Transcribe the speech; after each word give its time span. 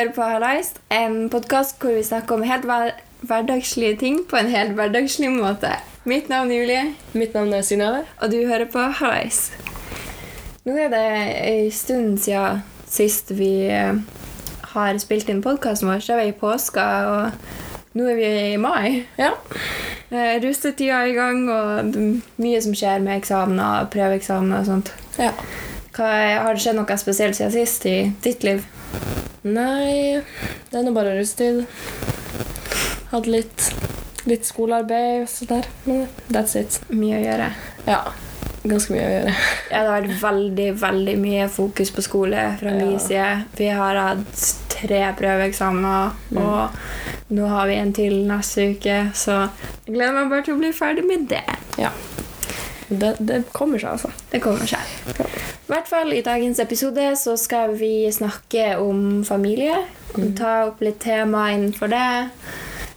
Hører 0.00 0.12
på 0.16 0.22
Hallais, 0.24 0.68
en 0.88 1.26
podkast 1.28 1.74
hvor 1.82 1.92
vi 1.92 2.00
snakker 2.00 2.38
om 2.38 2.42
helt 2.48 2.62
hver 2.64 2.94
hverdagslige 3.28 3.98
ting 4.00 4.22
på 4.30 4.38
en 4.38 4.46
helt 4.48 4.72
hverdagslig 4.78 5.28
måte. 5.34 5.74
Mitt 6.08 6.30
navn 6.32 6.48
er 6.48 6.56
Julie, 6.62 6.94
Mitt 7.12 7.34
navn 7.36 7.52
er 7.52 7.60
Synnøve. 7.60 8.06
og 8.16 8.32
du 8.32 8.38
hører 8.46 8.64
på 8.64 8.78
Hallais. 8.78 9.52
Nå 10.64 10.72
er 10.72 10.88
det 10.88 11.04
en 11.50 11.70
stund 11.70 12.18
siden 12.18 12.64
sist 12.88 13.34
vi 13.36 13.68
eh, 13.68 14.00
har 14.72 14.98
spilt 15.04 15.28
inn 15.28 15.44
podkasten 15.44 15.92
vår. 15.92 16.00
Så 16.00 16.16
er 16.16 16.22
vi 16.22 16.32
i 16.32 16.38
påska, 16.40 16.88
og 17.04 17.30
nå 17.92 18.08
er 18.08 18.16
vi 18.16 18.34
i 18.54 18.56
mai. 18.56 19.04
Ja. 19.20 19.34
Eh, 20.08 20.40
Russetida 20.40 21.02
er 21.02 21.12
i 21.12 21.16
gang, 21.18 21.44
og 21.44 21.92
det 21.92 22.06
er 22.06 22.20
mye 22.40 22.62
som 22.64 22.72
skjer 22.72 23.04
med 23.04 23.18
eksamener, 23.18 23.90
prøveeksamener 23.92 24.64
og 24.64 24.72
sånt. 24.72 24.94
ja. 25.20 25.34
Hva, 25.90 26.08
har 26.46 26.54
det 26.54 26.62
skjedd 26.62 26.80
noe 26.80 26.96
spesielt 26.96 27.36
siden 27.36 27.52
sist 27.52 27.84
i 27.84 27.98
ditt 28.24 28.46
liv? 28.46 28.64
Nei, 29.42 30.20
det 30.70 30.78
er 30.78 30.84
nå 30.84 30.92
bare 30.92 31.14
russetid. 31.16 31.62
Hadde 33.10 33.32
litt, 33.32 33.70
litt 34.28 34.44
skolearbeid 34.46 35.22
og 35.24 35.30
sånt 35.32 35.54
der. 35.54 35.68
Men 35.86 36.02
that's 36.30 36.56
it. 36.60 36.76
Mye 36.92 37.16
å 37.18 37.22
gjøre. 37.24 37.46
Ja. 37.88 38.00
Ganske 38.60 38.92
mye 38.92 39.06
å 39.06 39.12
gjøre. 39.14 39.34
Ja, 39.70 39.78
det 39.80 39.86
har 39.88 40.02
vært 40.02 40.20
veldig, 40.20 40.66
veldig 40.82 41.14
mye 41.22 41.46
fokus 41.48 41.90
på 41.96 42.04
skole 42.04 42.42
fra 42.60 42.74
min 42.76 42.92
Ja. 42.92 42.98
side. 42.98 43.44
Vi 43.56 43.68
har 43.72 43.96
hatt 43.96 44.44
tre 44.68 45.00
prøveeksamener, 45.16 46.12
Mm. 46.30 46.38
og 46.42 46.70
nå 47.30 47.48
har 47.48 47.66
vi 47.66 47.74
en 47.80 47.92
til 47.92 48.12
neste 48.28 48.70
uke, 48.76 49.10
så 49.14 49.48
jeg 49.86 49.94
gleder 49.94 50.12
meg 50.12 50.28
bare 50.30 50.42
til 50.42 50.54
å 50.54 50.58
bli 50.58 50.72
ferdig 50.72 51.06
med 51.06 51.28
det. 51.28 51.42
Ja. 51.78 51.90
Det, 52.90 53.14
det 53.22 53.44
kommer 53.54 53.78
seg, 53.78 53.92
altså. 53.94 54.10
Det 54.32 54.40
kommer 54.42 54.66
seg. 54.66 54.82
I 55.70 55.70
hvert 55.70 55.86
fall 55.86 56.10
i 56.16 56.24
dagens 56.26 56.58
episode 56.62 57.04
så 57.16 57.36
skal 57.38 57.76
vi 57.78 58.10
snakke 58.12 58.72
om 58.82 59.22
familie. 59.24 59.76
Ta 60.38 60.64
opp 60.66 60.82
litt 60.82 60.98
tema 61.04 61.46
innenfor 61.54 61.92
det. 61.92 62.08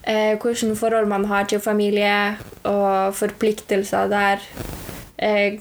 Eh, 0.04 0.34
Hvilke 0.42 0.76
forhold 0.76 1.08
man 1.08 1.26
har 1.30 1.46
til 1.48 1.62
familie, 1.62 2.36
og 2.64 3.14
forpliktelser 3.16 4.10
der. 4.10 4.42
Eh, 5.18 5.60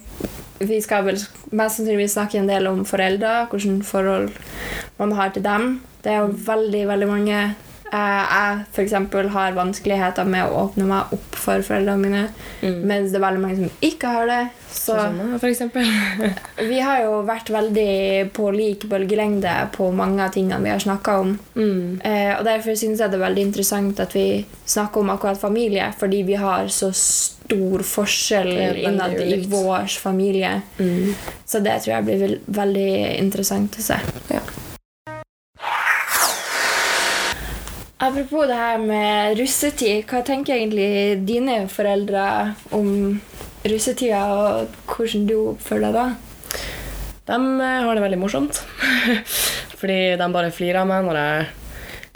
vi 0.63 0.81
skal 0.81 1.05
vel 1.05 1.19
mest 1.53 1.77
sannsynlig 1.79 2.09
snakke 2.11 2.39
en 2.41 2.49
del 2.49 2.67
om 2.71 2.85
foreldre, 2.89 3.47
hvilke 3.51 3.85
forhold 3.85 4.31
man 4.99 5.13
har 5.19 5.35
til 5.35 5.45
dem. 5.45 5.83
Det 6.03 6.13
er 6.13 6.25
jo 6.25 6.33
veldig, 6.47 6.87
veldig 6.89 7.09
mange. 7.11 7.43
Eh, 7.93 7.99
jeg 8.33 8.61
eksempel 8.87 9.29
har 9.35 9.53
vanskeligheter 9.53 10.25
med 10.25 10.49
å 10.49 10.63
åpne 10.63 10.87
meg 10.89 11.11
opp 11.13 11.35
for 11.37 11.61
foreldrene 11.67 12.01
mine, 12.01 12.23
Mm. 12.63 12.85
mens 12.87 13.11
det 13.11 13.19
er 13.19 13.25
veldig 13.27 13.41
mange 13.43 13.57
som 13.57 13.71
ikke 13.83 14.09
har 14.09 14.27
det. 14.27 14.49
Så 14.71 14.95
Sånn 14.97 15.39
for 15.39 15.49
eksempel. 15.51 15.85
vi 16.71 16.79
har 16.81 17.03
jo 17.03 17.19
vært 17.27 17.51
veldig 17.51 18.31
på 18.33 18.49
lik 18.55 18.87
bølgelengde 18.89 19.53
på 19.77 19.91
mange 19.93 20.23
av 20.25 20.33
tingene 20.33 20.63
vi 20.63 20.71
har 20.71 20.79
snakka 20.79 21.19
om. 21.21 21.39
Mm. 21.55 22.01
Eh, 22.05 22.39
og 22.39 22.45
Derfor 22.47 22.79
syns 22.79 23.03
jeg 23.03 23.11
det 23.11 23.21
er 23.21 23.27
veldig 23.29 23.47
interessant 23.51 24.01
at 24.01 24.15
vi 24.17 24.47
snakker 24.65 25.01
om 25.03 25.11
akkurat 25.11 25.41
familie, 25.43 25.93
fordi 25.99 26.23
vi 26.25 26.35
har 26.41 26.73
så 26.73 26.93
stor 26.95 27.85
forskjell 27.85 28.53
innad 28.87 29.21
i 29.21 29.45
vår 29.51 29.99
familie. 30.01 30.63
Mm. 30.79 31.13
Så 31.45 31.61
det 31.61 31.83
tror 31.83 31.97
jeg 31.99 32.05
blir 32.09 32.39
veldig 32.49 33.19
interessant 33.21 33.77
å 33.77 33.83
se. 33.83 34.01
Ja. 34.33 34.41
Apropos 38.03 38.49
det 38.51 38.57
her 38.59 38.81
med 38.83 39.37
russetid, 39.39 40.01
hva 40.11 40.25
tenker 40.27 40.57
egentlig 40.57 41.21
dine 41.23 41.69
foreldre 41.71 42.25
om 42.75 42.89
russetida, 43.63 44.23
og 44.27 44.73
hvordan 44.91 45.29
du 45.29 45.37
oppfører 45.53 45.85
deg 45.85 45.95
da? 45.95 46.07
De 47.31 47.39
eh, 47.63 47.85
har 47.87 47.95
det 47.95 48.03
veldig 48.03 48.19
morsomt. 48.19 48.59
Fordi 49.79 50.01
de 50.19 50.29
bare 50.35 50.51
flirer 50.51 50.81
av 50.81 50.91
meg 50.91 51.07
når 51.07 51.21
jeg 51.21 51.47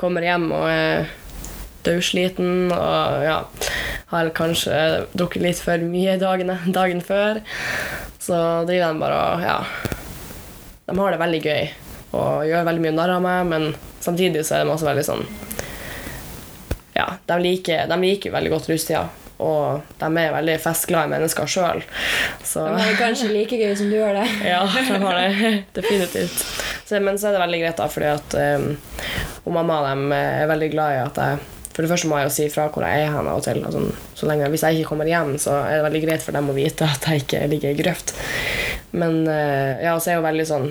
kommer 0.03 0.27
hjem 0.27 0.51
og 0.59 0.67
er 0.73 1.07
dødsliten 1.87 2.75
og 2.75 3.23
ja, 3.23 3.39
har 4.11 4.35
kanskje 4.35 4.83
drukket 5.15 5.47
litt 5.47 5.63
for 5.63 5.87
mye 5.87 6.19
dagen, 6.19 6.51
dagen 6.81 6.99
før. 6.99 7.45
Så 8.19 8.43
driver 8.67 8.91
de 8.91 9.05
bare 9.07 9.23
og 9.23 9.47
ja 9.47 9.59
De 10.89 10.99
har 10.99 11.15
det 11.15 11.23
veldig 11.23 11.47
gøy 11.47 11.69
og 12.17 12.47
gjør 12.49 12.67
veldig 12.73 12.89
mye 12.89 12.99
narr 12.99 13.19
av 13.21 13.23
meg, 13.23 13.51
men 13.55 13.75
samtidig 14.03 14.43
så 14.43 14.59
er 14.59 14.67
de 14.67 14.75
også 14.75 14.91
veldig 14.91 15.13
sånn 15.15 15.29
de 17.27 17.39
liker, 17.43 17.87
de 17.91 18.01
liker 18.03 18.35
veldig 18.35 18.53
godt 18.53 18.69
rustida. 18.71 19.07
Og 19.37 19.83
de 20.01 20.09
er 20.17 20.33
veldig 20.33 20.55
festglade 20.65 21.11
mennesker 21.13 21.51
sjøl. 21.51 21.83
Så 22.41 22.63
De 22.65 22.79
har 22.79 22.89
det 22.89 23.01
kanskje 23.01 23.33
like 23.35 23.59
gøy 23.61 23.75
som 23.77 23.91
du 23.93 23.99
har 24.01 24.17
det. 24.17 24.25
ja, 24.53 24.63
de 24.65 25.01
har 25.03 25.19
det. 25.21 25.51
Definitivt. 25.77 26.39
Så, 26.87 27.01
men 27.03 27.19
så 27.19 27.29
er 27.29 27.37
det 27.37 27.43
veldig 27.45 27.61
greit, 27.65 27.83
da, 27.83 27.91
fordi 27.91 28.09
at 28.15 28.39
um, 28.57 28.71
og 29.45 29.53
mamma 29.59 29.83
og 29.83 29.91
dem 29.91 30.17
er 30.17 30.49
veldig 30.49 30.71
glad 30.73 30.97
i 30.97 31.05
at 31.05 31.21
jeg 31.23 31.45
For 31.77 31.85
det 31.85 31.91
første 31.91 32.09
må 32.09 32.17
jeg 32.19 32.31
jo 32.31 32.33
si 32.33 32.45
fra 32.49 32.71
hvor 32.73 32.87
jeg 32.87 33.05
er 33.05 33.11
hen 33.13 33.27
og 33.29 33.43
til. 33.45 33.61
sånn, 33.75 33.91
så 34.17 34.29
lenge, 34.31 34.49
hvis 34.49 34.65
jeg 34.65 34.79
ikke 34.79 34.95
kommer 34.95 35.11
hjem, 35.11 35.35
så 35.43 35.59
er 35.67 35.75
det 35.77 35.87
veldig 35.91 36.01
greit 36.07 36.25
for 36.25 36.33
dem 36.33 36.49
å 36.49 36.57
vite 36.57 36.89
at 36.89 37.05
jeg 37.05 37.27
ikke 37.27 37.43
ligger 37.53 37.75
i 37.75 37.81
grøft. 37.83 38.15
Men 38.97 39.27
uh, 39.29 39.77
ja, 39.85 39.93
så 40.01 40.15
er 40.15 40.17
jo 40.17 40.25
veldig 40.25 40.47
sånn 40.49 40.71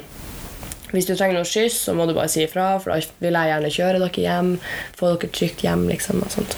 hvis 0.96 1.10
du 1.10 1.14
trenger 1.16 1.40
noe 1.40 1.48
skyss, 1.50 1.84
så 1.88 1.96
må 1.98 2.08
du 2.08 2.16
bare 2.16 2.32
si 2.32 2.46
ifra, 2.46 2.76
for 2.82 2.96
da 2.96 3.00
vil 3.24 3.38
jeg 3.38 3.52
gjerne 3.52 3.76
kjøre 3.78 4.02
dere 4.02 4.26
hjem. 4.26 4.56
Få 4.98 5.14
dere 5.14 5.32
trygt 5.36 5.66
hjem, 5.66 5.86
liksom. 5.92 6.24
og 6.26 6.34
sånt. 6.34 6.58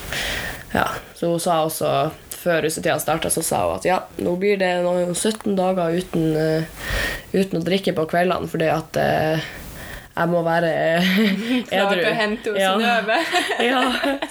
Ja, 0.73 0.87
Så 1.17 1.31
hun 1.31 1.41
sa 1.41 1.61
også 1.65 1.91
før 2.37 2.61
russetida 2.63 2.97
starta, 3.01 3.29
så 3.33 3.43
sa 3.43 3.63
hun 3.65 3.77
at 3.79 3.87
ja, 3.87 4.01
nå 4.23 4.35
blir 4.39 4.59
det 4.61 4.71
noen 4.85 5.15
17 5.15 5.55
dager 5.57 5.95
uten, 5.97 6.27
uh, 6.37 6.91
uten 7.33 7.59
å 7.59 7.63
drikke 7.65 7.95
på 7.97 8.05
kveldene 8.11 8.49
fordi 8.51 8.69
at 8.71 8.99
uh, 9.01 9.47
jeg 10.17 10.31
må 10.31 10.41
være 10.45 10.69
edru. 11.01 11.65
Klart 11.69 12.03
å 12.03 12.13
hente 12.21 12.53
hos 12.53 12.61
ja. 12.61 12.73
Synnøve. 12.75 13.17
ja, 13.69 13.81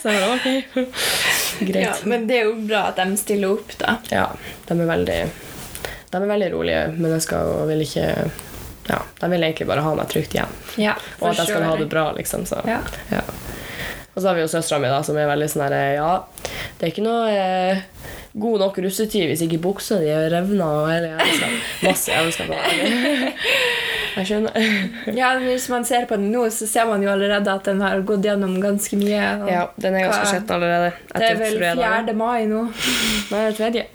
så 0.00 0.14
jeg 0.14 0.22
bare 0.22 0.38
ok. 0.38 0.94
Greit. 1.68 1.82
Ja, 1.84 1.92
men 2.10 2.26
det 2.30 2.40
er 2.40 2.48
jo 2.50 2.56
bra 2.66 2.88
at 2.90 3.00
de 3.00 3.20
stiller 3.20 3.58
opp, 3.58 3.76
da. 3.80 3.98
Ja, 4.12 4.26
de 4.68 4.76
er 4.76 4.90
veldig 4.90 5.20
De 6.10 6.18
er 6.18 6.28
veldig 6.32 6.50
rolige 6.52 6.82
mennesker 6.96 7.52
og 7.54 7.70
vil 7.70 7.84
ikke 7.86 8.08
Ja, 8.88 9.00
de 9.20 9.30
vil 9.32 9.42
egentlig 9.42 9.66
bare 9.68 9.82
ha 9.82 9.94
meg 9.98 10.08
trygt 10.12 10.36
hjem. 10.36 10.52
Ja, 10.80 10.94
Og 11.20 11.30
at 11.32 11.40
jeg 11.42 11.50
skal 11.50 11.66
ha 11.66 11.76
det 11.80 11.88
bra, 11.90 12.08
liksom. 12.16 12.46
Så. 12.48 12.60
Ja. 12.68 12.80
Ja. 13.10 13.24
Og 14.16 14.22
så 14.22 14.30
har 14.30 14.38
vi 14.38 14.44
jo 14.46 14.48
søstera 14.48 14.78
mi, 14.80 14.88
som 15.04 15.18
er 15.20 15.28
veldig 15.28 15.48
sånn 15.52 15.66
her 15.66 15.74
Ja, 15.98 16.12
det 16.78 16.86
er 16.86 16.92
ikke 16.94 17.04
noe 17.04 17.26
eh, 17.32 17.82
god 18.32 18.62
nok 18.64 18.78
russetid 18.84 19.26
hvis 19.28 19.42
ikke 19.44 19.60
buksa 19.60 19.98
di 20.00 20.08
er 20.12 20.30
revna 20.32 20.70
og 20.84 20.88
Masse 21.84 22.12
jeg 22.14 22.24
ønsker 22.24 22.48
jævelskap. 22.48 23.84
Jeg 24.16 24.28
skjønner. 24.30 24.68
ja, 25.20 25.30
hvis 25.42 25.66
man 25.68 25.84
ser 25.84 26.06
på 26.08 26.16
den 26.16 26.30
nå, 26.32 26.46
så 26.54 26.66
ser 26.68 26.88
man 26.88 27.02
jo 27.04 27.10
allerede 27.12 27.52
at 27.52 27.68
den 27.68 27.82
har 27.84 28.00
gått 28.08 28.24
gjennom 28.24 28.54
ganske 28.62 28.96
mye. 29.00 29.22
og 29.42 29.50
Ja, 29.52 29.66
den 29.76 29.98
er 29.98 30.06
ganske 30.08 30.30
skitten 30.30 30.56
allerede. 30.56 30.92
det 31.12 31.28
er 31.30 31.40
vel 31.42 31.58
4. 31.60 32.16
mai 32.16 32.46
nå. 32.48 32.62
Nei, 33.30 33.42
det 33.42 33.46
er 33.50 33.58
tredje. 33.60 33.86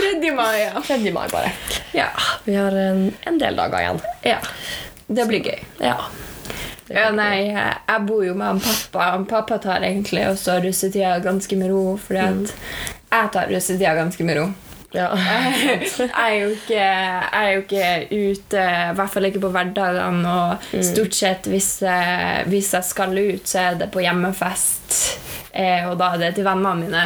3. 0.00 0.32
mai, 0.36 0.54
ja. 0.62 0.72
3. 0.80 0.98
mai, 1.12 1.26
bare. 1.32 1.52
Ja. 1.96 2.08
Vi 2.44 2.56
har 2.56 2.72
en, 2.86 3.10
en 3.28 3.38
del 3.42 3.56
dager 3.56 3.84
igjen. 3.84 4.02
ja. 4.24 4.40
Det 5.06 5.22
blir 5.30 5.38
gøy. 5.46 5.60
Ja. 5.78 6.00
Ja, 6.90 7.10
nei, 7.14 7.48
jeg 7.50 7.74
jeg 7.86 8.02
bor 8.06 8.24
jo 8.26 8.34
med 8.38 8.46
han 8.46 8.60
pappa. 8.62 9.04
Han 9.12 9.24
pappa 9.30 9.58
tar 9.62 9.82
egentlig 9.86 10.24
også 10.26 10.56
russetida 10.64 11.16
ganske 11.22 11.58
med 11.58 11.70
ro, 11.70 11.96
fordi 11.98 12.22
at 12.22 12.54
jeg 13.12 13.30
tar 13.34 13.50
russetida 13.50 13.94
ganske 13.98 14.26
med 14.26 14.38
ro. 14.40 14.46
Ja. 14.96 15.10
jeg 15.16 16.08
er 16.16 16.34
jo 16.40 16.48
ikke, 16.54 16.80
jeg 16.80 17.28
er 17.42 17.50
jo 17.52 17.62
ikke 17.66 17.90
ute, 18.16 18.62
i 18.64 18.94
hvert 18.96 19.12
fall 19.12 19.28
ikke 19.28 19.42
på 19.44 19.50
hverdagene. 19.52 20.32
Og 20.32 20.82
stort 20.88 21.14
sett 21.18 21.48
hvis, 21.52 21.70
jeg- 21.84 22.46
hvis 22.48 22.72
jeg 22.72 22.84
skal 22.88 23.12
ut, 23.18 23.44
så 23.46 23.58
er 23.70 23.78
det 23.82 23.90
på 23.92 24.00
hjemmefest. 24.04 24.98
Eh, 25.56 25.86
og 25.88 25.94
da 25.96 26.10
er 26.12 26.18
det 26.20 26.34
til 26.36 26.44
vennene 26.44 26.74
mine. 26.82 27.02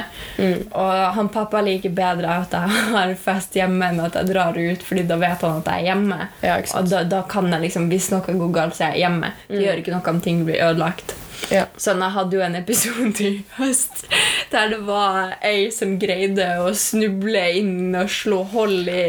Og 0.75 1.15
han 1.15 1.29
pappa 1.31 1.61
liker 1.63 1.93
bedre 1.95 2.33
at 2.43 2.51
jeg 2.57 2.69
har 2.97 3.13
fest 3.15 3.55
hjemme 3.55 3.91
enn 3.93 4.01
at 4.03 4.17
jeg 4.19 4.27
drar 4.33 4.57
ut, 4.59 4.83
Fordi 4.83 5.05
da 5.07 5.17
vet 5.23 5.45
han 5.47 5.61
at 5.61 5.69
jeg 5.71 5.85
er 5.85 5.89
hjemme. 5.93 6.19
Ja, 6.43 6.57
og 6.79 6.89
da, 6.91 7.05
da 7.07 7.23
kan 7.31 7.47
jeg 7.53 7.61
liksom, 7.69 7.87
Hvis 7.93 8.11
noe 8.11 8.23
går 8.27 8.53
galt, 8.57 8.75
så 8.79 8.89
er 8.89 8.97
jeg 8.99 9.05
hjemme. 9.07 9.33
Det 9.49 9.63
gjør 9.67 9.83
ikke 9.85 9.95
noe 9.95 10.15
om 10.15 10.21
ting 10.25 10.43
blir 10.49 10.63
ødelagt. 10.67 11.15
Ja. 11.51 11.67
Sånn, 11.81 12.03
Jeg 12.05 12.15
hadde 12.17 12.37
jo 12.37 12.43
en 12.45 12.59
episode 12.59 13.25
i 13.27 13.33
høst 13.57 14.05
der 14.51 14.73
det 14.73 14.81
var 14.87 15.37
ei 15.47 15.69
som 15.75 15.95
greide 16.01 16.47
å 16.65 16.73
snuble 16.77 17.43
inn 17.61 17.95
og 17.99 18.11
slå 18.11 18.41
hold 18.53 18.91
i, 18.91 19.05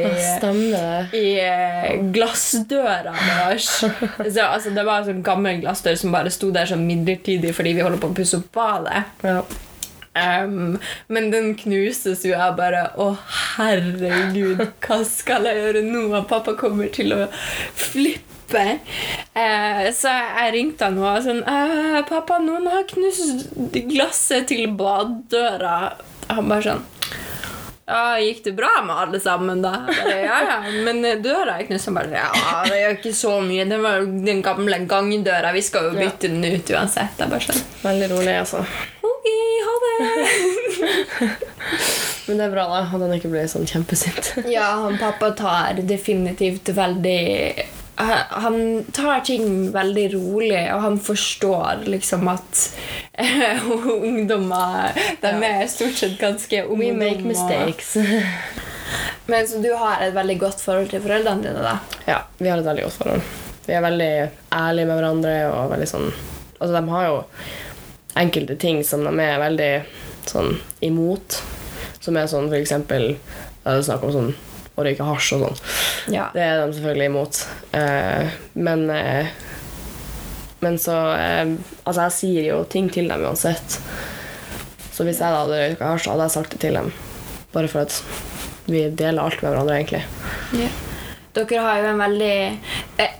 i 1.17 1.25
eh, 1.41 1.97
glassdøra 2.13 3.15
vår. 3.15 3.57
Så, 3.71 3.89
altså, 4.45 4.73
det 4.75 4.85
var 4.85 5.01
en 5.01 5.09
sånn 5.09 5.25
gammel 5.25 5.61
glassdør 5.63 5.97
som 5.97 6.13
bare 6.13 6.33
sto 6.33 6.51
der 6.53 6.69
sånn 6.69 6.85
midlertidig 6.87 7.55
fordi 7.57 7.75
vi 7.77 7.85
holder 7.85 8.01
på 8.01 8.11
å 8.11 8.17
pusse 8.21 8.39
opp 8.39 8.49
badet. 8.55 9.03
Ja. 9.25 9.41
Um, 10.11 10.75
men 11.07 11.29
den 11.31 11.53
knuses 11.55 12.25
jo 12.27 12.33
jeg 12.33 12.55
bare 12.57 12.81
Å, 12.99 13.13
herregud, 13.55 14.59
hva 14.83 14.97
skal 15.07 15.47
jeg 15.47 15.61
gjøre 15.61 15.85
nå? 15.87 16.01
Og 16.09 16.27
pappa 16.27 16.57
kommer 16.59 16.91
til 16.91 17.15
å 17.15 17.21
flippe. 17.31 18.30
Eh, 18.55 19.83
så 19.95 20.11
jeg 20.11 20.53
ringte 20.53 20.85
han 20.87 20.97
og 20.99 21.05
var 21.07 21.21
sånn 21.25 21.43
«Eh, 21.47 22.01
'Pappa, 22.07 22.39
noen 22.43 22.67
har 22.67 22.83
knust 22.89 23.47
glasset 23.89 24.47
til 24.51 24.67
badedøra.' 24.77 25.93
Han 26.31 26.49
bare 26.49 26.61
sånn 26.61 26.83
Ja, 27.91 28.15
gikk 28.23 28.43
det 28.45 28.53
bra 28.55 28.69
med 28.85 28.95
alle 28.95 29.19
sammen, 29.19 29.61
da? 29.61 29.71
Bare, 29.87 30.15
ja, 30.23 30.37
ja. 30.47 30.59
Men 30.85 31.01
døra 31.23 31.57
er 31.59 31.65
knust. 31.67 31.85
Han 31.89 31.95
bare 31.97 32.11
Ja, 32.13 32.61
det 32.69 32.77
gjør 32.79 32.93
ikke 32.99 33.13
så 33.17 33.33
mye. 33.43 33.65
Det 33.67 33.79
var 33.83 34.05
den 34.05 34.41
gamle 34.45 34.77
gangdøra. 34.87 35.51
Vi 35.53 35.61
skal 35.61 35.89
jo 35.89 35.99
Ja. 35.99 36.05
bytte 36.05 36.29
den 36.29 36.45
ut 36.45 36.69
uansett. 36.71 37.17
Bare 37.17 37.41
sånn 37.43 37.59
Veldig 37.83 38.07
rolig, 38.13 38.35
altså. 38.39 38.61
Ok, 39.03 39.27
ha 39.65 39.73
det. 39.83 39.97
Men 42.27 42.37
det 42.37 42.45
er 42.45 42.51
bra, 42.53 42.65
da. 42.69 42.79
At 42.85 43.01
han 43.01 43.11
ikke 43.17 43.31
blir 43.33 43.49
sånn 43.51 43.67
kjempesint. 43.67 44.31
Ja, 44.47 44.69
han 44.85 44.97
pappa 45.01 45.31
tar 45.35 45.73
definitivt 45.83 46.69
veldig 46.77 47.65
han 48.29 48.85
tar 48.93 49.19
ting 49.25 49.71
veldig 49.71 50.05
rolig, 50.13 50.61
og 50.73 50.81
han 50.81 50.99
forstår 50.99 51.85
liksom 51.91 52.27
at 52.31 52.61
eh, 53.13 53.61
ungdommer 54.07 54.97
De 55.21 55.31
er 55.47 55.67
stort 55.71 55.99
sett 55.99 56.17
ganske 56.19 56.63
We 56.69 56.91
make 56.93 57.23
mistakes. 57.23 57.95
Men 59.31 59.47
så 59.47 59.61
du 59.63 59.69
har 59.73 60.01
et 60.01 60.13
veldig 60.13 60.37
godt 60.39 60.61
forhold 60.61 60.89
til 60.91 61.03
foreldrene 61.03 61.45
dine, 61.45 61.63
da? 61.63 61.77
Ja, 62.07 62.19
vi 62.37 62.49
har 62.51 62.59
et 62.59 62.67
veldig 62.67 62.83
godt 62.87 62.99
forhold. 62.99 63.21
Vi 63.65 63.75
er 63.77 63.83
veldig 63.85 64.13
ærlige 64.57 64.89
med 64.89 64.97
hverandre 64.97 65.35
og 65.53 65.71
veldig 65.71 65.89
sånn 65.89 66.11
Altså, 66.61 66.75
de 66.75 66.89
har 66.93 67.05
jo 67.07 67.15
enkelte 68.21 68.55
ting 68.61 68.83
som 68.85 69.01
de 69.07 69.13
er 69.23 69.39
veldig 69.41 69.71
sånn 70.29 70.51
imot. 70.85 71.39
Som 72.01 72.17
er 72.17 72.29
sånn 72.29 72.49
for 72.51 72.57
eksempel 72.59 73.15
Det 73.15 73.71
er 73.71 73.85
snakk 73.85 74.05
om 74.05 74.13
sånn 74.13 74.31
å 74.81 74.85
røyke 74.87 75.07
hasj 75.07 75.35
og 75.37 75.45
sånn. 75.45 75.61
Ja. 76.15 76.27
Det 76.33 76.43
er 76.43 76.59
de 76.63 76.75
selvfølgelig 76.77 77.09
imot. 77.11 77.41
Eh, 77.77 78.35
men 78.67 78.85
eh, 78.95 79.31
Men 80.61 80.77
så 80.77 80.93
eh, 81.17 81.55
Altså, 81.85 82.03
jeg 82.03 82.17
sier 82.17 82.49
jo 82.51 82.59
ting 82.69 82.89
til 82.93 83.07
dem 83.09 83.23
uansett. 83.25 83.79
Så 84.91 85.07
hvis 85.07 85.21
jeg 85.23 85.33
da 85.33 85.41
hadde 85.45 85.61
røyka 85.63 85.93
hasj, 85.95 86.11
hadde 86.11 86.27
jeg 86.27 86.35
sagt 86.35 86.53
det 86.53 86.61
til 86.61 86.77
dem. 86.77 86.91
Bare 87.55 87.71
for 87.71 87.87
at 87.87 88.01
vi 88.69 88.85
deler 88.89 89.23
alt 89.23 89.41
med 89.41 89.51
hverandre, 89.55 89.79
egentlig. 89.79 90.03
Ja. 90.61 90.69
Dere 91.31 91.63
har 91.63 91.79
jo 91.79 91.89
en 91.93 92.01
veldig 92.03 92.35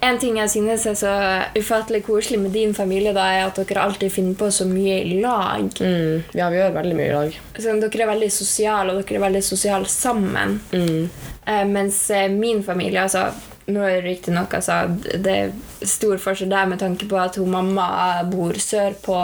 En 0.02 0.18
ting 0.20 0.38
jeg 0.38 0.50
synes 0.50 0.86
er 0.90 0.96
så 1.00 1.12
ufattelig 1.58 2.04
koselig 2.06 2.40
med 2.40 2.52
din 2.56 2.74
familie, 2.78 3.14
da, 3.14 3.28
er 3.34 3.46
at 3.48 3.60
dere 3.62 3.84
alltid 3.86 4.12
finner 4.12 4.36
på 4.40 4.50
så 4.52 4.66
mye 4.70 4.98
i 5.04 5.20
lag. 5.22 5.70
Mm. 5.80 6.24
Ja, 6.38 6.50
vi 6.50 6.58
gjør 6.60 6.76
veldig 6.80 6.98
mye 6.98 7.08
i 7.12 7.14
lag. 7.16 7.38
Så 7.58 7.78
dere 7.82 8.04
er 8.06 8.12
veldig 8.16 8.32
sosiale, 8.34 8.94
og 8.94 9.02
dere 9.06 9.20
er 9.22 9.26
veldig 9.28 9.44
sosiale 9.46 9.88
sammen. 9.92 10.60
Mm. 10.74 11.10
Eh, 11.46 11.64
mens 11.70 12.04
eh, 12.12 12.28
min 12.32 12.64
familie 12.64 13.02
altså, 13.08 13.30
Nå 13.72 13.80
er 13.86 14.02
det 14.02 14.08
riktignok 14.10 14.54
altså, 14.58 14.74
det 15.22 15.32
er 15.32 15.52
stor 15.88 16.18
forskjell 16.20 16.50
der 16.52 16.66
med 16.68 16.80
tanke 16.82 17.06
på 17.08 17.16
at 17.22 17.38
hun 17.40 17.52
mamma 17.54 17.86
bor 18.28 18.58
sørpå, 18.60 19.20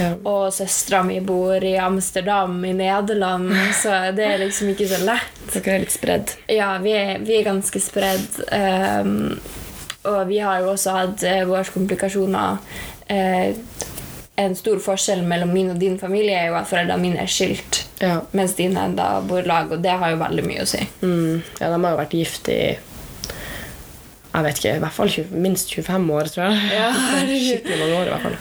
Ja. 0.00 0.08
og 0.24 0.48
søstera 0.56 1.02
mi 1.06 1.20
bor 1.20 1.62
i 1.62 1.76
Amsterdam 1.78 2.56
i 2.64 2.72
Nederland, 2.74 3.52
så 3.82 4.10
det 4.16 4.24
er 4.24 4.40
liksom 4.42 4.72
ikke 4.72 4.88
så 4.90 5.02
lett. 5.04 5.36
Dere 5.52 5.76
er 5.76 5.84
litt 5.84 5.94
spredd. 5.94 6.32
Ja, 6.50 6.72
vi 6.82 6.96
er, 6.96 7.18
vi 7.22 7.36
er 7.38 7.46
ganske 7.52 7.80
spredd. 7.84 8.40
ehm, 8.56 9.38
og 10.04 10.28
vi 10.28 10.38
har 10.44 10.60
jo 10.62 10.72
også 10.74 10.94
hatt 10.98 11.22
eh, 11.28 11.42
våre 11.48 11.64
komplikasjoner. 11.74 12.58
Eh, 13.08 13.54
en 14.36 14.56
stor 14.58 14.80
forskjell 14.82 15.22
mellom 15.30 15.52
min 15.54 15.68
og 15.70 15.78
din 15.78 15.98
familie 16.00 16.34
er 16.40 16.48
jo 16.50 16.56
at 16.58 16.66
foreldrene 16.66 17.00
mine 17.02 17.20
er 17.22 17.30
skilt, 17.30 17.84
Ja. 18.02 18.20
mens 18.34 18.56
dine 18.58 18.82
enda 18.88 19.20
bor 19.22 19.38
i 19.44 19.46
lag, 19.46 19.70
og 19.72 19.82
det 19.84 19.92
har 20.00 20.10
jo 20.10 20.16
veldig 20.18 20.44
mye 20.48 20.64
å 20.64 20.66
si. 20.66 20.80
Mm. 21.02 21.42
ja, 21.60 21.68
de 21.70 21.78
har 21.84 21.92
jo 21.94 22.00
vært 22.00 22.16
gift 22.18 22.48
i 22.50 22.58
jeg 24.34 24.42
vet 24.42 24.58
ikke, 24.58 24.70
i 24.74 24.80
hvert 24.82 24.96
fall 24.96 25.10
20, 25.14 25.28
minst 25.44 25.68
25 25.70 26.08
år, 26.10 26.28
tror 26.34 26.48
jeg. 26.48 26.62
Ja, 26.74 26.88
Skikkelig 27.30 27.76
mange 27.78 27.98
år, 28.00 28.08
i 28.08 28.10
hvert 28.16 28.24
fall. 28.26 28.38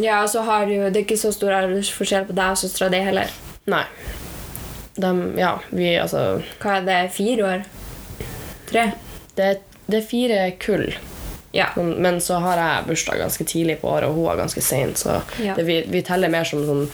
Ja, 0.00 0.20
og 0.22 0.28
så 0.30 0.44
har 0.46 0.68
du 0.68 0.76
Det 0.76 0.96
er 1.00 1.02
ikke 1.02 1.16
så 1.18 1.32
stor 1.34 1.50
aldersforskjell 1.56 2.28
på 2.28 2.36
deg 2.38 2.54
og 2.54 2.60
søstera 2.60 2.86
di 2.94 3.00
heller. 3.02 3.32
Nei. 3.66 3.82
De, 4.94 5.10
ja, 5.40 5.56
vi 5.74 5.90
altså 5.98 6.22
Hva 6.62 6.76
er 6.78 6.86
det? 6.86 7.00
Fire 7.16 7.48
år? 7.50 7.66
Tre? 8.70 8.86
det, 9.36 9.50
det 9.90 10.02
er 10.02 10.06
fire 10.08 10.40
kull. 10.62 10.88
Ja. 11.52 11.66
Men, 11.76 12.20
så 12.22 12.38
har 12.44 12.60
jeg 12.62 12.86
bursdag 12.86 13.18
ganske 13.18 13.44
tidlig 13.44 13.80
på 13.80 13.88
året, 13.90 14.08
og 14.08 14.14
hun 14.14 14.28
har 14.30 14.36
ganske 14.38 14.62
sein, 14.62 14.94
så 14.94 15.20
Ja. 15.42 15.54
det, 15.58 15.64
vi, 15.66 15.80
vi 15.90 16.02
teller 16.06 16.30
mer 16.30 16.44
som 16.46 16.62
sånn 16.66 16.84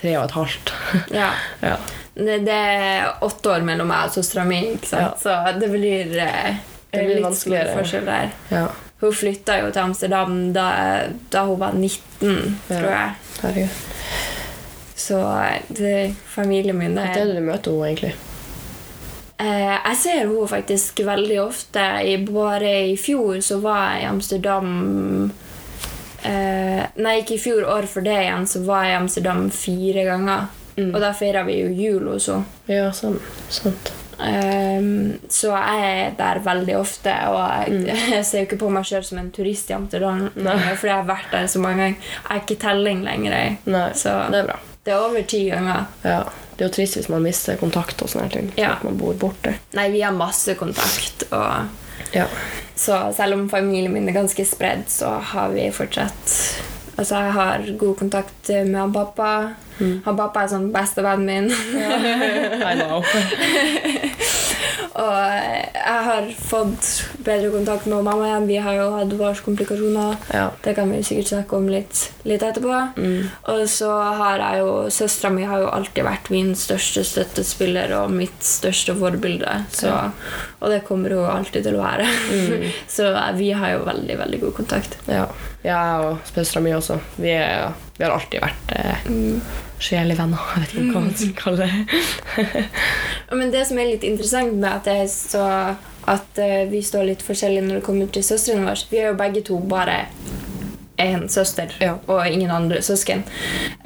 tre 0.00 0.14
og 0.16 0.24
et 0.28 0.36
halvt. 0.38 0.72
ja. 1.12 1.30
ja. 1.70 1.76
Det, 2.18 2.40
det 2.48 2.54
er 2.54 3.12
åtte 3.22 3.52
år 3.52 3.62
mellom 3.62 3.86
meg 3.92 4.08
og 4.08 4.16
søstera 4.16 4.42
mi, 4.48 4.58
så 4.82 5.34
det 5.60 5.68
blir, 5.70 6.16
eh, 6.18 6.56
Det 6.90 7.04
blir 7.04 7.20
litt 7.22 7.36
stor 7.38 7.68
forskjell 7.76 8.08
der. 8.08 8.32
ja. 8.50 8.66
Hun 8.98 9.12
flytta 9.14 9.60
jo 9.60 9.68
til 9.70 9.78
Amsterdam 9.84 10.32
da, 10.52 10.64
da 11.30 11.44
hun 11.46 11.60
var 11.60 11.76
19, 11.76 12.56
tror 12.66 12.88
jeg. 12.90 13.12
Herregud. 13.44 13.76
Så 14.98 15.20
eh, 15.44 15.60
det, 15.68 16.14
familien 16.26 16.74
min 16.78 16.98
er 16.98 17.12
er 17.12 17.28
det 17.30 17.36
du 17.38 17.44
møter 17.46 17.70
henne, 17.70 17.92
egentlig? 17.92 18.14
Eh, 19.38 19.74
Jeg 19.84 19.96
ser 20.02 20.18
henne 20.22 20.48
faktisk 20.50 21.00
veldig 21.06 21.38
ofte. 21.42 21.84
I, 22.04 22.16
bare 22.26 22.72
i 22.92 22.96
fjor 23.00 23.40
så 23.44 23.60
var 23.64 23.94
jeg 23.94 24.02
i 24.02 24.08
Amsterdam 24.10 24.72
eh, 26.22 26.82
Nei, 26.98 27.14
ikke 27.22 27.36
i 27.36 27.42
fjor, 27.42 27.64
år 27.70 27.86
for 27.90 28.06
det 28.06 28.16
igjen, 28.24 28.46
så 28.50 28.62
var 28.66 28.84
jeg 28.86 28.96
i 28.96 29.00
Amsterdam 29.02 29.46
fire 29.54 30.04
ganger. 30.08 30.48
Mm. 30.78 30.92
Og 30.94 31.00
da 31.02 31.12
feira 31.16 31.42
vi 31.46 31.60
jo 31.62 31.70
jul 31.74 32.12
hos 32.12 32.28
henne. 32.30 32.44
Ja, 32.70 32.90
sant. 32.94 33.22
Sant. 33.50 33.92
Um, 34.18 35.12
så 35.30 35.52
jeg 35.54 35.90
er 35.90 36.14
der 36.18 36.40
veldig 36.42 36.74
ofte, 36.80 37.12
og 37.30 37.68
jeg, 37.68 37.84
jeg 38.16 38.24
ser 38.26 38.42
jo 38.42 38.48
ikke 38.48 38.58
på 38.64 38.70
meg 38.74 38.86
sjøl 38.86 39.04
som 39.06 39.20
en 39.22 39.30
turist 39.34 39.70
i 39.70 39.76
Amsterdam. 39.76 40.24
Fordi 40.34 40.90
jeg 40.90 40.96
har 40.96 41.06
vært 41.06 41.30
der 41.34 41.46
så 41.50 41.62
mange 41.62 41.84
ganger. 41.84 42.08
Jeg 42.18 42.34
er 42.34 42.42
ikke 42.42 42.58
telling 42.66 43.04
lenger. 43.06 43.36
jeg. 43.38 43.56
Nei, 43.70 43.86
Så 43.94 44.14
det 44.34 44.42
er 44.42 44.50
bra. 44.50 44.58
det 44.86 44.94
er 44.94 45.06
over 45.06 45.26
ti 45.34 45.44
ganger. 45.52 45.86
Ja. 46.06 46.20
Det 46.58 46.64
er 46.64 46.68
jo 46.68 46.74
trist 46.74 46.96
hvis 46.98 47.08
man 47.08 47.22
mister 47.22 47.56
kontakt 47.60 48.02
og 48.02 48.10
sånne 48.10 48.30
ting. 48.32 48.48
Ja. 48.58 48.72
At 48.74 48.82
man 48.84 48.96
bor 48.98 49.14
borte. 49.14 49.54
Nei, 49.78 49.88
vi 49.94 50.00
har 50.02 50.12
masse 50.16 50.54
kontakt. 50.58 51.22
Og 51.30 51.68
Ja. 52.14 52.26
så 52.74 53.12
selv 53.14 53.34
om 53.38 53.48
familien 53.50 53.92
min 53.92 54.08
er 54.08 54.12
ganske 54.16 54.44
spredd, 54.46 54.88
så 54.88 55.18
har 55.20 55.48
vi 55.54 55.70
fortsatt 55.70 56.34
Altså, 56.98 57.14
jeg 57.14 57.32
har 57.32 57.66
god 57.78 57.96
kontakt 58.00 58.48
med 58.48 58.74
han 58.74 58.92
pappa. 58.92 59.54
Han 59.78 60.18
pappa 60.18 60.44
er 60.44 60.52
sånn 60.52 60.70
bestevennen 60.74 61.26
min. 61.26 61.50
I 61.50 62.74
know. 62.78 63.02
Og 64.98 65.14
jeg 65.14 65.98
har 66.08 66.24
fått 66.48 66.86
bedre 67.22 67.52
kontakt 67.52 67.86
med 67.86 68.02
mamma 68.02 68.26
igjen. 68.26 68.46
Vi 68.48 68.56
har 68.64 68.74
jo 68.74 68.86
hatt 68.96 69.12
våre 69.14 69.44
komplikasjoner. 69.44 70.16
Ja. 70.34 70.48
Det 70.64 70.74
kan 70.74 70.90
vi 70.90 71.04
sikkert 71.06 71.30
snakke 71.30 71.58
om 71.58 71.68
litt, 71.70 72.00
litt 72.26 72.42
etterpå. 72.42 72.80
Mm. 72.98 73.28
Og 73.52 73.62
så 73.70 73.92
har 74.18 74.42
jeg 74.42 74.64
jo 74.64 74.72
Søstera 74.98 75.30
mi 75.34 75.46
har 75.46 75.62
jo 75.62 75.70
alltid 75.70 76.06
vært 76.06 76.30
min 76.34 76.50
største 76.58 77.04
støttespiller 77.06 77.94
og 78.00 78.10
mitt 78.14 78.42
største 78.42 78.96
forbilde. 78.98 79.52
Så. 79.74 79.92
Og 80.58 80.74
det 80.74 80.82
kommer 80.88 81.14
hun 81.14 81.30
alltid 81.30 81.68
til 81.68 81.78
å 81.78 81.84
være. 81.84 82.08
Mm. 82.32 82.66
så 82.96 83.12
vi 83.38 83.52
har 83.54 83.76
jo 83.76 83.86
veldig, 83.86 84.18
veldig 84.24 84.42
god 84.48 84.58
kontakt. 84.58 84.98
Ja, 85.06 85.28
jeg 85.62 86.04
og 86.08 86.34
søstera 86.34 86.64
mi 86.64 86.74
også. 86.74 86.98
Vi, 87.20 87.36
er, 87.38 87.70
vi 87.98 88.06
har 88.08 88.18
alltid 88.18 88.42
vært 88.48 88.74
eh, 88.74 89.06
Mm. 89.08 89.38
Sjelevenner. 89.82 90.38
Jeg 90.54 90.64
vet 90.64 90.74
ikke 90.74 90.94
hva 90.94 91.04
man 91.04 91.14
skal 91.14 91.36
kalle 91.42 91.68
det. 91.68 92.64
Men 93.38 93.52
det 93.54 93.66
som 93.68 93.78
er 93.78 93.90
litt 93.92 94.06
interessant 94.08 94.54
med 94.58 94.70
at, 94.72 94.88
er 94.90 95.06
så, 95.12 95.44
at 96.08 96.42
eh, 96.42 96.64
vi 96.70 96.82
står 96.84 97.10
litt 97.12 97.22
forskjellig 97.26 97.62
når 97.66 97.80
det 97.80 97.86
kommer 97.86 98.10
til 98.12 98.24
søstrene 98.26 98.64
våre 98.68 98.88
Vi 98.90 99.02
er 99.02 99.10
jo 99.12 99.18
begge 99.20 99.44
to 99.46 99.58
bare 99.68 100.04
én 100.98 101.28
søster 101.30 101.70
Ja. 101.78 101.92
og 102.10 102.26
ingen 102.26 102.50
andre 102.50 102.80
søsken. 102.82 103.20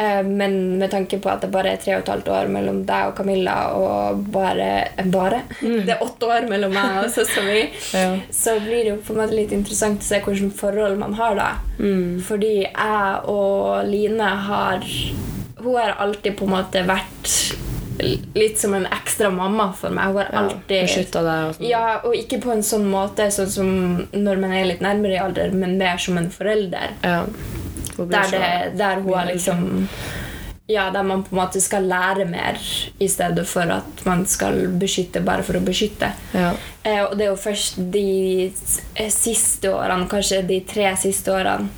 Eh, 0.01 0.23
men 0.25 0.79
med 0.81 0.89
tanke 0.95 1.19
på 1.21 1.29
at 1.29 1.43
det 1.45 1.51
bare 1.53 1.75
er 1.75 1.77
tre 1.83 1.93
og 1.99 2.07
et 2.07 2.09
halvt 2.09 2.31
år 2.33 2.49
mellom 2.49 2.79
deg 2.89 3.11
og 3.11 3.17
Camilla, 3.19 3.57
og 3.77 4.23
bare, 4.33 4.71
bare 4.97 5.13
bare? 5.13 5.43
Det 5.61 5.93
er 5.93 6.01
åtte 6.07 6.31
år 6.33 6.49
mellom 6.49 6.73
meg 6.73 7.03
og 7.03 7.11
søstera 7.13 7.45
mi, 7.51 7.67
Ja. 7.93 8.15
så 8.33 8.57
blir 8.65 8.81
det 8.87 8.95
jo 8.95 8.97
på 9.05 9.13
en 9.13 9.21
måte 9.27 9.37
litt 9.37 9.53
interessant 9.53 10.01
å 10.01 10.09
se 10.09 10.23
hvilket 10.25 10.57
forhold 10.57 10.97
man 11.05 11.13
har 11.21 11.37
da. 11.37 11.51
Mm. 11.77 12.17
Fordi 12.25 12.55
jeg 12.63 13.21
og 13.29 13.85
Line 13.93 14.33
har 14.49 14.89
Hun 15.63 15.77
har 15.79 15.95
alltid 16.03 16.37
på 16.39 16.45
en 16.49 16.55
måte 16.57 16.83
vært 16.89 17.33
litt 18.35 18.59
som 18.59 18.75
en 18.75 18.87
ekstra 18.89 19.29
mamma 19.31 19.69
for 19.79 19.95
meg. 19.95 20.11
Hun 20.11 20.17
har 20.23 20.31
alltid 20.43 20.87
Beskytta 20.89 21.23
deg 21.23 21.45
og 21.51 21.55
sånn. 21.59 21.69
ja, 21.69 21.85
og 22.03 22.17
ikke 22.19 22.41
på 22.43 22.51
en 22.55 22.65
sånn 22.67 22.89
måte 22.91 23.29
sånn 23.35 23.51
som 23.53 23.69
når 24.17 24.41
man 24.43 24.55
er 24.57 24.67
litt 24.73 24.83
nærmere 24.83 25.19
i 25.19 25.23
alder, 25.23 25.53
men 25.55 25.77
mer 25.79 26.01
som 26.03 26.19
en 26.19 26.31
forelder. 26.33 26.97
Ja. 27.05 27.21
Hun 27.97 28.09
Der, 28.09 28.31
det, 28.33 28.79
der 28.81 29.03
hun 29.05 29.13
har 29.15 29.27
liksom 29.29 29.65
Ja, 30.71 30.87
der 30.95 31.03
man 31.05 31.23
på 31.27 31.35
en 31.35 31.41
måte 31.43 31.61
skal 31.61 31.85
lære 31.91 32.25
mer 32.25 32.57
i 32.99 33.09
stedet 33.11 33.45
for 33.51 33.69
at 33.75 34.05
man 34.07 34.23
skal 34.31 34.63
beskytte 34.81 35.21
bare 35.21 35.43
for 35.45 35.59
å 35.59 35.65
beskytte. 35.65 36.13
ja. 36.35 36.53
Eh, 36.85 36.99
og 37.05 37.13
det 37.19 37.27
er 37.27 37.31
jo 37.31 37.37
først 37.39 37.77
de 37.95 38.51
eh, 38.97 39.11
siste 39.15 39.71
årene, 39.71 40.09
kanskje 40.11 40.41
de 40.49 40.57
tre 40.67 40.89
siste 40.99 41.31
årene, 41.31 41.69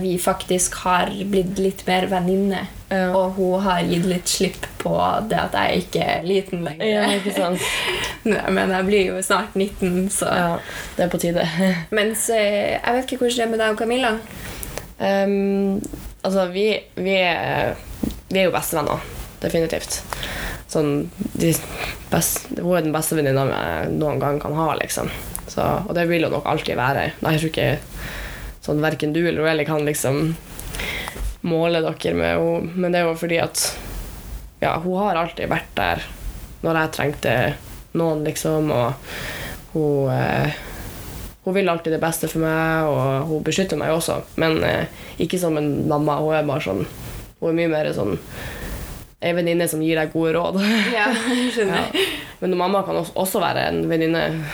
vi 0.00 0.12
faktisk 0.20 0.74
har 0.84 1.10
blitt 1.26 1.58
litt 1.58 1.86
mer 1.86 2.06
venninne. 2.10 2.66
Ja. 2.88 3.08
Og 3.18 3.34
hun 3.34 3.64
har 3.64 3.80
gitt 3.82 4.04
litt 4.06 4.30
slipp 4.30 4.66
på 4.78 4.92
det 5.26 5.38
at 5.40 5.56
jeg 5.58 5.86
ikke 5.86 6.02
er 6.06 6.26
liten 6.26 6.62
lenger. 6.62 6.86
ja, 6.86 7.06
ikke 7.16 7.32
sant? 7.34 7.64
Nei, 8.30 8.44
Men 8.54 8.70
jeg 8.70 8.86
blir 8.86 9.08
jo 9.10 9.22
snart 9.26 9.56
19, 9.58 10.06
så 10.14 10.30
Ja, 10.30 10.52
det 10.94 11.06
er 11.06 11.10
på 11.10 11.18
tide. 11.22 11.46
Mens 11.98 12.28
eh, 12.30 12.76
jeg 12.76 12.94
vet 12.98 13.10
ikke 13.10 13.24
hvordan 13.24 13.36
det 13.36 13.46
er 13.46 13.50
med 13.50 13.62
deg 13.64 13.74
og 13.74 13.80
Camilla. 13.80 14.12
Um, 14.96 15.82
altså, 16.22 16.46
vi, 16.54 16.68
vi, 16.94 17.16
er, 17.18 17.74
vi 18.30 18.40
er 18.40 18.48
jo 18.48 18.54
bestevenner. 18.54 19.02
Definitivt. 19.42 20.00
sånn 20.70 21.10
de 21.36 21.50
best, 22.10 22.46
Hun 22.56 22.72
er 22.78 22.86
den 22.86 22.94
beste 22.94 23.18
venninna 23.18 23.44
jeg 23.50 23.90
noen 23.98 24.22
gang 24.22 24.38
kan 24.42 24.54
ha, 24.56 24.70
liksom. 24.78 25.10
Så, 25.50 25.62
og 25.62 25.92
det 25.98 26.06
vil 26.10 26.26
hun 26.26 26.38
nok 26.38 26.48
alltid 26.50 26.78
være. 26.78 27.10
Nei, 27.22 27.34
Jeg 27.34 27.42
tror 27.42 27.52
ikke 27.52 27.95
sånn 28.66 28.82
verken 28.82 29.14
du 29.14 29.22
eller 29.22 29.42
Roelli 29.44 29.66
kan 29.68 29.86
liksom 29.86 30.34
måle 31.46 31.82
dere 31.84 32.14
med 32.18 32.32
henne, 32.34 32.74
men 32.74 32.92
det 32.92 33.00
er 33.00 33.08
jo 33.08 33.18
fordi 33.18 33.38
at 33.38 33.64
ja, 34.60 34.74
hun 34.82 34.98
har 34.98 35.20
alltid 35.20 35.50
vært 35.52 35.74
der 35.78 36.06
når 36.66 36.80
jeg 36.80 36.94
trengte 36.96 37.34
noen, 37.96 38.24
liksom, 38.26 38.72
og 38.74 39.74
hun 39.76 40.10
eh, 40.12 40.64
hun 41.46 41.54
vil 41.54 41.68
alltid 41.70 41.92
det 41.94 42.02
beste 42.02 42.26
for 42.26 42.42
meg, 42.42 42.88
og 42.90 43.28
hun 43.28 43.42
beskytter 43.46 43.78
meg 43.78 43.92
også. 43.94 44.16
Men 44.42 44.56
eh, 44.66 44.88
ikke 45.22 45.38
som 45.38 45.54
en 45.54 45.68
mamma. 45.86 46.16
Hun 46.18 46.34
er 46.34 46.48
bare 46.48 46.64
sånn 46.64 46.80
Hun 47.38 47.52
er 47.52 47.54
mye 47.60 47.70
mer 47.70 47.90
sånn 47.94 48.16
ei 49.22 49.30
venninne 49.36 49.68
som 49.70 49.82
gir 49.84 49.94
deg 50.00 50.10
gode 50.10 50.32
råd. 50.34 50.58
Ja, 50.90 51.06
skjønner. 51.54 51.86
ja. 51.94 52.25
Men 52.46 52.58
mamma 52.58 52.82
kan 52.86 52.94
også- 53.02 53.40
være 53.40 53.68
en 53.68 53.88
venninne 53.90 54.44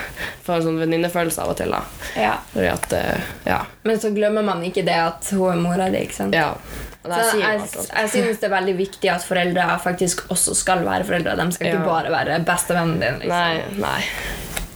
for 0.43 0.55
en 0.57 0.63
sånn 0.63 0.79
venninnefølelse 0.81 1.43
av 1.43 1.51
og 1.53 1.57
til. 1.57 1.75
Ja. 2.17 2.33
At 2.73 2.93
eh, 2.93 3.21
Ja. 3.47 3.61
Men 3.85 3.99
så 4.01 4.11
glemmer 4.15 4.43
man 4.45 4.63
ikke 4.63 4.85
det 4.85 4.97
at 4.97 5.29
hun 5.33 5.53
er 5.53 5.61
mora 5.61 5.91
di. 5.91 5.99
ikke 6.07 6.15
sant? 6.15 6.35
ja. 6.35 6.55
Jeg, 7.03 7.43
alt, 7.43 7.63
altså. 7.63 7.89
jeg 7.97 8.11
synes 8.11 8.39
det 8.39 8.47
er 8.47 8.53
veldig 8.61 8.77
viktig 8.79 9.09
at 9.11 9.25
foreldre 9.27 9.65
faktisk 9.83 10.21
også 10.31 10.55
skal 10.55 10.85
være 10.87 11.03
foreldre. 11.05 11.35
De 11.37 11.53
skal 11.53 11.67
ikke 11.73 11.85
bare 11.85 12.13
være 12.15 12.37
bestevennen 12.47 13.01
din. 13.01 13.19
Liksom. 13.19 13.29
Nei, 13.29 13.63
nei. 13.83 14.03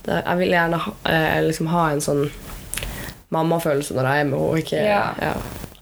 Det, 0.02 0.25
jeg 0.26 0.38
vil 0.40 0.49
gjerne 0.56 0.80
ha, 0.82 0.92
eh, 1.06 1.40
liksom 1.46 1.66
ha 1.70 1.85
en 1.92 2.00
sånn 2.02 2.25
mammafølelse 3.30 3.94
når 3.94 4.08
jeg 4.11 4.20
er 4.20 4.25
med 4.30 4.38
henne. 4.40 4.58
Ikke. 4.64 4.82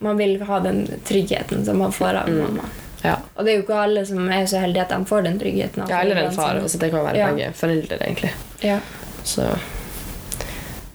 Man 0.05 0.17
vil 0.17 0.43
ha 0.45 0.59
den 0.59 0.85
tryggheten 1.07 1.65
som 1.65 1.77
man 1.81 1.91
får 1.91 2.21
av 2.21 2.29
mamma. 2.29 2.69
Ja. 3.03 3.15
Og 3.35 3.45
det 3.45 3.51
er 3.51 3.57
jo 3.59 3.63
ikke 3.65 3.79
alle 3.83 4.05
som 4.07 4.29
er 4.31 4.45
så 4.49 4.61
heldige 4.63 4.85
at 4.85 4.93
de 4.93 5.05
får 5.05 5.25
den 5.27 5.39
tryggheten. 5.39 5.83
av 5.83 5.89
ja, 5.89 6.01
eller 6.01 6.15
en 6.23 6.31
far. 6.35 6.55
Altså, 6.61 6.79
det 6.81 6.91
kan 6.91 7.05
være 7.05 7.17
Ja. 7.17 7.31
begge 7.31 7.53
foreldre, 7.53 7.97
egentlig. 8.01 8.31
Ja. 8.61 8.79
Så 9.23 9.57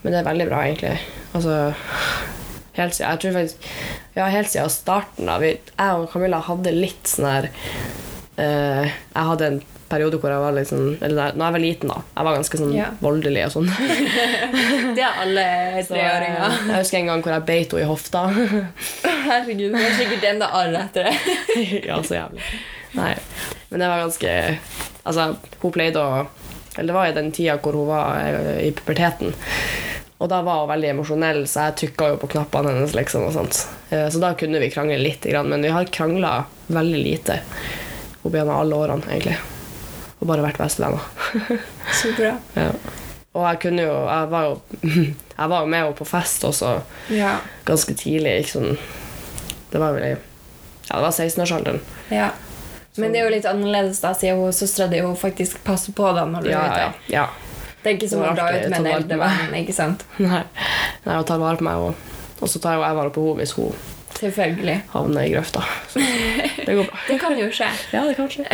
Men 0.03 0.13
det 0.13 0.21
er 0.21 0.25
veldig 0.31 0.49
bra, 0.49 0.63
egentlig. 0.65 0.99
Altså 1.35 1.75
Helt 2.73 2.95
siden, 2.95 3.11
jeg 3.11 3.21
tror 3.21 3.33
faktisk 3.33 3.57
Ja, 4.17 4.27
helt 4.27 4.49
siden 4.51 4.71
starten 4.71 5.29
av 5.29 5.43
Jeg 5.43 5.59
og 5.79 6.09
Camilla 6.13 6.41
hadde 6.41 6.73
litt 6.73 7.05
sånn 7.11 7.27
her 7.29 7.49
uh, 8.39 8.87
Jeg 8.87 9.27
hadde 9.31 9.47
en 9.47 9.63
periode 9.91 10.19
hvor 10.23 10.31
jeg 10.33 10.43
var 10.43 10.55
litt 10.57 10.69
sånn 10.71 10.93
Eller 11.03 11.17
da 11.35 11.47
jeg 11.49 11.55
var 11.57 11.63
liten, 11.63 11.91
da. 11.93 12.03
Jeg 12.17 12.27
var 12.29 12.37
ganske 12.39 12.61
sånn 12.61 12.75
yeah. 12.75 12.93
voldelig 13.03 13.45
og 13.49 13.55
sånn. 13.57 13.71
Det 14.97 15.03
er 15.05 15.21
alle 15.25 15.45
eh, 15.75 15.81
treåringer. 15.89 16.59
jeg 16.71 16.77
husker 16.77 16.99
en 17.01 17.11
gang 17.13 17.25
hvor 17.25 17.35
jeg 17.37 17.47
beit 17.51 17.75
henne 17.75 17.85
i 17.85 17.89
hofta. 17.91 18.23
Herregud, 19.31 19.67
det 19.75 19.85
er 19.87 19.97
sikkert 19.99 20.27
enda 20.33 20.51
arr 20.61 20.77
etter 20.85 21.11
det. 21.11 21.17
ja, 21.89 21.99
så 22.07 22.17
jævlig. 22.21 22.47
Nei. 22.99 23.13
Men 23.71 23.85
det 23.85 23.91
var 23.93 24.03
ganske 24.03 24.33
Altså, 25.07 25.29
hun 25.63 25.73
pleide 25.73 26.01
å 26.03 26.25
Eller 26.77 26.91
det 26.91 26.97
var 26.97 27.07
i 27.09 27.15
den 27.17 27.31
tida 27.35 27.55
hvor 27.63 27.79
hun 27.79 27.89
var 27.91 28.19
eh, 28.25 28.67
i 28.69 28.73
puberteten. 28.77 29.35
Og 30.21 30.29
da 30.29 30.43
var 30.45 30.63
hun 30.65 30.69
veldig 30.75 30.91
emosjonell, 30.93 31.45
så 31.49 31.69
jeg 31.71 31.79
trykka 31.81 32.11
jo 32.13 32.19
på 32.21 32.29
knappene 32.35 32.75
hennes. 32.75 32.93
liksom 32.95 33.25
og 33.25 33.33
sånt. 33.33 33.63
Eh, 33.91 34.09
Så 34.13 34.21
da 34.21 34.35
kunne 34.39 34.61
vi 34.61 34.69
krangle 34.71 34.99
litt, 35.01 35.25
men 35.45 35.63
vi 35.65 35.73
har 35.73 35.89
krangla 35.89 36.45
veldig 36.67 37.01
lite 37.07 37.41
opp 38.21 38.35
gjennom 38.37 38.59
alle 38.61 38.77
årene, 38.77 39.09
egentlig. 39.09 39.39
Og 40.21 40.27
bare 40.29 40.43
vært 40.45 40.59
bestevenner. 40.61 41.01
Så 41.97 42.13
bra. 42.19 42.35
ja. 42.57 42.71
Og 43.33 43.45
jeg 43.47 43.61
kunne 43.63 43.83
jo 43.87 43.93
Jeg 44.11 44.27
var 44.33 44.43
jo, 44.49 44.55
jeg 45.39 45.49
var 45.53 45.61
jo 45.63 45.67
med 45.71 45.79
henne 45.85 45.95
på 45.97 46.05
fest 46.09 46.43
også 46.45 46.73
Ja. 47.15 47.37
ganske 47.65 47.95
tidlig. 47.95 48.49
Sånn 48.51 48.77
Det 49.71 49.79
var 49.81 49.93
vel 49.95 50.03
i 50.09 50.11
Ja, 50.11 50.97
det 50.99 51.03
var 51.05 51.13
16-årsalderen. 51.15 51.81
ja. 52.11 52.31
Men 52.99 53.13
det 53.15 53.21
er 53.21 53.29
jo 53.29 53.31
litt 53.37 53.45
annerledes, 53.47 54.01
da, 54.03 54.11
siden 54.19 54.41
hun 54.43 54.53
søstera 54.53 54.89
di 54.91 54.99
faktisk 55.17 55.61
passer 55.65 55.93
på 55.97 56.09
deg 56.17 56.27
når 56.33 56.43
du 56.43 56.49
Ja, 56.51 56.59
er 56.59 56.81
ja, 56.81 56.89
ute. 56.89 57.13
ja. 57.15 57.27
Det 57.85 57.93
er 57.93 57.95
ikke 57.97 58.09
som 58.11 58.25
å 58.27 58.33
dra 58.35 58.49
ut 58.51 58.67
med 58.69 58.79
en 58.81 58.89
eldre 58.91 59.17
venn. 59.23 59.55
ikke 59.63 59.73
sant? 59.73 60.03
Nei. 60.19 60.43
Nei, 61.07 61.15
hun 61.15 61.25
tar 61.25 61.39
vare 61.41 61.57
på 61.63 61.65
meg, 61.65 61.77
og, 61.79 61.95
og 62.43 62.49
så 62.51 62.59
tar 62.61 62.75
jo 62.77 62.83
jeg 62.83 62.99
vare 62.99 63.15
på 63.15 63.23
henne 63.29 63.39
hvis 63.41 63.55
hun 63.57 63.71
Selvfølgelig. 64.19 64.75
havner 64.93 65.23
i 65.23 65.31
grøfta. 65.33 65.63
Så 65.89 66.03
det 66.03 66.75
går 66.75 66.91
bra. 66.91 66.99
Det 67.09 67.21
kan 67.23 67.39
jo 67.39 67.47
skje. 67.55 67.71
Ja, 67.95 68.03
det 68.11 68.17
kan 68.19 68.29
skje. 68.29 68.45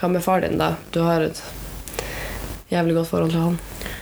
Hva 0.00 0.08
med 0.08 0.24
far 0.24 0.40
din, 0.40 0.56
da? 0.58 0.74
Du 0.90 1.02
har 1.04 1.20
et 1.20 1.42
jævlig 2.72 2.94
godt 2.96 3.10
forhold 3.10 3.34
til 3.34 3.44
han. 3.44 3.58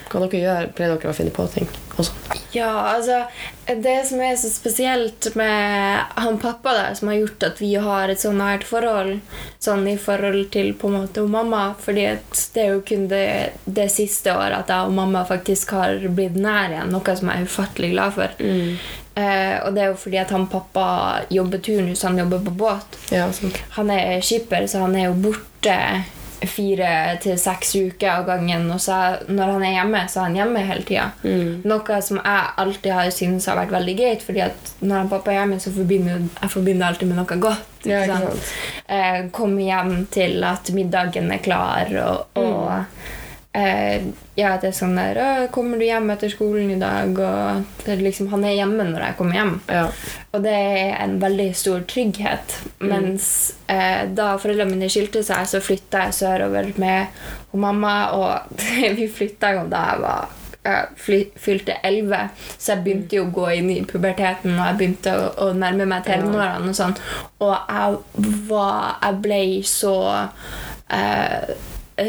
Hva 0.09 0.25
dere 0.25 0.41
gjør, 0.41 0.69
pleier 0.77 0.95
dere 0.95 1.11
å 1.11 1.17
finne 1.17 1.35
på 1.35 1.45
ting? 1.53 1.67
Også? 1.99 2.15
Ja, 2.55 2.71
altså 2.95 3.25
Det 3.67 3.95
som 4.07 4.21
er 4.23 4.37
så 4.39 4.49
spesielt 4.49 5.27
med 5.37 5.99
han 6.17 6.39
pappa, 6.41 6.73
da, 6.77 6.85
som 6.95 7.11
har 7.11 7.19
gjort 7.19 7.47
at 7.51 7.61
vi 7.61 7.73
har 7.75 8.09
et 8.09 8.23
så 8.23 8.31
nært 8.33 8.65
forhold, 8.65 9.19
sånn 9.61 9.83
i 9.91 9.97
forhold 10.01 10.47
til 10.55 10.71
på 10.79 10.89
en 10.89 11.01
måte 11.03 11.25
og 11.27 11.33
mamma 11.35 11.65
fordi 11.83 12.07
det 12.55 12.63
er 12.63 12.71
jo 12.77 12.85
kun 12.87 13.09
det, 13.11 13.27
det 13.67 13.91
siste 13.93 14.33
året 14.33 14.63
at 14.63 14.73
jeg 14.73 14.89
og 14.89 14.97
mamma 14.97 15.27
faktisk 15.29 15.75
har 15.77 15.99
blitt 16.09 16.39
nær 16.39 16.71
igjen, 16.73 16.95
noe 16.95 17.19
som 17.19 17.33
jeg 17.33 17.43
er 17.43 17.51
ufattelig 17.51 17.93
glad 17.97 18.17
for. 18.17 18.49
Eh, 19.19 19.57
og 19.65 19.75
det 19.75 19.83
er 19.83 19.91
jo 19.91 19.99
fordi 19.99 20.21
at 20.21 20.31
han 20.35 20.47
pappa 20.51 20.85
jobber 21.33 21.59
turnus, 21.65 22.05
han 22.07 22.21
jobber 22.21 22.45
på 22.45 22.55
båt. 22.63 23.01
Ja. 23.11 23.27
Han 23.79 23.91
er 23.91 24.21
skipper, 24.23 24.69
så 24.71 24.85
han 24.87 24.95
er 24.97 25.09
jo 25.09 25.19
borte 25.27 25.79
fire 26.47 27.17
til 27.23 27.35
seks 27.41 27.73
uker 27.75 28.13
av 28.13 28.27
gangen. 28.29 28.69
Og 28.71 28.81
så 28.83 28.95
når 29.27 29.55
han 29.57 29.67
er 29.67 29.75
hjemme, 29.81 30.05
så 30.07 30.21
er 30.21 30.29
han 30.29 30.39
hjemme 30.39 30.65
hele 30.69 30.87
tida. 30.87 31.09
Noe 31.67 32.01
som 32.05 32.21
jeg 32.21 32.53
alltid 32.63 32.95
har 32.95 33.11
syntes 33.15 33.49
har 33.51 33.59
vært 33.59 33.75
veldig 33.75 33.97
greit, 33.99 34.25
fordi 34.27 34.45
at 34.47 34.73
når 34.81 35.03
han 35.03 35.13
pappa 35.13 35.35
er 35.35 35.41
hjemme, 35.41 35.61
så 35.63 35.75
forbinder 35.75 36.23
jeg 36.29 36.55
forbinder 36.55 36.93
alltid 36.93 37.11
med 37.11 37.19
noe 37.23 37.41
godt. 37.49 37.89
Ja? 37.89 38.21
Eh, 38.87 39.21
komme 39.35 39.67
hjem 39.67 39.95
til 40.15 40.43
at 40.47 40.71
middagen 40.75 41.33
er 41.35 41.43
klar, 41.43 41.91
og, 42.05 42.39
og 42.39 43.18
eh, 43.59 44.07
ja, 44.39 44.53
det 44.61 44.71
er 44.71 44.77
sånn 44.77 44.97
der 44.99 45.49
'Kommer 45.51 45.79
du 45.79 45.85
hjem 45.85 46.11
etter 46.15 46.31
skolen 46.31 46.71
i 46.71 46.79
dag?' 46.79 47.19
Og 47.19 47.65
det 47.85 47.99
liksom, 48.01 48.29
han 48.31 48.45
er 48.45 48.57
hjemme 48.59 48.87
når 48.87 49.07
jeg 49.07 49.17
kommer 49.19 49.35
hjem. 49.35 49.61
Ja. 49.69 49.91
Og 50.33 50.43
det 50.43 50.55
er 50.55 50.97
en 51.03 51.19
veldig 51.21 51.55
stor 51.57 51.81
trygghet. 51.81 52.59
Mens 52.79 53.55
eh, 53.69 54.07
da 54.07 54.37
foreldrene 54.39 54.77
mine 54.77 54.91
skilte 54.91 55.23
seg, 55.23 55.47
så 55.47 55.61
flytta 55.61 56.09
jeg 56.09 56.19
sørover 56.21 56.73
med 56.79 57.07
og 57.53 57.59
mamma. 57.59 57.95
Og 58.13 58.61
vi 58.99 59.09
flytta 59.09 59.55
jo 59.57 59.65
da 59.69 59.85
jeg 59.93 60.05
var 60.05 60.29
eh, 60.65 60.85
fly, 60.97 61.23
fylte 61.37 61.79
11, 61.83 62.29
så 62.59 62.73
jeg 62.73 62.85
begynte 62.85 63.19
jo 63.19 63.25
å 63.27 63.33
gå 63.41 63.49
inn 63.59 63.71
i 63.71 63.81
puberteten 63.89 64.55
og 64.55 64.65
jeg 64.67 64.79
begynte 64.79 65.17
å, 65.17 65.31
å 65.49 65.51
nærme 65.57 65.89
meg 65.89 66.07
tenårene. 66.07 66.69
Og 66.69 66.77
sånn. 66.79 66.95
Og 67.43 67.55
jeg, 67.57 67.99
var, 68.51 68.99
jeg 69.03 69.21
ble 69.25 69.43
så 69.67 69.97
eh, 70.93 71.57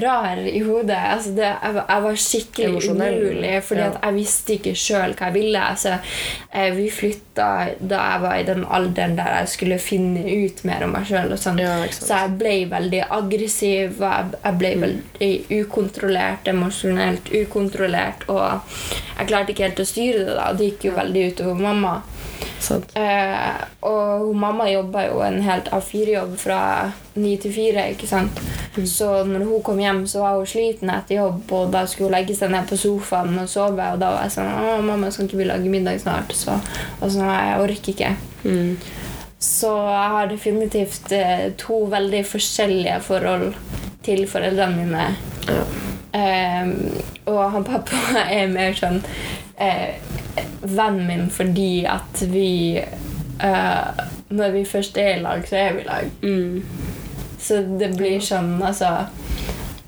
rar 0.01 0.37
i 0.37 0.59
hodet. 0.61 0.97
Altså 0.97 1.31
det, 1.35 1.47
jeg, 1.49 1.73
var- 1.73 1.85
jeg 1.89 2.03
var 2.03 2.17
skikkelig 2.23 2.67
Emosjonell. 2.69 3.15
umulig, 3.23 3.63
fordi 3.63 3.81
Ja. 3.81 3.91
jeg 4.03 4.13
visste 4.13 4.53
ikke 4.53 4.73
sjøl 4.75 5.13
hva 5.15 5.25
jeg 5.29 5.33
ville. 5.33 5.59
Altså, 5.59 5.97
eh, 6.53 6.69
vi 6.75 6.89
flytta 6.89 7.47
da 7.81 7.95
jeg 8.11 8.21
var 8.21 8.35
i 8.37 8.43
den 8.43 8.65
alderen 8.65 9.15
der 9.15 9.33
jeg 9.39 9.47
skulle 9.47 9.79
finne 9.79 10.23
ut 10.45 10.63
mer 10.65 10.83
om 10.83 10.91
meg 10.91 11.05
sjøl. 11.07 11.33
Sånn. 11.37 11.59
Ja, 11.59 11.75
så 11.91 12.07
jeg 12.27 12.37
ble 12.37 12.55
veldig 12.69 13.03
aggressiv, 13.09 13.97
jeg, 13.99 14.25
jeg 14.43 14.57
ble 14.59 14.75
veldig 14.85 15.31
ukontrollert, 15.63 16.47
emosjonelt 16.47 17.31
ukontrollert. 17.43 18.27
Og 18.29 18.61
jeg 19.17 19.27
klarte 19.27 19.53
ikke 19.53 19.67
helt 19.69 19.79
å 19.83 19.85
styre 19.89 20.25
det. 20.25 20.35
da, 20.35 20.53
Det 20.53 20.71
gikk 20.73 20.83
jo 20.89 20.91
veldig 20.91 21.27
utover 21.33 21.55
mamma. 21.55 22.01
Eh, 22.99 23.61
og 23.87 24.35
mamma 24.35 24.67
jobba 24.69 25.05
jo 25.07 25.21
en 25.25 25.39
helt 25.45 25.69
A4-jobb 25.73 26.35
fra 26.39 26.59
ni 27.19 27.35
til 27.41 27.53
fire. 27.53 27.89
ikke 27.93 28.07
sant? 28.07 28.39
Så 28.85 29.23
når 29.27 29.45
hun 29.47 29.63
kom 29.65 29.79
hjem, 29.81 30.05
så 30.07 30.23
var 30.23 30.37
hun 30.37 30.47
sliten 30.49 30.91
etter 30.93 31.19
jobb, 31.19 31.51
og 31.51 31.73
da 31.73 31.85
skulle 31.87 32.09
hun 32.09 32.17
legge 32.17 32.37
seg 32.37 32.53
ned 32.53 32.69
på 32.69 32.77
sofaen 32.79 33.37
og 33.41 33.49
sove. 33.49 33.91
Og 33.93 33.99
da 34.01 34.13
var 34.15 34.27
jeg 34.27 34.37
sånn 34.37 34.53
Å, 34.53 34.79
mamma, 34.85 35.11
skal 35.11 35.27
ikke 35.27 35.41
vi 35.41 35.49
lage 35.49 35.71
middag 35.71 36.01
snart? 36.03 36.33
Så, 36.37 36.55
og 36.99 37.05
sånn, 37.09 37.27
«Nei, 37.27 37.43
jeg 37.51 37.65
orker 37.65 37.93
ikke. 37.95 38.15
Mm. 38.45 38.73
Så 39.39 39.71
jeg 39.71 40.15
har 40.15 40.31
definitivt 40.31 41.13
eh, 41.15 41.51
to 41.59 41.85
veldig 41.91 42.25
forskjellige 42.27 42.99
forhold 43.07 43.53
til 44.03 44.25
foreldrene 44.27 44.83
mine. 44.83 45.05
Ja. 45.47 45.63
Eh, 46.19 46.71
og 47.29 47.43
han 47.53 47.67
pappa 47.67 48.23
er 48.39 48.49
mer 48.51 48.75
sånn 48.75 48.99
eh, 49.61 49.95
vennen 50.61 51.07
min 51.07 51.29
fordi 51.33 51.85
at 51.89 52.21
vi 52.29 52.81
uh, 53.43 54.05
Når 54.29 54.51
vi 54.51 54.65
først 54.65 54.97
er 54.97 55.15
i 55.17 55.21
lag, 55.21 55.47
så 55.47 55.55
er 55.55 55.73
vi 55.73 55.81
i 55.81 55.87
lag. 55.87 56.09
Mm. 56.21 56.63
Så 57.39 57.63
det 57.79 57.93
blir 57.97 58.19
sånn, 58.21 58.57
altså 58.61 59.07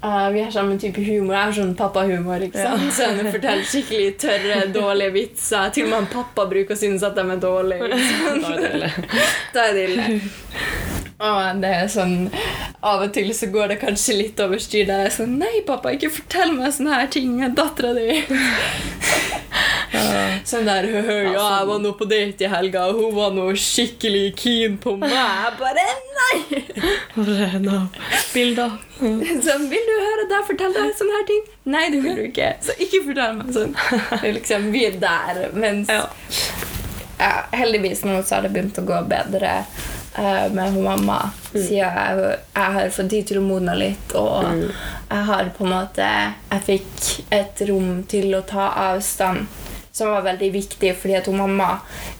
Uh, 0.01 0.31
Vi 0.31 0.41
har 0.41 0.51
samme 0.51 0.79
type 0.79 1.01
humor. 1.05 1.35
Jeg 1.35 1.43
har 1.43 1.51
sånn 1.53 1.75
pappahumor. 1.77 2.41
sant? 2.55 2.87
Så 2.93 3.05
han 3.05 3.27
forteller 3.27 3.67
skikkelig 3.69 4.15
tørre, 4.17 4.63
dårlige 4.73 5.13
vitser. 5.13 5.69
Til 5.69 5.85
og 5.85 5.91
med 5.91 5.99
han 5.99 6.07
pappa 6.09 6.47
bruker 6.49 6.73
å 6.73 6.79
synes 6.79 7.05
at 7.05 7.13
de 7.19 7.25
er 7.29 7.43
dårlige. 7.43 7.89
Da 7.91 8.47
er 8.49 8.57
det 8.57 8.71
ille. 8.73 8.89
Da 9.53 9.67
er 9.67 9.77
det 9.77 9.83
ille. 9.91 10.07
Og 11.21 11.61
det 11.61 11.69
er 11.69 11.89
sånn 11.91 12.15
Av 12.81 13.03
og 13.05 13.11
til 13.13 13.29
så 13.37 13.51
går 13.53 13.75
det 13.75 13.75
kanskje 13.83 14.17
litt 14.17 14.41
over 14.41 14.57
styr. 14.57 14.87
Der 14.89 15.03
jeg 15.03 15.11
er 15.11 15.15
sånn 15.19 15.37
Nei, 15.37 15.61
pappa, 15.67 15.93
ikke 15.93 16.09
fortell 16.17 16.55
meg 16.55 16.73
sånne 16.73 16.97
her 16.97 17.13
ting. 17.13 17.37
Er 17.45 17.53
Dattera 17.53 17.93
di. 17.93 18.23
Sånn 20.47 20.65
der 20.65 20.85
«Hø, 20.87 21.01
hø, 21.03 21.15
Ja, 21.33 21.43
jeg 21.59 21.67
var 21.67 21.79
nå 21.83 21.91
på 21.99 22.05
date 22.09 22.45
i 22.45 22.49
helga, 22.51 22.85
og 22.91 23.01
hun 23.01 23.15
var 23.17 23.33
nå 23.35 23.49
skikkelig 23.59 24.23
keen 24.39 24.77
på 24.81 24.93
meg. 25.01 25.11
Jeg 25.11 25.51
bare 25.59 25.85
Nei. 26.21 26.61
Bilder. 28.33 28.71
Sånn, 29.01 29.65
vil 29.71 29.85
du 29.89 29.93
høre 29.97 30.27
deg 30.31 30.45
fortelle 30.47 30.85
sånne 30.97 31.17
her 31.19 31.27
ting? 31.29 31.43
Nei, 31.73 31.85
det 31.93 32.01
vil 32.05 32.15
du 32.19 32.23
ikke. 32.29 32.49
Så 32.63 32.75
ikke 32.81 33.01
fortell 33.09 33.37
meg 33.39 33.53
sånn. 33.55 33.73
Liksom, 34.37 34.67
vi 34.73 34.85
er 34.89 34.99
der. 35.01 35.41
Mens 35.57 35.89
Ja. 35.91 36.05
ja, 37.19 37.31
heldigvis 37.57 38.05
nå 38.07 38.21
så 38.23 38.37
har 38.39 38.47
det 38.47 38.53
begynt 38.55 38.79
å 38.81 38.85
gå 38.87 39.01
bedre 39.11 39.57
uh, 40.17 40.47
med 40.55 40.77
mamma. 40.81 41.19
Siden 41.51 41.81
jeg, 41.81 42.37
jeg 42.55 42.77
har 42.77 42.93
fått 42.95 43.09
tid 43.11 43.27
til 43.27 43.41
å 43.41 43.43
modne 43.45 43.75
litt, 43.75 44.13
og 44.15 44.45
jeg 45.11 45.25
har 45.27 45.49
på 45.57 45.65
en 45.65 45.73
måte 45.73 46.05
Jeg 46.07 46.61
fikk 46.63 47.09
et 47.35 47.63
rom 47.67 48.05
til 48.07 48.31
å 48.37 48.43
ta 48.47 48.69
avstand, 48.93 49.49
som 49.91 50.07
var 50.13 50.21
veldig 50.23 50.51
viktig, 50.53 50.93
fordi 50.95 51.15
at 51.17 51.25
hun 51.27 51.37
mamma 51.41 51.79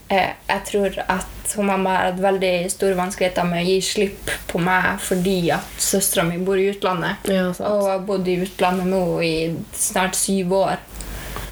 eh, 0.10 0.34
Jeg 0.48 0.63
tror 0.68 0.98
at 1.08 1.54
hun 1.56 1.66
mamma 1.66 1.90
har 1.96 2.10
hatt 2.12 2.20
veldig 2.24 2.54
store 2.72 2.96
vanskeligheter 3.00 3.44
med 3.48 3.63
å 3.63 3.68
gi 3.70 3.78
slipp 3.84 4.32
på 4.48 4.60
meg 4.60 5.00
fordi 5.04 5.38
at 5.56 5.68
søstera 5.80 6.24
mi 6.28 6.38
bor 6.38 6.60
i 6.60 6.70
utlandet. 6.72 7.28
Ja. 7.32 7.50
Og 7.68 7.88
har 7.90 8.00
bodd 8.08 8.28
i 8.28 8.38
utlandet 8.44 8.88
nå 8.92 9.04
i 9.24 9.36
snart 9.75 10.16
syv 10.16 10.54
år. 10.54 10.80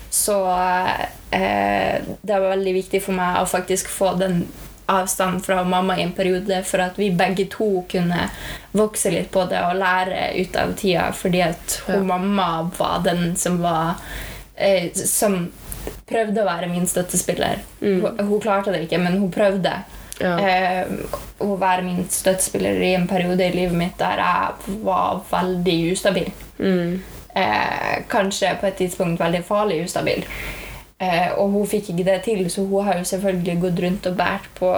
Så 0.10 0.36
eh, 1.32 2.02
det 2.22 2.40
var 2.40 2.50
veldig 2.56 2.74
viktig 2.74 3.04
for 3.04 3.16
meg 3.20 3.42
å 3.42 3.48
faktisk 3.50 3.90
få 3.92 4.14
den 4.20 4.44
avstanden 4.90 5.42
fra 5.46 5.64
mamma 5.64 6.00
i 6.00 6.04
en 6.04 6.16
periode 6.18 6.64
for 6.66 6.82
at 6.82 6.96
vi 6.98 7.12
begge 7.14 7.46
to 7.54 7.84
kunne 7.92 8.24
vokse 8.72 9.12
litt 9.14 9.30
på 9.32 9.44
det 9.52 9.60
og 9.68 9.76
lære 9.78 10.32
ut 10.42 10.56
av 10.58 10.72
tida, 10.80 11.12
fordi 11.14 11.44
at 11.46 11.76
hun 11.86 11.96
Ja. 12.00 12.04
mamma 12.18 12.48
var 12.78 13.04
den 13.06 13.36
som 13.36 13.60
var 13.62 13.96
eh, 14.56 14.90
Som 14.94 15.52
prøvde 16.10 16.42
å 16.42 16.46
være 16.50 16.70
min 16.72 16.88
støttespiller. 16.88 17.62
Mm. 17.82 18.02
Hun, 18.02 18.20
hun 18.30 18.42
klarte 18.44 18.72
det 18.74 18.84
ikke, 18.88 19.00
men 19.04 19.18
hun 19.20 19.32
prøvde 19.32 19.74
Ja. 20.20 20.34
eh, 20.38 20.86
å 21.40 21.54
være 21.60 21.84
min 21.86 22.02
støttespiller 22.12 22.82
i 22.84 22.94
en 22.98 23.08
periode 23.08 23.46
i 23.46 23.54
livet 23.56 23.78
mitt 23.80 23.98
der 23.98 24.18
jeg 24.20 24.80
var 24.84 25.22
veldig 25.32 25.78
ustabil. 25.94 26.32
Mm. 26.60 26.98
Eh, 27.36 28.02
kanskje 28.12 28.56
på 28.60 28.68
et 28.68 28.76
tidspunkt 28.82 29.20
veldig 29.22 29.44
farlig 29.48 29.84
ustabil. 29.86 30.26
Eh, 31.00 31.30
og 31.40 31.54
hun 31.54 31.68
fikk 31.72 31.94
ikke 31.94 32.04
det 32.04 32.18
til, 32.26 32.42
så 32.52 32.66
hun 32.68 32.84
har 32.84 32.98
jo 33.00 33.06
selvfølgelig 33.08 33.54
gått 33.62 33.78
rundt 33.86 34.08
og 34.10 34.18
båret 34.20 34.50
på 34.60 34.72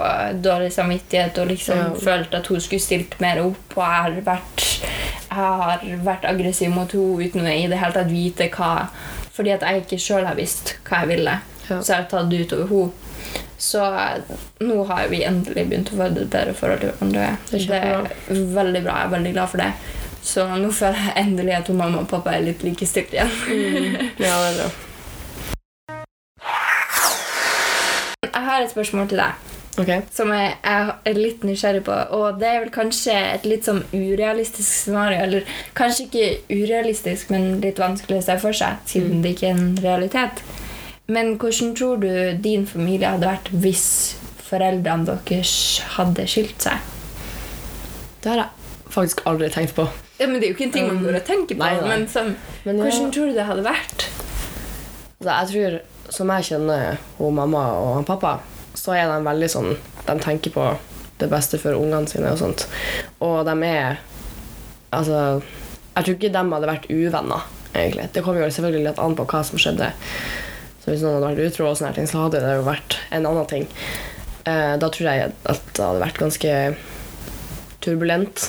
dårlig 0.44 0.70
samvittighet 0.72 1.38
og 1.42 1.48
liksom 1.50 1.78
Ja. 1.78 1.88
følt 1.98 2.34
at 2.38 2.46
hun 2.46 2.60
skulle 2.60 2.80
stilt 2.80 3.20
mer 3.20 3.40
opp. 3.42 3.74
Og 3.76 3.82
jeg 3.82 4.02
har 4.02 4.10
vært, 4.22 4.62
jeg 4.78 5.36
har 5.36 5.80
vært 6.04 6.24
aggressiv 6.30 6.70
mot 6.70 6.92
henne 6.92 7.26
uten 7.26 7.40
å 7.42 7.50
i 7.50 7.66
det 7.66 7.78
hele 7.82 7.92
tatt 7.92 8.06
vite 8.12 8.48
hva 8.54 8.86
Fordi 9.32 9.54
at 9.54 9.64
jeg 9.64 9.84
ikke 9.84 9.98
sjøl 10.00 10.26
har 10.28 10.36
visst 10.36 10.74
hva 10.88 11.02
jeg 11.02 11.08
ville. 11.14 11.38
Ja. 11.68 11.78
Så 11.80 11.94
jeg 11.94 12.02
har 12.02 12.08
tatt 12.10 12.30
det 12.30 12.42
utover 12.46 12.68
henne. 12.68 12.92
Så 13.62 13.84
eh, 13.94 14.36
nå 14.66 14.84
har 14.90 15.08
vi 15.08 15.22
endelig 15.24 15.64
begynt 15.70 15.92
å 15.92 15.98
få 16.00 16.08
et 16.08 16.16
bedre 16.18 16.54
forhold 16.58 16.82
til 16.82 16.90
hverandre. 16.90 17.26
Det 17.50 17.60
Det 17.70 17.78
er 17.78 17.96
veldig 18.58 18.82
bra. 18.82 18.96
Jeg 18.98 19.06
er 19.06 19.14
veldig 19.16 19.32
glad 19.36 19.52
for 19.52 19.62
det. 19.62 19.72
Så 20.22 20.46
nå 20.46 20.70
føler 20.70 20.98
jeg 21.06 21.24
endelig 21.24 21.54
at 21.58 21.70
mamma 21.74 22.02
og 22.02 22.08
pappa 22.10 22.34
er 22.36 22.44
litt 22.46 22.62
likestilt 22.66 23.14
igjen. 23.14 23.30
ja, 24.18 24.34
det 24.42 24.50
er 24.50 24.58
bra. 24.60 24.70
Jeg 28.32 28.42
har 28.48 28.62
et 28.62 28.70
spørsmål 28.70 29.08
til 29.08 29.18
deg 29.22 29.51
Ok. 29.80 29.88
som 30.12 30.28
jeg 30.34 30.56
jeg 30.62 30.88
er 31.08 31.14
litt 31.16 31.44
nysgjerrig 31.48 31.84
på. 31.86 31.94
Og 32.12 32.40
det 32.40 32.48
er 32.48 32.58
vel 32.60 32.72
kanskje 32.74 33.14
et 33.34 33.46
litt 33.48 33.64
sånn 33.64 33.82
urealistisk 33.92 34.68
scenario. 34.68 35.22
Eller 35.24 35.46
kanskje 35.78 36.08
ikke 36.08 36.26
urealistisk, 36.52 37.30
men 37.32 37.60
litt 37.64 37.80
vanskelig 37.80 38.20
å 38.20 38.26
se 38.26 38.38
for 38.42 38.52
seg, 38.56 38.82
siden 38.86 39.22
det 39.24 39.36
ikke 39.36 39.48
er 39.48 39.56
en 39.56 39.76
realitet. 39.82 40.42
Men 41.12 41.36
hvordan 41.40 41.74
tror 41.76 41.96
du 42.00 42.10
din 42.40 42.66
familie 42.68 43.08
hadde 43.14 43.28
vært 43.28 43.48
hvis 43.64 43.86
foreldrene 44.46 45.08
deres 45.08 45.54
hadde 45.96 46.26
skilt 46.30 46.62
seg? 46.62 46.78
Det 48.22 48.30
har 48.30 48.44
jeg 48.44 48.92
faktisk 48.92 49.24
aldri 49.26 49.48
tenkt 49.50 49.74
på. 49.74 49.88
Ja, 50.20 50.28
men 50.28 50.38
Det 50.40 50.46
er 50.46 50.52
jo 50.52 50.54
ikke 50.54 50.68
en 50.68 50.72
ting 50.76 50.86
man 50.86 51.02
går 51.02 51.16
og 51.18 51.24
tenker 51.26 51.56
på. 51.56 51.64
Nei, 51.64 51.74
nei. 51.80 51.88
Men 51.88 52.08
som, 52.08 52.34
Men 52.64 52.78
ja, 52.78 52.84
hvordan 52.84 53.12
tror 53.14 53.26
du 53.32 53.34
det 53.34 53.48
hadde 53.48 53.64
vært? 53.66 54.08
altså, 55.22 55.56
jeg 55.58 55.72
tror, 55.72 56.12
som 56.12 56.30
jeg 56.34 56.44
kjenner 56.50 56.98
hun 57.18 57.34
mamma 57.34 57.62
og 57.78 57.94
han 57.96 58.06
pappa, 58.06 58.36
så 58.82 58.96
er 58.98 59.06
de 59.06 59.18
veldig 59.22 59.48
sånn 59.50 59.74
De 60.08 60.14
tenker 60.18 60.54
på 60.54 60.64
det 61.20 61.28
beste 61.30 61.58
for 61.62 61.78
ungene 61.78 62.10
sine 62.10 62.32
og 62.34 62.40
sånt. 62.40 62.66
Og 63.22 63.44
de 63.46 63.54
er 63.68 64.00
Altså, 64.92 65.40
jeg 65.94 66.04
tror 66.04 66.16
ikke 66.18 66.28
de 66.34 66.40
hadde 66.52 66.68
vært 66.68 66.88
uvenner, 66.92 67.44
egentlig. 67.72 68.10
Det 68.12 68.20
kommer 68.26 68.42
jo 68.42 68.48
selvfølgelig 68.52 68.90
litt 68.90 68.98
an 69.00 69.14
på 69.16 69.24
hva 69.30 69.38
som 69.48 69.60
skjedde. 69.62 69.86
Så 70.82 70.90
hvis 70.90 71.00
noen 71.00 71.14
hadde 71.16 71.30
vært 71.30 71.46
utro, 71.46 71.70
og 71.70 71.78
sånne 71.78 71.94
ting, 71.96 72.08
så 72.10 72.26
hadde 72.26 72.42
det 72.44 72.58
jo 72.58 72.66
vært 72.66 72.98
en 73.08 73.28
annen 73.30 73.48
ting. 73.48 73.64
Eh, 74.44 74.74
da 74.76 74.90
tror 74.92 75.08
jeg 75.08 75.30
at 75.30 75.62
det 75.72 75.86
hadde 75.86 76.02
vært 76.02 76.20
ganske 76.20 76.52
turbulent. 77.86 78.44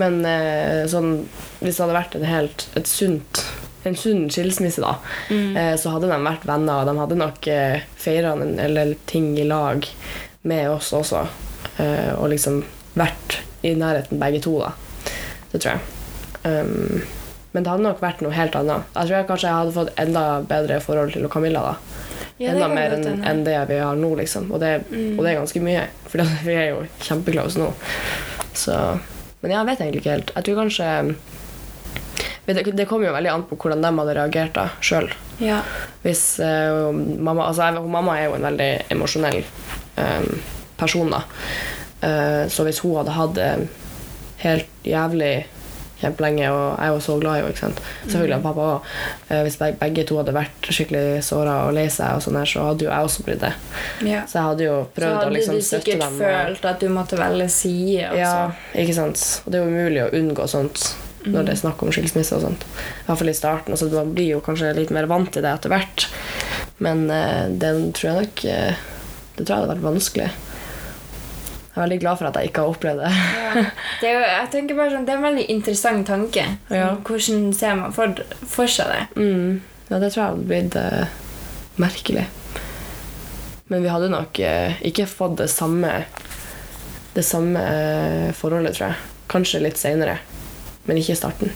Men 0.00 0.22
eh, 0.24 0.86
sånn, 0.88 1.26
hvis 1.60 1.76
det 1.76 1.84
hadde 1.84 1.98
vært 1.98 2.16
et 2.16 2.26
helt 2.30 2.66
et 2.80 2.88
sunt, 2.88 3.43
en 3.86 3.96
sunn 3.98 4.28
skilsmisse, 4.32 4.82
da, 4.82 4.96
eh, 5.34 5.74
så 5.80 5.94
hadde 5.94 6.10
de 6.10 6.20
vært 6.24 6.46
venner, 6.48 6.82
og 6.82 6.88
de 6.88 7.00
hadde 7.00 7.18
nok 7.20 7.48
eh, 7.52 7.84
feira 8.00 8.34
eller 8.64 8.94
ting 9.10 9.32
i 9.38 9.46
lag 9.48 9.86
med 10.48 10.70
oss 10.70 10.92
også. 10.96 11.24
Eh, 11.82 12.12
og 12.16 12.30
liksom 12.32 12.62
vært 12.94 13.40
i 13.64 13.74
nærheten 13.78 14.20
begge 14.20 14.42
to, 14.44 14.58
da. 14.62 14.72
Det 15.52 15.60
tror 15.60 15.74
jeg. 15.74 15.80
Um, 16.44 17.02
men 17.54 17.64
det 17.64 17.70
hadde 17.70 17.86
nok 17.86 18.02
vært 18.02 18.22
noe 18.24 18.34
helt 18.34 18.56
annet. 18.58 18.88
Jeg 18.92 19.06
tror 19.06 19.16
jeg 19.16 19.26
kanskje 19.28 19.48
jeg 19.48 19.60
hadde 19.60 19.74
fått 19.76 20.00
enda 20.02 20.24
bedre 20.50 20.80
forhold 20.82 21.14
til 21.14 21.28
Camilla. 21.32 21.62
da. 21.70 22.00
Ja, 22.42 22.50
enda 22.50 22.66
mer 22.72 22.96
enn 22.96 23.22
en 23.22 23.44
det 23.46 23.56
vi 23.70 23.78
har 23.78 23.94
nå, 23.96 24.10
liksom. 24.18 24.48
Og 24.50 24.58
det, 24.60 24.72
og 24.90 25.20
det 25.22 25.30
er 25.30 25.38
ganske 25.38 25.62
mye. 25.62 25.84
For 26.10 26.34
vi 26.48 26.56
er 26.58 26.72
jo 26.72 26.82
kjempeklare 27.06 27.54
nå. 27.62 27.70
Så 28.58 28.74
Men 29.44 29.52
jeg 29.54 29.68
vet 29.68 29.80
egentlig 29.84 30.02
ikke 30.02 30.16
helt. 30.16 30.34
Jeg 30.34 30.46
tror 30.48 30.60
kanskje 30.62 30.90
det, 32.46 32.84
kommer 32.88 33.08
jo 33.08 33.14
veldig 33.14 33.30
an 33.32 33.46
på 33.48 33.56
hvordan 33.56 33.84
de 33.84 33.92
hadde 33.98 34.16
reagert 34.18 34.54
da, 34.58 34.66
sjøl. 34.84 35.08
Ja. 35.40 35.62
Hvis 36.04 36.38
uh, 36.44 36.92
mamma 36.92 37.48
Altså, 37.48 37.70
jeg, 37.70 37.86
mamma 37.88 38.18
er 38.20 38.28
jo 38.28 38.36
en 38.36 38.48
veldig 38.50 38.68
emosjonell 38.92 39.40
um, 39.96 40.28
person, 40.76 41.10
da. 41.14 41.24
Uh, 42.04 42.44
så 42.52 42.66
hvis 42.68 42.82
hun 42.84 42.98
hadde 43.00 43.16
hatt 43.16 43.34
det 43.38 43.50
helt 44.44 44.84
jævlig 44.84 45.34
kjempelenge, 46.02 46.50
og 46.52 46.74
jeg 46.74 46.84
er 46.84 46.90
jo 46.92 47.00
så 47.00 47.14
glad 47.22 47.38
i 47.38 47.40
henne, 47.40 47.52
ikke 47.54 47.62
sant. 47.62 47.78
Selvfølgelig 48.02 48.36
Mm. 48.36 48.42
pappa 48.42 48.64
òg. 48.74 48.90
hvis 49.46 49.56
begge, 49.56 49.78
begge 49.80 50.04
to 50.04 50.16
hadde 50.18 50.34
vært 50.34 50.68
skikkelig 50.68 51.22
såra 51.24 51.54
og 51.68 51.72
lei 51.78 51.86
seg, 51.88 52.18
og 52.18 52.20
sånn 52.20 52.36
her, 52.36 52.50
så 52.50 52.66
hadde 52.66 52.84
jo 52.84 52.90
jeg 52.90 53.08
også 53.08 53.24
blitt 53.24 53.40
det. 53.40 53.52
ja. 54.04 54.26
Så 54.26 54.36
jeg 54.38 54.48
hadde 54.50 54.64
jo 54.64 54.76
prøvd 54.96 55.14
hadde 55.14 55.30
å 55.30 55.32
liksom 55.32 55.54
dem 55.54 55.62
Så 55.62 55.76
hadde 55.76 55.84
du 55.84 55.92
sikkert 55.94 56.18
følt 56.20 56.64
at 56.74 56.80
du 56.80 56.88
måtte 56.92 57.16
velge 57.16 57.48
side. 57.48 58.10
altså. 58.10 58.20
ja, 58.20 58.82
ikke 58.82 58.94
sant. 58.94 59.24
Og 59.46 59.52
det 59.52 59.60
er 59.60 59.64
jo 59.64 59.70
umulig 59.70 60.04
å 60.04 60.10
unngå 60.20 60.48
sånt 60.50 60.94
når 61.24 61.46
det 61.46 61.54
er 61.54 61.60
snakk 61.62 61.82
om 61.82 61.92
skilsmisse 61.94 62.36
og 62.36 62.44
sånt. 62.44 62.64
I 62.64 63.06
hvert 63.08 63.20
fall 63.20 63.32
i 63.32 63.36
starten. 63.36 63.74
Altså, 63.74 63.88
man 63.92 64.14
blir 64.16 64.34
jo 64.34 64.42
kanskje 64.44 64.74
litt 64.76 64.92
mer 64.94 65.08
vant 65.10 65.30
til 65.32 65.44
det 65.44 65.52
etter 65.52 65.72
hvert. 65.72 66.06
Men 66.84 67.06
eh, 67.10 67.46
den 67.48 67.92
tror 67.94 68.10
jeg 68.10 68.24
nok 68.24 68.44
eh, 68.50 68.82
Det 69.36 69.44
tror 69.44 69.52
jeg 69.54 69.60
hadde 69.62 69.72
vært 69.74 69.86
vanskelig. 69.86 70.28
Jeg 71.74 71.80
er 71.80 71.84
veldig 71.88 72.00
glad 72.04 72.18
for 72.20 72.28
at 72.28 72.36
jeg 72.38 72.50
ikke 72.50 72.62
har 72.62 72.70
opplevd 72.76 73.00
det. 73.02 73.12
Ja. 73.14 73.62
Det, 74.00 74.08
er 74.08 74.14
jo, 74.14 74.22
jeg 74.26 74.48
tenker 74.52 74.76
bare 74.78 74.92
sånn, 74.92 75.04
det 75.06 75.12
er 75.14 75.18
en 75.20 75.26
veldig 75.26 75.44
interessant 75.54 76.06
tanke. 76.06 76.44
Sånn, 76.68 76.76
Ja. 76.78 76.88
Hvordan 77.06 77.48
ser 77.56 77.76
man 77.80 77.94
for, 77.96 78.14
for 78.46 78.70
seg 78.70 78.90
det? 78.92 79.02
Mm. 79.18 79.62
Ja, 79.88 79.98
det 79.98 80.12
tror 80.14 80.20
jeg 80.20 80.28
hadde 80.28 80.48
blitt 80.50 80.76
eh, 80.78 81.16
merkelig. 81.82 82.24
Men 83.72 83.82
vi 83.82 83.90
hadde 83.90 84.10
nok 84.12 84.38
eh, 84.44 84.76
ikke 84.86 85.06
fått 85.08 85.38
det 85.40 85.48
samme 85.48 86.04
Det 87.14 87.22
samme 87.24 87.60
eh, 87.62 88.30
forholdet, 88.36 88.76
tror 88.76 88.90
jeg. 88.90 89.10
Kanskje 89.30 89.62
litt 89.64 89.78
seinere, 89.80 90.18
men 90.84 91.00
ikke 91.00 91.14
i 91.14 91.18
starten. 91.18 91.52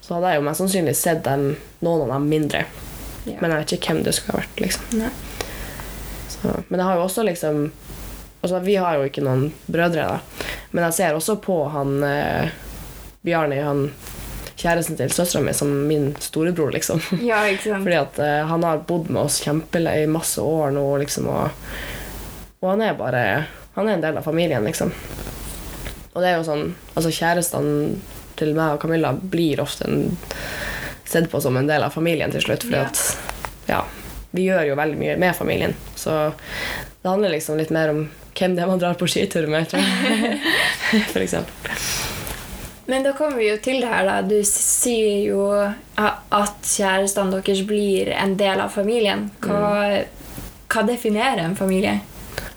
Så 0.00 0.16
hadde 0.16 0.32
jeg 0.32 0.40
jo 0.40 0.46
mest 0.48 0.62
sannsynlig 0.62 0.96
sett 0.98 1.22
dem, 1.26 1.52
noen 1.84 2.06
av 2.06 2.16
dem 2.16 2.28
mindre. 2.30 2.64
Ja. 3.28 3.36
Men 3.40 3.52
jeg 3.52 3.62
vet 3.62 3.74
ikke 3.76 3.92
hvem 3.94 4.02
det 4.06 4.14
skulle 4.16 4.36
ha 4.38 4.42
vært. 4.42 4.62
liksom. 4.64 5.04
Så, 6.30 6.54
men 6.68 6.80
jeg 6.80 6.86
har 6.88 6.98
jo 6.98 7.04
også 7.04 7.24
liksom 7.26 7.70
altså 8.40 8.58
Vi 8.64 8.76
har 8.80 8.96
jo 8.96 9.08
ikke 9.08 9.24
noen 9.24 9.50
brødre, 9.68 10.06
da. 10.06 10.46
Men 10.72 10.86
jeg 10.88 10.96
ser 10.96 11.16
også 11.16 11.36
på 11.44 11.58
han 11.74 11.98
eh, 12.06 12.54
Bjarni, 13.26 13.58
han 13.60 13.90
kjæresten 14.60 14.96
til 14.96 15.12
søstera 15.12 15.42
mi, 15.44 15.52
som 15.56 15.70
min 15.88 16.14
storebror, 16.20 16.72
liksom. 16.72 17.02
Ja, 17.30 17.42
ikke 17.48 17.68
sant? 17.70 17.84
Fordi 17.84 17.98
at 18.00 18.20
eh, 18.24 18.40
han 18.48 18.64
har 18.64 18.84
bodd 18.88 19.10
med 19.12 19.26
oss 19.26 19.40
kjempele 19.44 19.94
i 20.02 20.08
masse 20.10 20.40
år 20.40 20.72
nå, 20.76 20.84
liksom, 21.04 21.28
og, 21.32 21.68
og 22.60 22.72
han 22.74 22.84
er 22.88 22.96
bare 22.98 23.24
Han 23.76 23.88
er 23.88 23.96
en 23.96 24.02
del 24.02 24.16
av 24.18 24.26
familien, 24.26 24.64
liksom. 24.66 24.90
Og 26.12 26.22
det 26.22 26.30
er 26.30 26.38
jo 26.40 26.46
sånn 26.46 26.64
Altså, 26.96 27.12
kjærestene 27.14 27.94
til 28.40 28.54
meg 28.56 28.74
og 28.74 28.82
Camilla 28.82 29.12
blir 29.14 29.60
ofte 29.62 29.86
en, 29.86 30.16
sett 31.04 31.28
på 31.30 31.40
som 31.42 31.56
en 31.58 31.68
del 31.68 31.82
av 31.84 31.92
familien 31.94 32.32
til 32.32 32.44
slutt, 32.44 32.66
fordi 32.68 32.84
at 32.84 33.02
Ja. 33.70 33.84
Vi 34.30 34.44
gjør 34.46 34.68
jo 34.68 34.76
veldig 34.78 34.98
mye 34.98 35.16
med 35.18 35.34
familien, 35.34 35.72
så 35.98 36.30
det 37.02 37.08
handler 37.08 37.32
liksom 37.34 37.56
litt 37.58 37.72
mer 37.74 37.90
om 37.90 38.04
hvem 38.38 38.54
det 38.54 38.62
er 38.62 38.68
man 38.70 38.78
drar 38.78 38.94
på 38.94 39.08
skitur 39.10 39.48
med, 39.50 39.66
tror 39.66 39.82
jeg. 39.82 40.38
For 41.12 41.18
eksempel. 41.18 41.74
Men 42.86 43.02
da 43.02 43.12
kommer 43.18 43.36
vi 43.38 43.48
jo 43.48 43.56
til 43.62 43.82
det 43.82 43.90
her, 43.90 44.06
da. 44.06 44.20
Du 44.22 44.38
sier 44.46 45.26
jo 45.30 45.48
at 45.50 46.70
kjærestene 46.70 47.40
deres 47.40 47.64
blir 47.66 48.10
en 48.14 48.36
del 48.38 48.62
av 48.62 48.70
familien. 48.74 49.28
Hva, 49.42 50.06
hva 50.70 50.86
definerer 50.86 51.44
en 51.44 51.58
familie? 51.58 52.00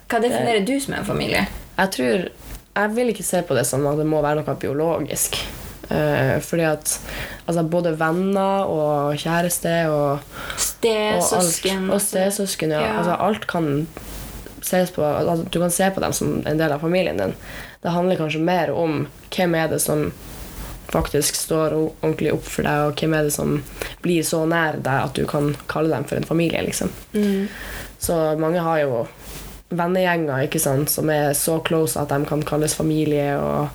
Hva 0.09 0.21
definerer 0.23 0.65
du 0.65 0.73
som 0.81 0.93
en 0.97 1.05
familie? 1.05 1.45
Jeg 1.77 1.93
tror 1.97 2.27
Jeg 2.73 2.95
vil 2.95 3.11
ikke 3.13 3.25
se 3.25 3.43
på 3.45 3.57
det 3.57 3.67
som 3.69 3.85
at 3.89 3.99
det 4.01 4.07
må 4.09 4.21
være 4.23 4.41
noe 4.41 4.55
biologisk. 4.59 5.37
Eh, 5.93 6.39
fordi 6.41 6.63
at 6.65 6.93
altså, 7.45 7.63
både 7.63 7.93
venner 7.99 8.69
og 8.71 9.19
kjæreste 9.19 9.75
og, 9.91 10.23
og 10.23 10.57
Stesøsken. 10.57 11.89
Og 11.91 12.01
stesøsken, 12.01 12.73
ja. 12.73 12.81
Ja. 12.81 12.97
Altså, 12.99 13.17
alt 13.19 13.47
kan 13.47 13.87
ses 14.63 14.93
på 14.95 15.03
altså, 15.03 15.43
Du 15.51 15.59
kan 15.59 15.71
se 15.71 15.89
på 15.91 16.01
dem 16.01 16.13
som 16.13 16.37
en 16.47 16.59
del 16.59 16.71
av 16.71 16.81
familien 16.81 17.19
din. 17.19 17.35
Det 17.83 17.91
handler 17.91 18.19
kanskje 18.19 18.41
mer 18.41 18.71
om 18.71 19.05
hvem 19.35 19.55
er 19.59 19.67
det 19.73 19.81
som 19.83 20.11
faktisk 20.93 21.35
står 21.35 21.73
ordentlig 21.75 22.33
opp 22.35 22.45
for 22.45 22.65
deg, 22.65 22.87
og 22.87 22.99
hvem 22.99 23.15
er 23.17 23.27
det 23.27 23.33
som 23.33 23.57
blir 24.03 24.23
så 24.25 24.43
nær 24.49 24.77
deg 24.77 25.09
at 25.09 25.17
du 25.17 25.25
kan 25.29 25.53
kalle 25.71 25.93
dem 25.93 26.05
for 26.07 26.19
en 26.19 26.27
familie. 26.27 26.61
liksom. 26.61 26.91
Mm. 27.13 27.47
Så 27.99 28.17
mange 28.39 28.61
har 28.61 28.81
jo 28.83 29.03
vennegjenger 29.77 30.45
ikke 30.47 30.61
sant, 30.61 30.91
som 30.91 31.09
er 31.13 31.33
så 31.37 31.59
close 31.65 31.99
at 31.99 32.11
de 32.13 32.21
kan 32.29 32.43
kalles 32.47 32.75
familie. 32.77 33.33
Og, 33.39 33.69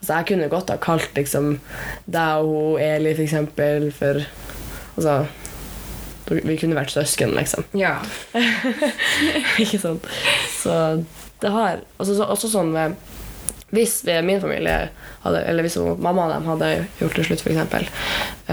altså, 0.00 0.18
jeg 0.18 0.28
kunne 0.30 0.50
godt 0.52 0.72
ha 0.72 0.78
kalt 0.82 1.16
liksom, 1.18 1.58
deg 2.06 2.44
og 2.44 2.76
hun 2.76 2.84
Eli, 2.84 3.14
for 3.14 3.26
eksempel, 3.26 3.90
for 3.94 4.22
altså, 4.96 5.24
Vi 6.24 6.56
kunne 6.56 6.76
vært 6.78 6.94
søsken, 6.94 7.34
liksom. 7.36 7.66
Ja. 7.76 7.98
ikke 9.62 9.80
sant? 9.82 10.06
Så 10.56 10.78
det 11.42 11.50
har 11.52 11.82
altså, 11.98 12.14
så, 12.14 12.24
Også 12.24 12.48
sånn 12.48 12.72
med 12.72 12.94
Hvis 13.74 13.98
min 14.24 14.40
familie 14.40 14.88
hadde, 15.24 15.42
eller 15.44 15.66
hvis 15.66 15.76
mamma 15.76 16.28
og 16.28 16.32
dem 16.32 16.48
hadde 16.48 16.70
gjort 17.00 17.18
det 17.18 17.26
slutt, 17.28 17.44
f.eks., 17.44 17.90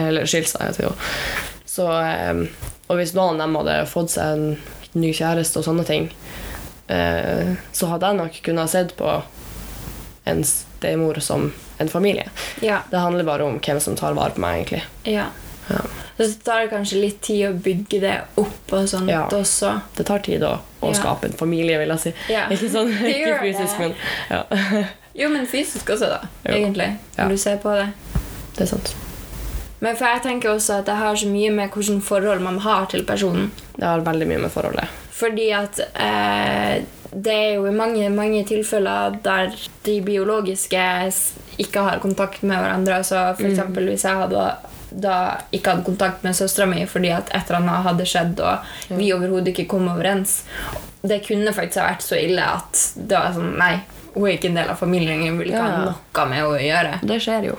eller 0.01 0.27
skilt 0.27 0.49
seg, 0.49 0.65
heter 0.65 0.81
det 0.81 0.87
jo, 0.89 0.93
så 1.69 1.87
eh, 2.01 2.45
Og 2.89 2.99
hvis 2.99 3.13
noen 3.15 3.39
av 3.39 3.45
dem 3.45 3.59
hadde 3.61 3.77
fått 3.91 4.15
seg 4.15 4.35
en 4.35 4.99
ny 4.99 5.13
kjæreste 5.15 5.61
og 5.61 5.67
sånne 5.67 5.85
ting, 5.87 6.09
eh, 6.91 7.53
så 7.71 7.89
hadde 7.93 8.11
jeg 8.11 8.19
nok 8.19 8.41
kunnet 8.45 8.67
ha 8.67 8.71
sett 8.71 8.95
på 8.99 9.15
en 10.31 10.43
stemor 10.45 11.17
som 11.23 11.47
en 11.81 11.89
familie. 11.89 12.27
Ja. 12.61 12.81
Det 12.91 12.99
handler 13.01 13.23
bare 13.25 13.47
om 13.47 13.59
hvem 13.59 13.79
som 13.81 13.95
tar 13.97 14.13
vare 14.17 14.35
på 14.35 14.43
meg, 14.43 14.61
egentlig. 14.61 14.83
ja. 15.09 15.29
Ja. 15.71 15.77
Så 16.17 16.25
det 16.43 16.69
kanskje 16.69 16.99
litt 16.99 17.21
tid 17.23 17.45
å 17.47 17.51
bygge 17.63 17.99
det 18.01 18.15
opp 18.41 18.73
og 18.75 18.87
sånt 18.89 19.09
Ja. 19.09 19.21
også. 19.31 19.69
Det 19.95 20.03
tar 20.05 20.19
tid 20.19 20.43
å, 20.43 20.57
å 20.83 20.89
skape 20.93 21.29
en 21.29 21.37
familie, 21.37 21.77
vil 21.79 21.93
jeg 21.93 21.99
si. 22.03 22.11
Ikke 22.53 22.69
sånn 22.73 22.91
ikke 23.13 23.37
fysisk, 23.39 23.77
det. 23.77 23.87
men 23.87 23.93
ja. 24.29 24.83
Jo, 25.21 25.29
men 25.31 25.47
fysisk 25.47 25.89
også, 25.95 26.09
da. 26.11 26.19
Jo. 26.45 26.57
Egentlig. 26.57 26.89
Når 27.17 27.33
du 27.33 27.37
ser 27.39 27.57
på 27.63 27.71
det. 27.77 27.87
Det 28.57 28.65
er 28.65 28.69
sant. 28.73 28.93
Men 29.81 29.95
for 29.97 30.05
jeg 30.11 30.21
tenker 30.27 30.51
også 30.53 30.81
at 30.81 30.85
det 30.91 30.97
har 30.99 31.15
så 31.17 31.27
mye 31.31 31.51
med 31.55 31.71
hvilket 31.73 32.03
forhold 32.05 32.43
man 32.45 32.59
har 32.65 32.85
til 32.91 33.03
personen. 33.07 33.49
Det 33.77 33.87
har 33.87 34.03
veldig 34.05 34.27
mye 34.29 34.43
med 34.43 34.53
forholdet. 34.53 34.87
Fordi 35.21 35.47
at 35.53 35.79
eh, 35.93 36.81
det 37.11 37.33
er 37.35 37.53
jo 37.57 37.67
i 37.67 37.75
mange, 37.75 38.09
mange 38.13 38.43
tilfeller 38.47 39.17
der 39.23 39.53
de 39.85 39.97
biologiske 40.05 40.83
ikke 41.61 41.83
har 41.87 42.03
kontakt 42.03 42.43
med 42.47 42.57
hverandre. 42.57 43.01
Så 43.05 43.23
for 43.37 43.49
eksempel 43.49 43.89
hvis 43.91 44.05
jeg 44.07 44.21
hadde 44.23 44.45
da 44.91 45.15
ikke 45.55 45.71
hadde 45.71 45.87
kontakt 45.87 46.23
med 46.25 46.35
søstera 46.35 46.65
mi 46.67 46.81
fordi 46.89 47.13
at 47.15 47.29
et 47.31 47.47
eller 47.47 47.61
annet 47.61 47.85
hadde 47.85 48.07
skjedd, 48.11 48.41
og 48.43 48.97
vi 48.99 49.11
overhodet 49.15 49.53
ikke 49.53 49.69
kom 49.71 49.87
overens. 49.91 50.41
Det 51.01 51.21
kunne 51.25 51.53
faktisk 51.55 51.79
ha 51.81 51.87
vært 51.93 52.03
så 52.05 52.19
ille 52.19 52.43
at 52.43 52.81
det 52.95 53.15
var 53.15 53.31
sånn 53.35 53.55
Nei, 53.57 53.73
hun 54.13 54.27
er 54.27 54.35
ikke 54.35 54.51
en 54.51 54.59
del 54.59 54.73
av 54.73 54.81
familien. 54.81 55.23
Hun 55.23 55.39
vil 55.39 55.53
ikke 55.53 55.61
Ja, 55.63 55.69
ha 55.71 55.85
noe 55.87 56.27
med 56.27 56.37
henne 56.41 56.51
å 56.51 56.59
gjøre. 56.59 56.99
Det 57.07 57.19
skjer 57.23 57.47
jo 57.51 57.57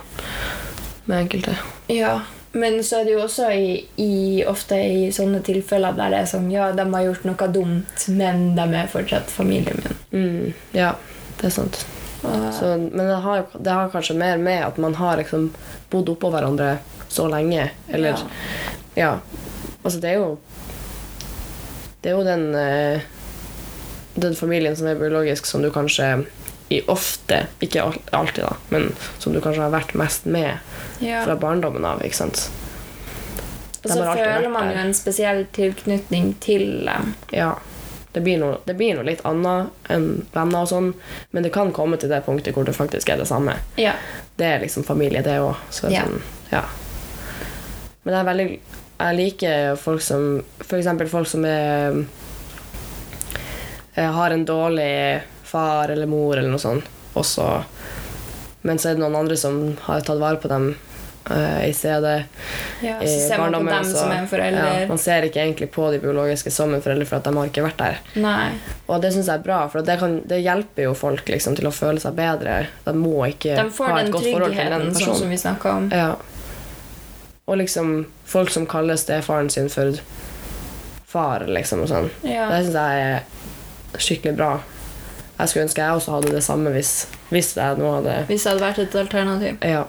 med 1.09 1.25
enkelte. 1.25 1.57
Ja, 1.91 2.13
men 2.53 2.85
så 2.85 3.01
er 3.01 3.09
det 3.09 3.15
jo 3.15 3.23
også 3.25 3.49
i, 3.57 3.69
i, 3.97 4.45
ofte 4.49 4.77
i 4.77 5.09
sånne 5.15 5.41
tilfeller 5.45 5.97
der 5.97 6.13
det 6.13 6.21
er 6.21 6.29
sånn 6.29 6.51
Ja, 6.53 6.69
de 6.77 6.85
har 6.85 7.07
gjort 7.07 7.25
noe 7.25 7.49
dumt, 7.55 8.07
men 8.13 8.53
de 8.59 8.67
er 8.77 8.91
fortsatt 8.93 9.33
familien 9.33 9.81
min. 9.81 10.01
Mm, 10.13 10.53
ja, 10.77 10.93
det 11.41 11.49
er 11.49 11.55
sant. 11.55 11.85
Så, 12.23 12.77
men 12.77 13.09
det 13.09 13.15
har, 13.25 13.47
det 13.59 13.71
har 13.71 13.89
kanskje 13.91 14.15
mer 14.15 14.39
med 14.39 14.61
at 14.67 14.77
man 14.79 14.95
har 14.95 15.17
liksom 15.19 15.49
bodd 15.91 16.13
oppå 16.13 16.31
hverandre 16.31 16.77
så 17.11 17.27
lenge. 17.29 17.71
Eller 17.89 18.21
ja. 18.95 19.17
Altså, 19.83 19.99
det 19.99 20.13
er 20.13 20.21
jo 20.21 20.39
Det 22.03 22.11
er 22.11 22.15
jo 22.15 22.23
den 22.27 22.55
eh, 22.55 23.01
Den 24.15 24.37
familien 24.37 24.77
som 24.77 24.87
er 24.87 25.01
biologisk, 25.01 25.47
som 25.47 25.63
du 25.63 25.71
kanskje 25.73 26.27
i 26.73 26.81
ofte, 26.89 27.47
ikke 27.61 27.83
alltid, 28.17 28.45
da, 28.45 28.55
men 28.73 28.93
som 29.19 29.35
du 29.35 29.41
kanskje 29.45 29.61
har 29.61 29.75
vært 29.75 29.91
mest 29.99 30.25
med 30.25 30.57
ja. 31.03 31.25
fra 31.27 31.37
barndommen 31.37 31.85
av. 31.85 32.03
ikke 32.07 32.21
sant? 32.23 32.47
Og 33.83 33.91
så 33.91 34.07
føler 34.15 34.49
man 34.53 34.71
jo 34.71 34.79
en 34.79 34.95
spesiell 34.95 35.45
tilknytning 35.55 36.35
til 36.43 36.85
dem. 36.87 37.15
Ja. 37.35 37.57
Det 38.13 38.21
blir, 38.21 38.37
noe, 38.39 38.59
det 38.69 38.75
blir 38.77 38.93
noe 38.95 39.07
litt 39.09 39.23
annet 39.25 39.89
enn 39.91 40.27
venner 40.35 40.67
og 40.67 40.69
sånn, 40.69 40.91
men 41.33 41.47
det 41.47 41.53
kan 41.55 41.73
komme 41.73 41.97
til 41.97 42.13
det 42.13 42.21
punktet 42.27 42.53
hvor 42.53 42.67
det 42.69 42.75
faktisk 42.77 43.09
er 43.09 43.23
det 43.23 43.27
samme. 43.31 43.57
Ja. 43.81 43.95
Det 44.37 44.47
er 44.47 44.61
liksom 44.61 44.85
familie, 44.85 45.25
det 45.25 45.39
òg. 45.41 45.57
Ja. 45.89 46.05
Sånn, 46.05 46.21
ja. 46.53 46.67
Men 48.03 48.19
jeg 48.19 48.27
veldig 48.27 48.47
Jeg 49.03 49.17
liker 49.19 49.77
folk 49.79 50.03
som 50.03 50.43
F.eks. 50.63 50.89
folk 51.11 51.27
som 51.27 51.45
er 51.47 52.03
er, 53.95 54.11
Har 54.15 54.31
en 54.31 54.45
dårlig 54.45 55.23
far 55.43 55.89
eller 55.89 56.07
mor 56.07 56.37
eller 56.37 56.51
noe 56.53 56.63
sånt 56.63 56.87
også. 57.19 57.45
Men 58.63 58.79
så 58.79 58.89
er 58.89 58.97
det 58.97 59.03
noen 59.03 59.19
andre 59.19 59.37
som 59.37 59.59
har 59.85 60.01
tatt 60.01 60.21
vare 60.21 60.41
på 60.41 60.49
dem 60.49 60.71
eh, 61.31 61.69
i 61.69 61.73
stedet. 61.73 62.25
ja. 62.83 62.99
Så 63.01 63.29
ser 63.29 63.39
man 63.39 63.53
på 63.53 63.71
dem 63.71 63.85
så- 63.85 63.97
som 63.99 64.11
en 64.13 64.27
forelder. 64.29 64.81
Ja, 64.81 64.87
man 64.89 64.99
ser 64.99 65.23
ikke 65.23 65.41
egentlig 65.41 65.71
på 65.71 65.91
de 65.93 65.99
biologiske 65.99 66.51
som 66.51 66.75
en 66.75 66.83
forelder, 66.83 67.07
for 67.07 67.17
at 67.17 67.25
de 67.25 67.35
har 67.37 67.47
ikke 67.47 67.63
vært 67.63 67.77
der. 67.79 67.99
Nei. 68.17 68.51
Og 68.89 69.01
det 69.03 69.13
syns 69.13 69.27
jeg 69.27 69.35
er 69.39 69.43
bra, 69.43 69.69
for 69.69 69.83
det, 69.83 69.99
kan, 69.99 70.21
det 70.27 70.43
hjelper 70.43 70.83
jo 70.83 70.95
folk 70.95 71.29
liksom, 71.29 71.57
til 71.57 71.67
å 71.67 71.73
føle 71.73 72.01
seg 72.01 72.15
bedre. 72.15 72.67
De 72.85 72.93
må 72.93 73.27
ikke 73.29 73.55
De 73.57 73.63
ha 73.63 74.01
et 74.01 74.11
godt 74.13 74.25
forhold 74.25 74.55
til 74.57 74.71
den 74.71 74.81
tryggheten, 74.81 74.93
sånn 74.93 74.99
personen. 74.99 75.19
som 75.19 75.29
vi 75.31 75.37
snakka 75.37 75.77
om. 75.77 75.91
Ja. 75.93 76.15
Og 77.47 77.57
liksom 77.59 78.07
folk 78.25 78.51
som 78.51 78.67
kaller 78.67 78.97
stefaren 78.97 79.51
sin 79.51 79.69
for 79.69 79.93
far, 81.07 81.41
liksom, 81.47 81.83
og 81.83 81.89
sånn. 81.89 82.11
Ja. 82.25 82.49
Det 82.51 82.65
syns 82.67 82.75
jeg 82.75 83.03
er 83.03 83.99
skikkelig 83.99 84.37
bra. 84.37 84.61
Jeg 85.39 85.49
skulle 85.49 85.65
ønske 85.67 85.83
jeg 85.83 85.91
også 85.99 86.13
hadde 86.15 86.31
det 86.33 86.43
samme 86.45 86.71
hvis, 86.71 87.07
hvis 87.31 87.55
jeg 87.57 87.79
nå 87.79 87.89
hadde 87.97 88.27
Hvis 88.29 88.45
det 88.45 88.53
hadde 88.53 88.63
vært 88.63 88.79
et 88.79 88.95
alternativ. 88.95 89.57
Ja. 89.63 89.85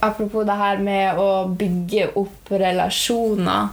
Apropos 0.00 0.46
det 0.48 0.56
her 0.56 0.80
med 0.80 1.18
å 1.20 1.30
bygge 1.60 2.10
opp 2.16 2.52
relasjoner. 2.52 3.68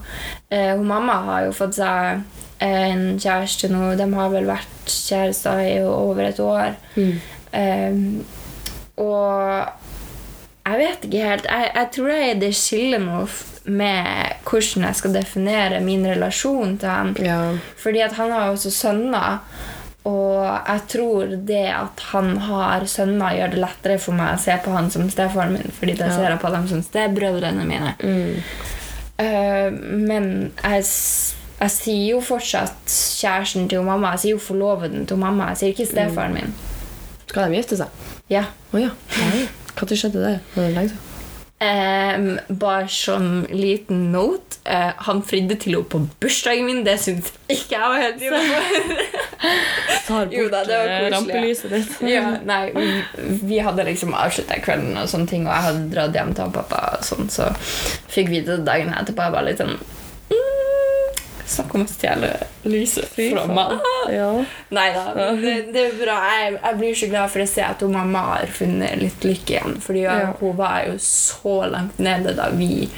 Eh, 0.50 0.74
hun 0.76 0.88
mamma 0.88 1.22
har 1.30 1.46
jo 1.48 1.56
fått 1.56 1.78
seg 1.80 2.24
en 2.63 3.04
kjæreste 3.22 3.70
nå. 3.72 3.94
De 4.00 4.08
har 4.13 4.32
vel 4.34 4.50
vært 4.50 4.92
kjærester 4.92 5.62
i 5.63 5.76
over 5.88 6.30
et 6.30 6.42
år. 6.44 6.76
Eh, 6.98 8.02
og 8.98 9.70
jeg 10.68 10.82
vet 10.82 11.06
ikke 11.08 11.30
helt. 11.30 11.48
Jeg, 11.48 11.72
jeg 11.76 11.92
tror 11.96 12.13
er 12.18 12.42
det 12.42 12.52
skiller 12.58 13.04
noe 13.04 13.28
med 13.68 14.44
hvordan 14.48 14.88
jeg 14.88 15.00
skal 15.00 15.16
definere 15.16 15.80
min 15.84 16.06
relasjon 16.08 16.78
til 16.80 16.90
han. 16.90 17.16
ja. 17.24 17.40
Fordi 17.80 18.04
at 18.04 18.16
han 18.20 18.32
har 18.32 18.48
jo 18.48 18.58
også 18.58 18.72
sønner. 18.72 19.40
Og 20.08 20.39
jeg 20.46 20.84
tror 20.93 21.32
det 21.50 21.65
at 21.74 22.04
han 22.13 22.38
har 22.48 22.86
sønner, 22.88 23.36
gjør 23.36 23.54
det 23.54 23.62
lettere 23.63 23.98
for 24.00 24.15
meg 24.15 24.36
å 24.36 24.41
se 24.41 24.56
på 24.63 24.74
han 24.76 24.89
som 24.93 25.10
stefaren 25.12 25.56
min. 25.58 25.76
Fordi 25.80 25.98
da 26.00 26.10
ser 26.13 26.30
jeg 26.30 26.41
på 26.43 26.52
dem 26.54 26.67
som 26.72 26.84
stebrødrene 26.86 27.65
mine. 27.67 27.93
Mm. 28.00 28.38
Uh, 29.17 29.74
men 30.08 30.30
jeg, 30.62 30.86
jeg 31.58 31.74
sier 31.74 32.06
jo 32.13 32.22
fortsatt 32.24 32.96
kjæresten 33.20 33.67
til 33.72 33.84
mamma. 33.88 34.13
Jeg 34.15 34.24
sier 34.24 34.38
jo 34.38 34.43
forloveden 34.48 35.08
til 35.10 35.20
mamma. 35.20 35.52
Jeg 35.52 35.62
sier 35.63 35.76
ikke 35.76 35.89
stefaren 35.91 36.38
min. 36.38 36.56
Skal 37.28 37.50
de 37.50 37.60
gifte 37.60 37.82
seg? 37.82 38.08
Ja. 38.32 38.48
Å 38.72 38.86
ja. 38.88 38.93
Når 39.17 39.93
skjedde 40.00 40.24
det? 40.24 40.38
Var 40.56 40.63
det 40.63 40.74
lenge 40.78 40.93
siden? 40.93 41.07
Em, 41.60 42.39
bare 42.48 42.88
som 42.88 43.46
liten 43.50 44.12
note 44.12 44.60
uh, 44.70 44.91
Han 44.98 45.24
fridde 45.26 45.56
til 45.58 45.74
henne 45.74 45.89
på 45.89 46.04
bursdagen 46.22 46.67
min. 46.70 46.84
Det 46.86 47.00
syns 47.02 47.32
ikke 47.50 47.80
jeg 47.80 47.89
var 47.93 48.04
helt 48.04 48.22
innafor. 48.22 48.91
Tar 50.08 50.28
bort 50.28 50.36
Jo 50.38 50.46
da, 50.54 50.62
det 50.67 50.78
var 50.78 50.93
eh, 50.93 51.08
rampelyset 51.15 51.74
ditt. 51.74 51.96
ja, 52.13 52.36
nei, 52.46 52.62
vi, 52.76 52.86
vi 53.50 53.58
hadde 53.65 53.88
liksom 53.89 54.13
avslutta 54.13 54.60
kvelden, 54.62 54.93
og 55.02 55.10
sånne 55.10 55.32
ting 55.32 55.48
Og 55.48 55.54
jeg 55.56 55.65
hadde 55.72 55.89
dratt 55.96 56.20
hjem 56.20 56.36
til 56.38 56.54
pappa, 56.60 56.84
og 57.00 57.08
sånn, 57.10 57.34
så 57.34 57.50
fikk 58.13 58.30
vi 58.36 58.43
det 58.46 58.60
dagen 58.67 58.93
etterpå. 58.93 59.26
Jeg 59.26 59.38
var 59.39 59.50
litt 59.50 59.63
sånn 59.63 59.74
mm, 59.74 60.67
Snakk 61.48 61.76
om 61.78 61.86
å 61.86 61.88
stjele 61.88 62.30
lyset 62.68 63.14
fra 63.16 63.46
meg. 63.48 63.78
Ja. 64.12 64.32
Nei 64.76 64.88
da, 64.96 65.06
det, 65.40 65.54
det 65.72 65.86
er 65.86 65.96
bra. 66.02 66.18
Jeg, 66.36 66.58
jeg 66.60 66.80
blir 66.82 66.98
så 67.00 67.10
glad 67.14 67.32
for 67.32 67.44
å 67.46 67.48
se 67.48 67.64
at 67.64 67.82
hun 67.86 67.96
mamma 67.96 68.26
har 68.34 68.52
funnet 68.52 69.00
litt 69.00 69.24
lykke 69.24 69.56
igjen. 69.56 69.78
Fordi 69.84 70.04
Ja. 70.04 70.18
hun 70.42 70.56
var 70.60 70.84
jo 70.90 70.98
så 71.00 71.56
langt 71.72 72.00
nede 72.04 72.36
da 72.36 72.50
vi 72.52 72.90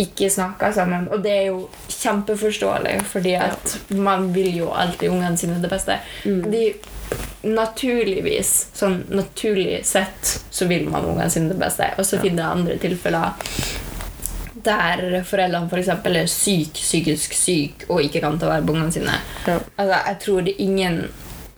ikke 0.00 0.30
snakka 0.32 0.70
sammen. 0.72 1.08
Og 1.12 1.20
det 1.26 1.34
er 1.40 1.44
jo 1.50 1.66
kjempeforståelig, 1.92 2.94
fordi 3.10 3.34
at 3.36 3.74
man 3.92 4.30
vil 4.32 4.54
jo 4.62 4.70
alltid 4.72 5.10
ungene 5.12 5.36
sine 5.36 5.58
det 5.60 5.68
beste. 5.68 5.98
De, 6.24 6.62
naturligvis, 7.42 8.52
sånn 8.78 9.02
naturlig 9.12 9.82
sett, 9.86 10.36
så 10.54 10.66
vil 10.70 10.86
man 10.88 11.04
ungene 11.10 11.30
sine 11.30 11.50
det 11.52 11.58
beste. 11.60 11.90
Og 11.98 12.06
så 12.08 12.20
finner 12.22 12.44
jeg 12.44 12.56
andre 12.56 12.76
tilfeller 12.82 13.50
der 14.54 15.22
foreldrene 15.24 15.68
for 15.70 15.80
eksempel 15.80 16.16
er 16.20 16.26
syk, 16.30 16.74
psykisk 16.76 17.32
syk 17.36 17.84
og 17.88 18.02
ikke 18.04 18.20
kan 18.20 18.38
ta 18.38 18.50
vare 18.50 18.64
på 18.66 18.74
ungene 18.74 18.92
sine. 18.92 19.14
Ja. 19.46 19.58
Altså, 19.76 19.98
jeg 20.10 20.18
tror 20.24 20.40
det 20.46 20.54
ingen 20.60 21.02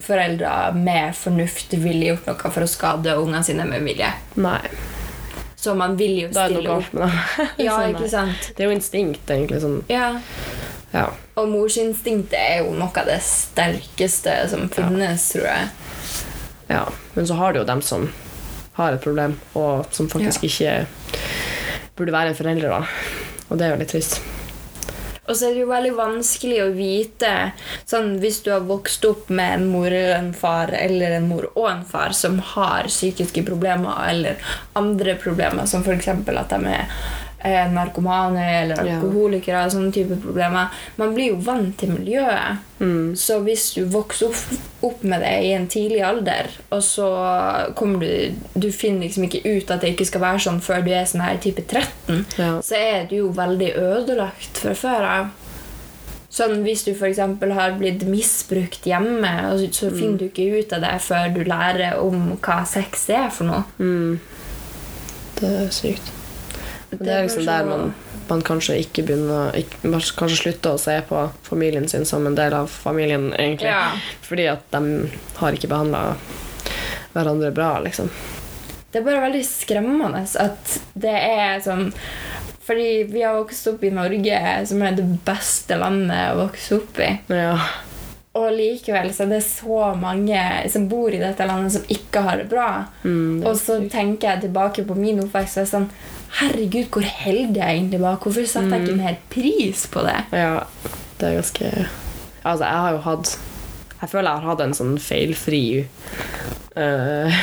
foreldre 0.05 0.51
med 0.77 1.15
fornuft 1.17 1.73
ville 1.81 2.11
gjort 2.11 2.27
noe 2.29 2.51
for 2.53 2.63
å 2.63 2.69
skade 2.69 3.15
ungene 3.17 3.43
sine 3.43 3.65
med 3.67 3.83
vilje. 3.87 4.11
Nei. 4.37 4.61
Så 5.57 5.73
man 5.73 5.95
vil 5.97 6.19
jo 6.21 6.27
Da 6.29 6.43
er 6.45 6.53
det 6.53 6.61
noe 6.61 6.61
stille 6.61 6.73
galt 6.75 6.93
med 6.93 7.07
det. 7.09 7.47
Ja, 7.65 7.77
Sånn, 7.79 7.95
ikke 7.95 8.09
sant? 8.11 8.49
Det 8.55 8.63
er 8.63 8.69
jo 8.69 8.75
instinkt, 8.75 9.31
egentlig. 9.33 9.61
Sånn, 9.63 9.79
Ja. 9.89 10.11
ja. 10.93 11.07
Og 11.35 11.49
morsinstinktet 11.51 12.37
er 12.37 12.59
jo 12.61 12.75
noe 12.77 12.93
av 13.01 13.09
det 13.09 13.17
sterkeste 13.25 14.35
som 14.51 14.69
finnes, 14.69 15.25
tror 15.33 15.49
jeg. 15.49 15.71
ja. 16.69 16.85
Men 17.15 17.27
så 17.27 17.33
har 17.39 17.53
du 17.55 17.59
jo 17.63 17.65
dem 17.67 17.81
som 17.81 18.05
har 18.75 18.93
et 18.93 19.01
problem, 19.01 19.37
og 19.55 19.85
som 19.95 20.07
faktisk 20.11 20.43
ikke 20.49 20.85
burde 21.95 22.15
være 22.15 22.33
en 22.33 22.39
forelder, 22.39 22.71
da. 22.71 22.81
Og 23.49 23.59
det 23.59 23.67
er 23.67 23.79
litt 23.79 23.93
trist. 23.93 24.19
Og 25.25 25.33
så 25.33 25.47
er 25.47 25.55
det 25.55 25.63
jo 25.63 25.69
veldig 25.71 25.93
vanskelig 25.97 26.57
å 26.61 26.73
vite 26.75 27.31
sånn, 27.89 28.19
Hvis 28.21 28.43
du 28.45 28.51
har 28.53 28.65
vokst 28.67 29.05
opp 29.09 29.31
med 29.33 29.55
en 29.55 29.67
mor 29.71 29.89
eller 29.89 30.19
en 30.19 30.31
far 30.37 30.73
eller 30.77 31.17
en 31.17 31.29
mor 31.29 31.47
og 31.55 31.69
en 31.71 31.85
far 31.87 32.13
som 32.13 32.37
har 32.53 32.91
psykiske 32.91 33.41
problemer 33.47 34.09
eller 34.09 34.37
andre 34.77 35.17
problemer, 35.17 35.65
som 35.65 35.81
f.eks. 35.81 36.11
at 36.13 36.53
de 36.53 36.75
er 36.75 36.85
narkomane 37.73 38.43
eller 38.61 38.79
alkoholikere 38.83 39.65
og 39.65 39.71
sånne 39.75 39.91
type 39.95 40.17
problemer 40.23 40.73
Man 40.97 41.13
blir 41.15 41.31
jo 41.33 41.39
vant 41.45 41.77
til 41.77 41.89
miljøet. 41.93 42.57
Så 43.17 43.37
hvis 43.45 43.69
du 43.75 43.85
vokser 43.85 44.33
opp, 44.83 45.03
med 45.03 45.21
det 45.21 45.31
i 45.45 45.53
en 45.55 45.67
tidlig 45.71 46.01
alder, 46.03 46.49
og 46.71 46.81
så 46.83 47.07
kommer 47.75 47.99
du 47.99 48.33
Du 48.53 48.71
finner 48.71 49.05
liksom 49.07 49.23
ikke 49.29 49.43
ut 49.45 49.71
at 49.71 49.81
det 49.81 49.93
ikke 49.95 50.05
skal 50.11 50.21
være 50.21 50.43
sånn 50.45 50.59
før 50.61 50.83
du 50.85 50.91
er 50.91 51.05
sånn 51.05 51.21
her 51.25 51.37
type 51.37 51.61
13, 51.67 52.25
Ja. 52.37 52.61
så 52.61 52.75
er 52.75 53.07
du 53.09 53.15
jo 53.15 53.31
veldig 53.31 53.71
ødelagt 53.75 54.57
fra 54.57 54.73
før 54.73 55.01
av. 55.09 55.27
Sånn 56.35 56.63
Hvis 56.65 56.83
du 56.83 56.91
f.eks. 56.91 57.17
har 57.55 57.77
blitt 57.79 58.03
misbrukt 58.03 58.83
hjemme, 58.83 59.31
så- 59.57 59.71
så 59.71 59.89
finner 59.95 60.17
du 60.17 60.25
ikke 60.29 60.59
ut 60.59 60.73
av 60.73 60.81
det 60.81 61.01
før 61.01 61.33
du 61.33 61.43
lærer 61.45 61.97
om 62.03 62.37
hva 62.41 62.65
sex 62.67 63.09
er 63.09 63.29
for 63.29 63.45
noe. 63.45 63.63
Mm. 63.79 64.19
Det 65.39 65.49
er 65.49 65.69
sykt. 65.69 66.11
Det 66.99 67.11
er 67.11 67.25
liksom 67.25 67.45
der 67.47 67.67
man, 67.67 67.93
man 68.29 68.43
kanskje 68.45 68.79
ikke 68.83 69.05
begynner 69.07 69.55
ikke, 69.59 69.81
Kanskje 70.17 70.39
slutter 70.39 70.75
å 70.75 70.81
se 70.81 70.95
på 71.09 71.27
familien 71.45 71.87
sin 71.91 72.05
som 72.07 72.25
en 72.27 72.37
del 72.37 72.55
av 72.57 72.71
familien, 72.71 73.31
egentlig. 73.33 73.71
Ja. 73.71 73.91
Fordi 74.25 74.47
at 74.51 74.65
de 74.73 75.11
har 75.41 75.57
ikke 75.57 75.71
behandla 75.71 76.07
hverandre 77.15 77.51
bra, 77.55 77.77
liksom. 77.83 78.09
Det 78.91 79.01
er 79.01 79.07
bare 79.09 79.25
veldig 79.25 79.43
skremmende 79.43 80.21
at 80.39 80.77
det 80.95 81.11
er 81.11 81.57
sånn 81.59 81.89
Fordi 82.63 83.03
vi 83.09 83.25
har 83.25 83.35
vokst 83.35 83.67
opp 83.67 83.83
i 83.83 83.91
Norge, 83.91 84.37
som 84.69 84.79
er 84.81 84.95
det 84.95 85.03
beste 85.27 85.75
landet 85.77 86.31
å 86.31 86.45
vokse 86.45 86.79
opp 86.79 87.01
i. 87.03 87.09
Ja. 87.29 87.57
Og 88.35 88.49
likevel 88.51 89.11
så 89.15 89.23
er 89.23 89.35
det 89.35 89.43
så 89.45 89.91
mange 89.99 90.39
som 90.71 90.89
bor 90.91 91.13
i 91.13 91.21
dette 91.21 91.45
landet, 91.47 91.75
som 91.75 91.85
ikke 91.91 92.23
har 92.25 92.41
det 92.41 92.47
bra. 92.51 92.69
Mm, 93.03 93.43
det 93.43 93.51
Og 93.51 93.59
så 93.59 93.77
tenker 93.91 94.31
jeg 94.31 94.47
tilbake 94.47 94.83
på 94.87 94.97
min 94.97 95.21
oppvekst 95.23 95.61
og 95.61 95.69
sånn 95.69 95.87
Herregud, 96.35 96.89
hvor 96.91 97.05
heldig 97.07 97.61
jeg 97.61 97.77
egentlig 97.77 98.01
var. 98.01 98.17
Hvorfor 98.19 98.47
satte 98.49 98.75
jeg 98.75 98.83
ikke 98.83 98.99
mer 98.99 99.19
pris 99.31 99.85
på 99.91 100.03
det? 100.03 100.17
Ja, 100.35 100.65
det 101.19 101.29
er 101.29 101.37
ganske 101.39 101.69
Altså, 102.45 102.65
jeg 102.65 102.81
har 102.83 102.91
jo 102.91 102.97
hatt 103.05 103.29
Jeg 104.01 104.09
føler 104.11 104.29
jeg 104.29 104.43
har 104.43 104.49
hatt 104.51 104.63
en 104.65 104.75
sånn 104.77 104.97
feilfri 105.01 105.63
uh, 106.75 107.37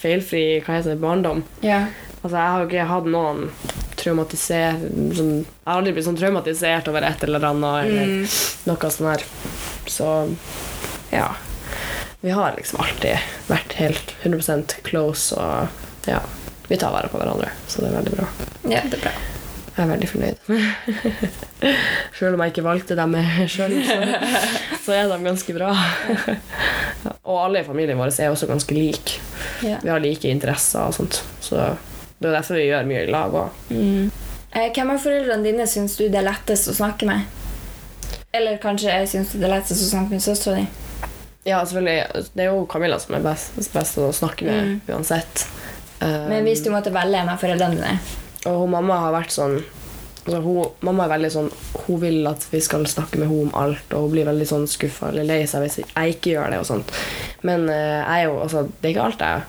Feilfri 0.00 0.44
hva 0.64 0.78
heter 0.78 0.94
det, 0.94 1.00
barndom. 1.02 1.44
Ja. 1.62 1.84
Altså, 2.22 2.36
jeg 2.38 2.52
har 2.54 2.62
jo 2.62 2.70
ikke 2.70 2.88
hatt 2.90 3.10
noen 3.12 3.42
traumatisert 4.00 4.86
Sånn, 5.18 5.34
jeg 5.44 5.68
har 5.68 5.76
aldri 5.80 5.92
blitt 5.96 6.08
sånn 6.08 6.18
traumatisert 6.18 6.88
over 6.90 7.06
et 7.06 7.26
eller 7.26 7.44
annet, 7.50 7.90
eller 7.90 8.40
noe 8.70 8.90
sånt 8.96 9.12
her. 9.12 9.26
Så 9.92 10.08
ja. 11.12 11.28
Vi 12.24 12.32
har 12.34 12.56
liksom 12.56 12.80
alltid 12.82 13.28
vært 13.46 13.76
helt 13.78 14.16
100% 14.24 14.78
close, 14.88 15.36
og 15.36 16.08
ja. 16.10 16.22
Vi 16.68 16.76
tar 16.80 16.90
vare 16.94 17.08
på 17.12 17.18
hverandre, 17.20 17.50
så 17.70 17.82
det 17.84 17.90
er 17.92 17.96
veldig 18.00 18.14
bra. 18.16 18.26
ja, 18.72 18.80
det 18.90 18.98
er 18.98 19.02
bra. 19.06 19.12
Jeg 19.76 19.84
er 19.84 19.90
veldig 19.90 20.08
fornøyd. 20.08 20.36
Selv 22.18 22.34
om 22.34 22.40
jeg 22.42 22.52
ikke 22.54 22.64
valgte 22.64 22.96
dem 22.96 23.16
sjøl, 23.52 23.74
så, 23.84 23.96
så 24.86 24.94
er 24.96 25.10
de 25.10 25.18
ganske 25.26 25.56
bra. 25.56 25.72
Og 27.26 27.36
alle 27.44 27.60
i 27.60 27.66
familien 27.66 27.98
vår 28.00 28.14
er 28.16 28.32
også 28.32 28.48
ganske 28.48 28.74
like. 28.76 29.18
Vi 29.60 29.90
har 29.90 30.00
like 30.02 30.30
interesser 30.32 30.86
og 30.88 30.94
sånt. 30.96 31.20
Så 31.44 31.58
det 32.18 32.30
er 32.30 32.38
derfor 32.38 32.56
vi 32.58 32.68
gjør 32.70 32.88
mye 32.88 33.04
i 33.04 33.10
lag 33.12 33.36
òg. 33.36 33.60
Mm. 33.70 34.08
Eh, 34.56 34.70
hvem 34.72 34.94
av 34.94 35.02
foreldrene 35.04 35.44
dine 35.44 35.66
syns 35.68 35.98
du 36.00 36.06
det 36.08 36.22
er 36.22 36.28
lettest 36.30 36.70
å 36.72 36.76
snakke 36.78 37.08
med? 37.08 37.28
Eller 38.36 38.56
kanskje 38.62 38.96
syns 39.12 39.34
du 39.34 39.38
det 39.42 39.48
er 39.50 39.58
lettest 39.58 39.84
å 39.84 39.90
snakke 39.92 40.16
med 40.16 40.24
søstera 40.24 40.62
di? 40.62 40.66
Ja, 41.46 41.60
selvfølgelig. 41.62 42.24
Det 42.34 42.42
er 42.46 42.48
jo 42.50 42.64
Camilla 42.72 42.96
som 42.98 43.14
er 43.14 43.22
best, 43.28 43.52
best 43.76 44.00
å 44.02 44.08
snakke 44.16 44.48
med 44.48 44.64
Mm. 44.64 44.80
uansett. 44.96 45.44
Um, 46.00 46.28
Men 46.28 46.44
hvis 46.44 46.62
du 46.64 46.70
måtte 46.74 46.92
velge 46.94 47.22
en 47.22 47.32
av 47.32 47.40
foreldrene 47.40 47.78
dine 47.78 47.94
Og 48.44 48.62
hun, 48.62 48.72
mamma 48.74 48.98
har 49.06 49.14
vært 49.14 49.32
sånn 49.32 49.54
altså 50.26 50.40
hun, 50.44 50.74
Mamma 50.84 51.06
er 51.06 51.14
veldig 51.14 51.30
sånn 51.32 51.50
Hun 51.86 52.00
vil 52.02 52.28
at 52.28 52.44
vi 52.50 52.60
skal 52.64 52.84
snakke 52.90 53.20
med 53.20 53.30
henne 53.30 53.48
om 53.48 53.56
alt, 53.56 53.86
og 53.94 54.08
hun 54.08 54.12
blir 54.12 54.28
veldig 54.28 54.48
sånn 54.50 54.68
skuffa 54.68 55.08
eller 55.12 55.28
lei 55.28 55.40
seg 55.48 55.64
hvis 55.64 55.80
jeg 55.82 56.16
ikke 56.16 56.34
gjør 56.34 56.52
det. 56.52 56.60
og 56.60 56.68
sånt. 56.68 56.92
Men 57.46 57.68
uh, 57.70 58.02
jeg 58.02 58.26
jo, 58.26 58.38
altså, 58.44 58.66
det 58.68 58.90
er 58.90 58.94
ikke 58.94 59.08
alt 59.08 59.24
jeg 59.24 59.44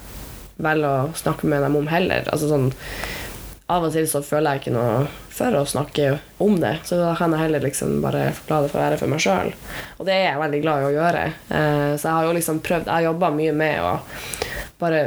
velger 0.67 0.89
å 0.89 1.15
snakke 1.17 1.49
med 1.49 1.63
dem 1.65 1.77
om 1.77 1.87
heller. 1.89 2.27
Altså, 2.31 2.49
sånn, 2.49 2.71
av 3.67 3.83
og 3.83 3.93
til 3.93 4.07
så 4.09 4.21
føler 4.23 4.55
jeg 4.55 4.63
ikke 4.63 4.75
noe 4.77 5.07
for 5.37 5.53
å 5.53 5.65
snakke 5.69 6.15
om 6.41 6.55
det, 6.61 6.79
så 6.87 6.97
da 7.01 7.11
kan 7.17 7.33
jeg 7.35 7.43
heller 7.43 7.65
liksom 7.67 7.99
bare 8.01 8.31
la 8.49 8.61
det 8.63 8.71
få 8.71 8.79
være 8.79 8.97
for 8.97 9.11
meg 9.11 9.21
sjøl. 9.21 9.51
Og 9.99 10.07
det 10.07 10.15
er 10.15 10.23
jeg 10.31 10.41
veldig 10.41 10.61
glad 10.63 10.81
i 10.81 10.87
å 10.87 10.93
gjøre. 10.95 11.25
Eh, 11.51 11.91
så 11.93 12.07
jeg 12.07 12.15
har 12.15 12.25
jo 12.25 12.37
liksom 12.37 12.61
prøvd 12.65 12.87
Jeg 12.87 12.95
har 12.95 13.05
jobba 13.09 13.29
mye 13.35 13.53
med 13.53 13.83
å 13.83 13.91
bare 14.81 15.01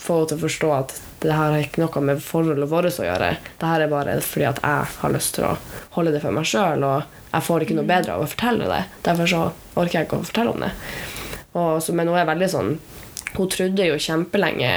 få 0.00 0.20
henne 0.20 0.30
til 0.30 0.38
å 0.38 0.44
forstå 0.46 0.70
at 0.76 0.94
det 1.20 1.34
her 1.36 1.52
har 1.52 1.60
ikke 1.60 1.82
noe 1.82 2.02
med 2.08 2.22
forholdet 2.24 2.70
vårt 2.70 3.00
å 3.02 3.06
gjøre. 3.06 3.34
Det 3.60 3.68
her 3.68 3.84
er 3.84 3.92
bare 3.92 4.16
fordi 4.24 4.46
at 4.48 4.62
jeg 4.64 4.94
har 5.02 5.12
lyst 5.12 5.34
til 5.36 5.48
å 5.50 5.56
holde 5.96 6.14
det 6.14 6.22
for 6.24 6.36
meg 6.36 6.48
sjøl, 6.48 6.86
og 6.86 7.18
jeg 7.30 7.46
får 7.46 7.66
ikke 7.66 7.76
noe 7.76 7.90
bedre 7.90 8.16
av 8.16 8.24
å 8.24 8.30
fortelle 8.30 8.70
det. 8.70 8.80
Derfor 9.06 9.30
så 9.30 9.42
orker 9.76 9.98
jeg 9.98 10.08
ikke 10.08 10.22
å 10.22 10.26
fortelle 10.30 10.54
om 10.54 10.64
det. 10.64 10.72
Og 11.60 11.92
men 11.98 12.08
hun 12.08 12.16
er 12.20 12.28
veldig 12.28 12.46
sånn 12.46 12.74
Hun 13.34 13.48
trodde 13.50 13.86
jo 13.86 13.96
kjempelenge 13.98 14.68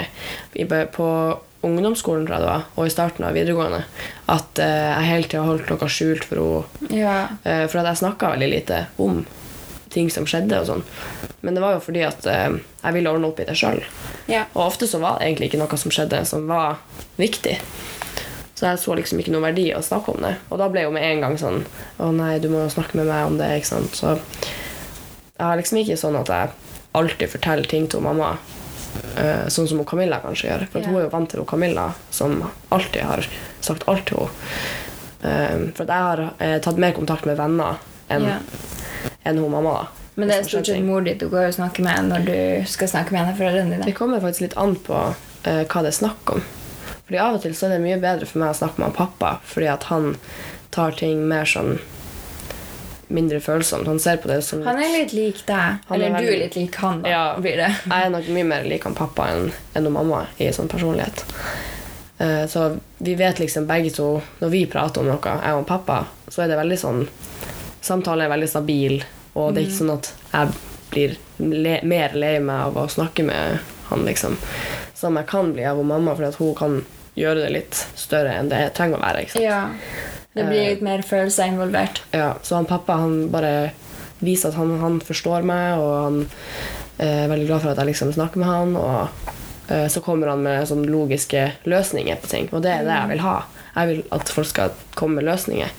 på 0.93 1.07
ungdomsskolen 1.63 2.25
tror 2.27 2.35
jeg 2.35 2.43
det 2.43 2.49
var, 2.49 2.65
og 2.75 2.85
i 2.85 2.93
starten 2.93 3.25
av 3.25 3.33
videregående 3.33 3.79
at 4.33 4.59
eh, 4.61 4.89
jeg 4.91 5.07
hele 5.07 5.29
tida 5.31 5.45
holdt 5.47 5.71
noe 5.71 5.89
skjult 5.89 6.27
for 6.27 6.41
henne. 6.43 6.89
Ja. 6.93 7.15
Eh, 7.47 7.63
for 7.71 7.81
at 7.81 7.89
jeg 7.89 8.01
snakka 8.03 8.33
veldig 8.35 8.49
lite 8.51 8.81
om 9.01 9.23
ting 9.93 10.09
som 10.13 10.25
skjedde. 10.29 10.59
og 10.59 10.67
sånn. 10.67 10.83
Men 11.41 11.55
det 11.55 11.63
var 11.63 11.75
jo 11.77 11.83
fordi 11.85 12.03
at 12.07 12.25
eh, 12.29 12.59
jeg 12.83 12.93
ville 12.97 13.11
ordne 13.13 13.29
opp 13.31 13.39
i 13.39 13.47
det 13.47 13.55
sjøl. 13.59 13.83
ja. 14.31 14.45
Og 14.53 14.65
ofte 14.67 14.87
så 14.89 14.99
var 15.03 15.19
det 15.19 15.27
egentlig 15.29 15.51
ikke 15.51 15.61
noe 15.63 15.77
som 15.79 15.91
skjedde 15.93 16.23
som 16.29 16.47
var 16.49 16.77
viktig. 17.21 17.57
Så 18.53 18.67
jeg 18.69 18.79
så 18.79 18.95
liksom 18.95 19.19
ikke 19.19 19.31
noen 19.33 19.47
verdi 19.49 19.65
å 19.75 19.81
snakke 19.83 20.13
om 20.13 20.21
det. 20.23 20.35
Og 20.53 20.59
da 20.61 20.67
ble 20.71 20.83
jo 20.85 20.91
med 20.93 21.03
en 21.03 21.23
gang 21.25 21.37
sånn 21.41 21.63
Å 21.99 22.11
nei, 22.15 22.37
du 22.39 22.47
må 22.53 22.61
jo 22.63 22.69
snakke 22.71 22.95
med 22.99 23.09
meg 23.09 23.25
om 23.27 23.37
det. 23.41 23.49
ikke 23.57 23.71
sant? 23.73 23.95
Så 23.97 24.13
jeg 25.33 25.47
har 25.49 25.57
liksom 25.57 25.79
ikke 25.81 25.97
sånn 25.99 26.15
at 26.19 26.29
jeg 26.29 26.51
alltid 26.93 27.31
forteller 27.33 27.65
ting 27.67 27.87
til 27.89 28.03
mamma. 28.05 28.35
Uh, 29.17 29.49
sånn 29.49 29.65
som 29.67 29.79
hun 29.81 29.87
Camilla 29.89 30.19
kanskje 30.21 30.47
gjør. 30.51 30.67
For 30.71 30.79
Ja. 30.79 30.87
hun 30.87 30.99
er 30.99 31.03
jo 31.07 31.09
vant 31.09 31.29
til 31.33 31.41
hun 31.41 31.47
Camilla, 31.49 31.87
som 32.13 32.37
alltid 32.71 33.01
har 33.09 33.25
sagt 33.65 33.87
alt 33.89 34.05
til 34.05 34.21
henne. 34.21 34.29
Uh, 35.23 35.71
for 35.73 35.83
at 35.83 35.89
jeg 35.89 36.03
har 36.07 36.21
uh, 36.29 36.57
tatt 36.61 36.77
mer 36.77 36.93
kontakt 36.93 37.25
med 37.25 37.37
venner 37.41 37.81
enn 38.13 38.27
Ja. 38.29 38.37
Enn 39.23 39.37
hun 39.41 39.51
mamma. 39.51 39.73
da. 39.81 40.03
Men 40.15 40.29
det 40.29 40.35
er 40.35 40.43
stort 40.47 40.69
sett 40.69 40.83
mor 40.85 41.01
di 41.01 41.15
du 41.17 41.25
går 41.29 41.47
og 41.49 41.55
snakker 41.55 41.85
med 41.85 42.09
når 42.11 42.27
du 42.27 42.35
skal 42.69 42.91
snakke 42.91 43.15
med 43.15 43.23
henne 43.23 43.37
foreldrene 43.37 43.85
Det 43.85 43.95
kommer 43.97 44.21
faktisk 44.21 44.47
litt 44.47 44.57
an 44.61 44.75
på 44.77 44.99
uh, 45.13 45.63
hva 45.63 45.81
det 45.81 45.89
er 45.89 45.97
snakk 45.97 46.35
om. 46.35 46.43
Fordi 47.07 47.19
Av 47.19 47.37
og 47.37 47.41
til 47.43 47.55
så 47.57 47.67
er 47.67 47.75
det 47.75 47.85
mye 47.85 48.01
bedre 48.01 48.29
for 48.29 48.43
meg 48.43 48.53
å 48.53 48.59
snakke 48.61 48.79
med 48.79 48.91
han 48.91 48.99
pappa, 48.99 49.31
fordi 49.49 49.71
at 49.73 49.89
han 49.89 50.13
tar 50.73 50.93
ting 50.97 51.25
mer 51.29 51.49
sånn 51.49 51.79
mindre 53.13 53.39
følsomt. 53.43 53.87
Han 53.89 53.99
ser 53.99 54.21
på 54.21 54.29
det 54.31 54.41
som 54.45 54.63
Han 54.65 54.79
er 54.81 54.93
litt 54.93 55.13
lik 55.13 55.43
deg. 55.45 55.83
Eller 55.89 56.07
er 56.07 56.09
Eller 56.09 56.25
du 56.25 56.33
er 56.33 56.39
litt 56.45 56.55
lik 56.57 56.77
han, 56.81 57.03
da. 57.03 57.09
Ja. 57.09 57.25
Blir 57.37 57.59
det. 57.59 57.69
Jeg 57.85 58.07
er 58.07 58.13
nok 58.13 58.29
mye 58.37 58.47
mer 58.53 58.65
lik 58.69 58.87
han 58.87 58.97
pappa 58.97 59.27
enn 59.33 59.51
enn 59.77 59.91
mamma 59.93 60.23
i 60.41 60.49
sånn 60.53 60.71
personlighet. 60.71 61.25
Uh, 62.21 62.45
så 62.49 62.69
vi 63.03 63.17
vet 63.19 63.41
liksom 63.41 63.65
begge 63.67 63.89
to 63.91 64.21
Når 64.39 64.49
vi 64.53 64.65
prater 64.69 65.01
om 65.01 65.09
noe, 65.09 65.37
jeg 65.43 65.57
og 65.57 65.65
pappa, 65.67 66.03
så 66.29 66.43
er 66.43 66.53
det 66.53 66.59
veldig 66.61 66.79
sånn 66.79 67.01
Samtalen 67.83 68.25
er 68.25 68.31
veldig 68.31 68.47
stabil, 68.49 69.01
og 69.35 69.53
det 69.53 69.63
er 69.63 69.67
ikke 69.67 69.79
sånn 69.81 69.93
at 69.97 70.09
jeg 70.31 70.53
blir 70.93 71.15
le 71.43 71.77
mer 71.89 72.13
lei 72.15 72.37
meg 72.39 72.69
av 72.69 72.77
å 72.79 72.87
snakke 72.91 73.25
med 73.27 73.59
han, 73.89 74.05
liksom. 74.07 74.37
Som 74.95 75.17
jeg 75.19 75.27
kan 75.27 75.51
bli 75.55 75.65
av 75.67 75.81
mamma, 75.83 76.13
fordi 76.15 76.29
at 76.31 76.39
hun 76.39 76.53
kan 76.55 76.77
gjøre 77.19 77.43
det 77.43 77.49
litt 77.53 77.79
større 77.99 78.37
enn 78.39 78.47
det 78.49 78.61
jeg 78.61 78.73
trenger 78.77 79.01
å 79.01 79.03
være. 79.03 79.25
Ja. 79.41 79.59
Det 80.33 80.45
blir 80.47 80.61
Eh. 80.63 80.69
litt 80.71 80.81
mer 80.81 81.01
følelser 81.05 81.51
involvert. 81.51 82.01
Ja, 82.11 82.35
så 82.41 82.55
han 82.55 82.65
pappa 82.65 82.93
han 82.97 83.29
bare 83.29 83.71
viser 84.23 84.49
at 84.49 84.55
han, 84.55 84.79
han 84.79 84.99
forstår 85.03 85.43
meg, 85.45 85.77
og 85.77 85.91
han 86.03 86.25
er 86.99 87.27
veldig 87.27 87.47
glad 87.49 87.61
for 87.61 87.69
at 87.73 87.77
jeg 87.83 87.91
liksom 87.91 88.13
snakker 88.15 88.37
med 88.41 88.47
han. 88.47 88.75
Og 88.79 89.09
eh, 89.69 89.87
så 89.89 90.01
kommer 90.01 90.27
han 90.31 90.41
med 90.41 90.65
sånne 90.69 90.87
logiske 90.89 91.51
løsninger 91.65 92.15
på 92.23 92.31
ting, 92.31 92.49
og 92.53 92.63
det 92.63 92.71
er 92.71 92.87
det 92.87 92.95
jeg 92.97 93.09
vil 93.13 93.25
ha. 93.27 93.35
Jeg 93.75 93.87
vil 93.89 94.03
at 94.11 94.29
folk 94.29 94.47
skal 94.47 94.71
komme 94.95 95.15
med 95.21 95.25
løsninger 95.25 95.69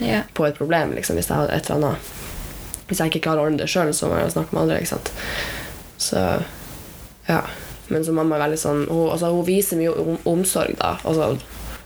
Ja. 0.00 0.22
på 0.34 0.46
et 0.48 0.56
problem, 0.58 0.92
liksom, 0.96 1.16
hvis 1.16 1.28
jeg 1.30 1.36
har 1.36 1.48
et 1.54 1.70
eller 1.70 1.86
annet. 1.88 1.98
Hvis 2.88 2.98
jeg 3.00 3.12
ikke 3.12 3.22
klarer 3.28 3.40
å 3.40 3.46
ordne 3.46 3.58
det 3.62 3.68
sjøl, 3.70 3.92
så 3.94 4.08
må 4.10 4.18
jeg 4.18 4.32
snakke 4.34 4.52
med 4.52 4.62
andre. 4.62 4.78
ikke 4.80 4.92
sant? 4.96 5.12
Så 5.98 6.42
ja. 7.28 7.42
Men 7.88 8.04
så 8.04 8.12
mamma 8.16 8.36
er 8.36 8.46
veldig 8.48 8.58
sånn 8.58 8.86
Hun, 8.88 9.10
altså, 9.12 9.28
hun 9.32 9.44
viser 9.44 9.76
mye 9.76 9.92
om, 9.92 10.18
omsorg, 10.24 10.74
da. 10.80 10.96
Altså, 11.04 11.38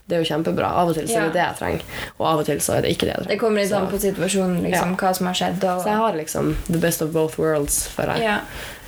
det 0.08 0.16
er 0.16 0.22
jo 0.22 0.28
kjempebra. 0.30 0.70
Av 0.80 0.88
og 0.88 0.94
til 0.96 1.06
så 1.10 1.18
er 1.20 1.26
det 1.28 1.34
det 1.36 1.42
jeg 1.42 1.56
trenger, 1.58 1.82
og 2.18 2.26
av 2.30 2.38
og 2.40 2.46
til 2.48 2.60
så 2.64 2.76
er 2.78 2.82
det 2.86 2.92
ikke 2.94 3.04
det 3.08 3.12
jeg 3.12 3.18
trenger. 3.24 3.32
Det 3.34 3.38
kommer 3.42 3.60
litt 3.60 3.72
an 3.76 3.88
på 3.90 3.98
situasjonen, 4.00 4.62
liksom, 4.64 4.94
hva 4.96 5.10
som 5.14 5.26
har 5.28 5.34
skjedd. 5.36 5.64
Og, 5.68 5.82
Så 5.84 5.90
jeg 5.92 6.00
har 6.00 6.16
liksom 6.16 6.56
the 6.70 6.78
best 6.80 7.02
of 7.04 7.10
both 7.12 7.36
worlds, 7.38 7.88
føler 7.92 8.14
jeg. 8.16 8.24
ja. 8.30 8.38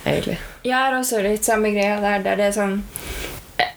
Egentlig. 0.03 0.39
Jeg 0.65 0.73
har 0.73 0.95
også 0.97 1.21
litt 1.21 1.45
samme 1.45 1.69
greia 1.75 1.99
der, 2.01 2.23
der 2.25 2.35
det 2.39 2.45
er 2.47 2.55
sånn 2.57 2.81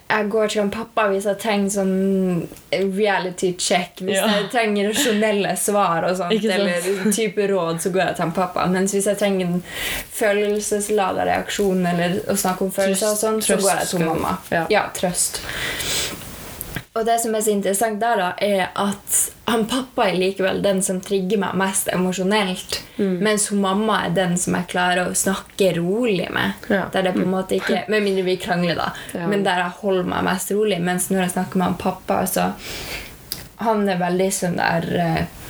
jeg 0.08 0.28
går 0.30 0.50
til 0.52 0.60
en 0.62 0.70
pappa 0.70 1.06
hvis 1.10 1.24
jeg 1.26 1.38
trenger 1.40 1.70
sånn 1.74 2.48
reality 2.94 3.52
check. 3.58 3.98
Hvis 4.04 4.16
Ja. 4.18 4.26
jeg 4.28 4.50
trenger 4.52 4.88
rasjonelle 4.90 5.56
svar 5.56 6.04
og 6.04 6.16
sånt, 6.18 6.44
eller 6.44 7.10
type 7.12 7.48
råd, 7.50 7.80
så 7.80 7.90
går 7.94 8.02
jeg 8.06 8.16
til 8.16 8.24
en 8.26 8.32
pappa. 8.36 8.66
Mens 8.66 8.92
hvis 8.92 9.06
jeg 9.06 9.18
trenger 9.18 9.46
en 9.46 9.62
følelsesladet 10.12 11.26
reaksjon 11.26 11.86
eller 11.86 12.18
å 12.30 12.36
snakke 12.36 12.66
om 12.68 12.70
følelser, 12.74 13.10
og 13.14 13.18
sånn, 13.18 13.40
så 13.42 13.56
går 13.60 13.78
jeg 13.78 13.88
til 13.94 14.04
mamma. 14.06 14.36
ja. 14.52 14.66
ja, 14.70 14.84
trøst. 14.94 15.40
Og 16.94 17.02
det 17.06 17.16
som 17.18 17.32
er 17.34 17.42
så 17.42 17.50
interessant 17.50 17.98
der, 17.98 18.20
da, 18.20 18.26
er 18.38 18.68
at 18.78 19.16
han 19.50 19.64
pappa 19.66 20.04
er 20.06 20.14
likevel 20.14 20.60
den 20.62 20.78
som 20.86 21.00
trigger 21.02 21.40
meg 21.42 21.56
mest 21.58 21.88
emosjonelt. 21.90 22.76
Mm. 23.00 23.16
Mens 23.26 23.48
hun 23.50 23.64
mamma 23.64 23.96
er 24.06 24.14
den 24.14 24.36
som 24.38 24.54
jeg 24.54 24.68
klarer 24.70 25.10
å 25.10 25.16
snakke 25.18 25.72
rolig 25.80 26.28
med. 26.30 26.54
Ja. 26.70 26.84
Der 26.94 27.08
det 27.08 27.16
på 27.16 27.24
en 27.24 27.32
måte 27.32 27.58
ikke 27.58 27.82
Med 27.90 28.06
mindre 28.06 28.22
vi 28.28 28.36
krangler, 28.38 28.78
da. 28.78 28.92
Ja. 29.10 29.26
Men 29.26 29.42
der 29.42 29.64
jeg 29.64 29.78
holder 29.80 30.06
meg 30.12 30.22
mest 30.28 30.54
rolig. 30.54 30.78
Mens 30.86 31.08
når 31.10 31.24
jeg 31.24 31.34
snakker 31.34 31.58
med 31.58 31.72
han 31.72 31.80
pappa, 31.82 32.20
så 32.30 32.52
Han 33.64 33.88
er 33.88 33.98
veldig 33.98 34.30
sånn 34.34 34.56
der 34.58 34.86
eh, 34.98 35.43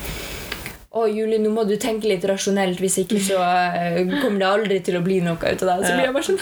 å, 0.94 1.04
Julie, 1.10 1.40
nå 1.42 1.50
må 1.50 1.64
du 1.66 1.74
tenke 1.80 2.06
litt 2.06 2.24
rasjonelt, 2.28 2.78
hvis 2.82 3.00
ikke 3.02 3.18
så 3.22 3.40
eh, 3.42 3.98
kommer 4.22 4.38
det 4.38 4.50
aldri 4.50 4.76
til 4.86 4.98
å 4.98 5.02
bli 5.02 5.18
noe 5.24 5.34
ut 5.34 5.64
av 5.66 5.82
det. 5.82 5.88
Så 5.88 5.96
blir 5.96 6.06
jeg 6.06 6.14
bare 6.14 6.28
sånn 6.28 6.40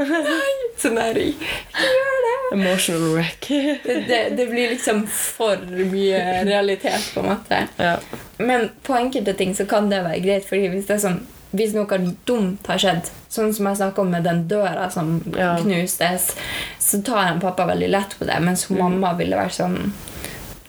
Nei! 0.00 0.52
Sånn 0.80 0.96
der, 0.96 1.18
ikke 1.18 1.82
gjør 1.82 2.20
det! 2.26 2.36
Emotional 2.54 3.08
wreck. 3.16 3.48
Det, 3.50 3.96
det! 4.06 4.20
det 4.38 4.46
blir 4.52 4.70
liksom 4.76 5.02
for 5.10 5.60
mye 5.90 6.22
realitet, 6.46 7.10
på 7.12 7.24
en 7.24 7.28
måte. 7.32 7.60
ja. 7.82 7.98
Men 8.38 8.70
på 8.86 8.94
enkelte 8.96 9.34
ting 9.36 9.52
så 9.58 9.66
kan 9.68 9.90
det 9.90 10.00
være 10.06 10.22
greit, 10.24 10.46
fordi 10.48 10.70
hvis 10.72 10.86
det 10.88 10.96
er 10.96 11.04
sånn 11.08 11.20
hvis 11.50 11.72
noe 11.74 11.96
dumt 12.28 12.68
har 12.70 12.78
skjedd, 12.78 13.08
sånn 13.26 13.50
som 13.54 13.66
jeg 13.66 13.80
snakka 13.80 14.04
om 14.04 14.12
med 14.14 14.22
den 14.22 14.44
døra 14.48 14.86
som 14.94 15.16
Ja. 15.34 15.56
knustes, 15.58 16.30
så 16.78 17.02
tar 17.02 17.32
en 17.32 17.42
pappa 17.42 17.66
veldig 17.66 17.88
lett 17.90 18.14
på 18.18 18.24
det, 18.24 18.38
mens 18.40 18.68
mm. 18.70 18.78
mamma 18.78 19.16
ville 19.18 19.36
vært 19.36 19.58
sånn 19.58 19.92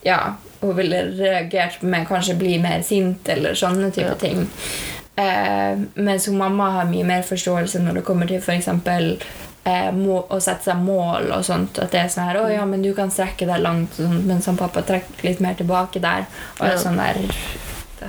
Ja, 0.02 0.38
hun 0.62 0.76
ville 0.78 1.04
reagert 1.18 1.82
med 1.82 2.08
kanskje 2.08 2.36
bli 2.38 2.58
mer 2.62 2.82
sint 2.86 3.30
eller 3.30 3.54
sånne 3.58 3.92
type 3.92 4.08
Ja. 4.14 4.16
ting. 4.16 4.48
Eh, 5.16 5.78
mens 5.96 6.28
hun 6.28 6.38
mamma 6.38 6.70
har 6.72 6.86
mye 6.86 7.04
mer 7.06 7.22
forståelse 7.22 7.80
når 7.84 7.94
det 8.00 8.04
kommer 8.06 8.28
til 8.28 8.38
f.eks. 8.42 8.68
Eh, 9.64 9.92
må, 9.94 10.24
å 10.30 10.40
sette 10.42 10.64
seg 10.72 10.78
mål 10.82 11.28
og 11.36 11.44
sånt. 11.46 11.78
At 11.80 11.92
det 11.94 12.00
er 12.00 12.08
sånn 12.10 12.26
her, 12.26 12.40
å 12.42 12.48
ja, 12.50 12.64
men 12.66 12.82
du 12.82 12.94
kan 12.98 13.12
strekke 13.14 13.46
deg 13.46 13.62
langt, 13.62 13.94
sånt, 14.00 14.26
mens 14.26 14.46
han 14.50 14.58
pappa 14.58 14.82
trekker 14.82 15.28
litt 15.28 15.40
mer 15.40 15.54
tilbake 15.60 16.02
der. 16.02 16.26
Og 16.60 16.66
er 16.66 16.78
sånn 16.82 16.98
der 16.98 17.20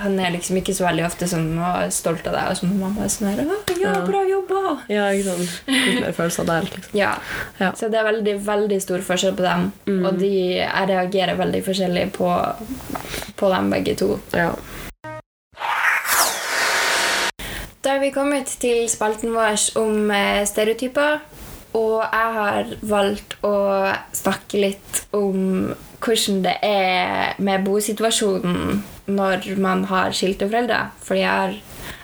han 0.00 0.18
er 0.20 0.32
liksom 0.32 0.56
ikke 0.60 0.74
så 0.76 0.86
veldig 0.86 1.04
ofte 1.06 1.28
sånn 1.28 1.50
og 1.58 1.84
er 1.84 1.90
stolt 1.94 2.26
av 2.30 2.36
deg. 2.36 2.50
Og 2.52 2.58
så 2.58 2.68
mamma 2.68 3.04
er 3.04 3.12
sånn 3.12 3.28
her, 3.30 3.42
ja, 3.80 3.94
bra 4.06 4.22
jobba! 4.28 4.60
ja, 4.92 5.08
ikke 5.12 5.34
sant. 5.34 5.56
Litt 5.68 6.00
mer 6.00 6.16
følelser 6.16 6.48
der, 6.48 6.68
liksom. 6.68 6.96
Ja. 6.98 7.12
Ja. 7.60 7.72
Så 7.78 7.90
det 7.92 8.00
er 8.00 8.08
veldig, 8.08 8.36
veldig 8.46 8.78
stor 8.84 9.04
forskjell 9.06 9.36
på 9.38 9.46
dem. 9.46 9.68
Mm. 9.88 10.00
Og 10.08 10.20
de, 10.22 10.32
jeg 10.62 10.90
reagerer 10.92 11.40
veldig 11.40 11.64
forskjellig 11.66 12.06
på, 12.16 12.30
på 13.36 13.52
dem 13.52 13.72
begge 13.74 13.96
to. 14.00 14.16
Ja. 14.36 14.52
Da 17.82 17.96
har 17.96 18.02
vi 18.02 18.12
kommet 18.14 18.50
til 18.62 18.84
spalten 18.90 19.32
vår 19.34 19.58
om 19.80 20.10
eh, 20.14 20.44
stereotyper. 20.46 21.20
Og 21.74 22.02
jeg 22.04 22.34
har 22.36 22.74
valgt 22.84 23.38
å 23.48 23.56
snakke 24.14 24.60
litt 24.60 25.00
om 25.16 25.72
hvordan 26.02 26.42
det 26.46 26.56
er 26.66 27.36
med 27.42 27.64
bosituasjonen 27.66 28.82
når 29.12 29.52
man 29.62 29.84
har 29.90 30.14
skilte 30.16 30.48
foreldre. 30.48 30.88
Fordi 31.02 31.22
jeg 31.22 31.30
har 31.30 31.60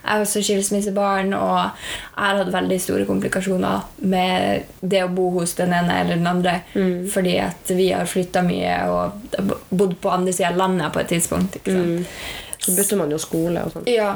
jeg 0.08 0.16
er 0.16 0.24
også 0.24 0.42
skilsmissebarn, 0.42 1.32
og 1.36 1.58
jeg 1.58 2.24
har 2.24 2.38
hatt 2.40 2.52
veldig 2.52 2.78
store 2.80 3.04
komplikasjoner 3.08 3.84
med 4.08 4.68
det 4.80 5.02
å 5.04 5.10
bo 5.12 5.28
hos 5.36 5.52
den 5.58 5.74
ene 5.76 6.00
eller 6.02 6.16
den 6.16 6.30
andre. 6.30 6.54
Fordi 7.12 7.36
at 7.44 7.72
vi 7.76 7.90
har 7.92 8.08
flytta 8.08 8.42
mye 8.46 8.76
og 8.88 9.50
bodd 9.68 9.98
på 10.00 10.12
andre 10.12 10.32
sida 10.32 10.52
av 10.52 10.60
landet 10.62 10.94
på 10.94 11.02
et 11.02 11.12
tidspunkt. 11.12 11.58
Mm. 11.66 12.06
Så 12.58 12.74
bytter 12.74 13.02
man 13.02 13.12
jo 13.12 13.20
skole 13.22 13.64
og 13.66 13.74
sånn. 13.74 13.90
Ja, 13.90 14.14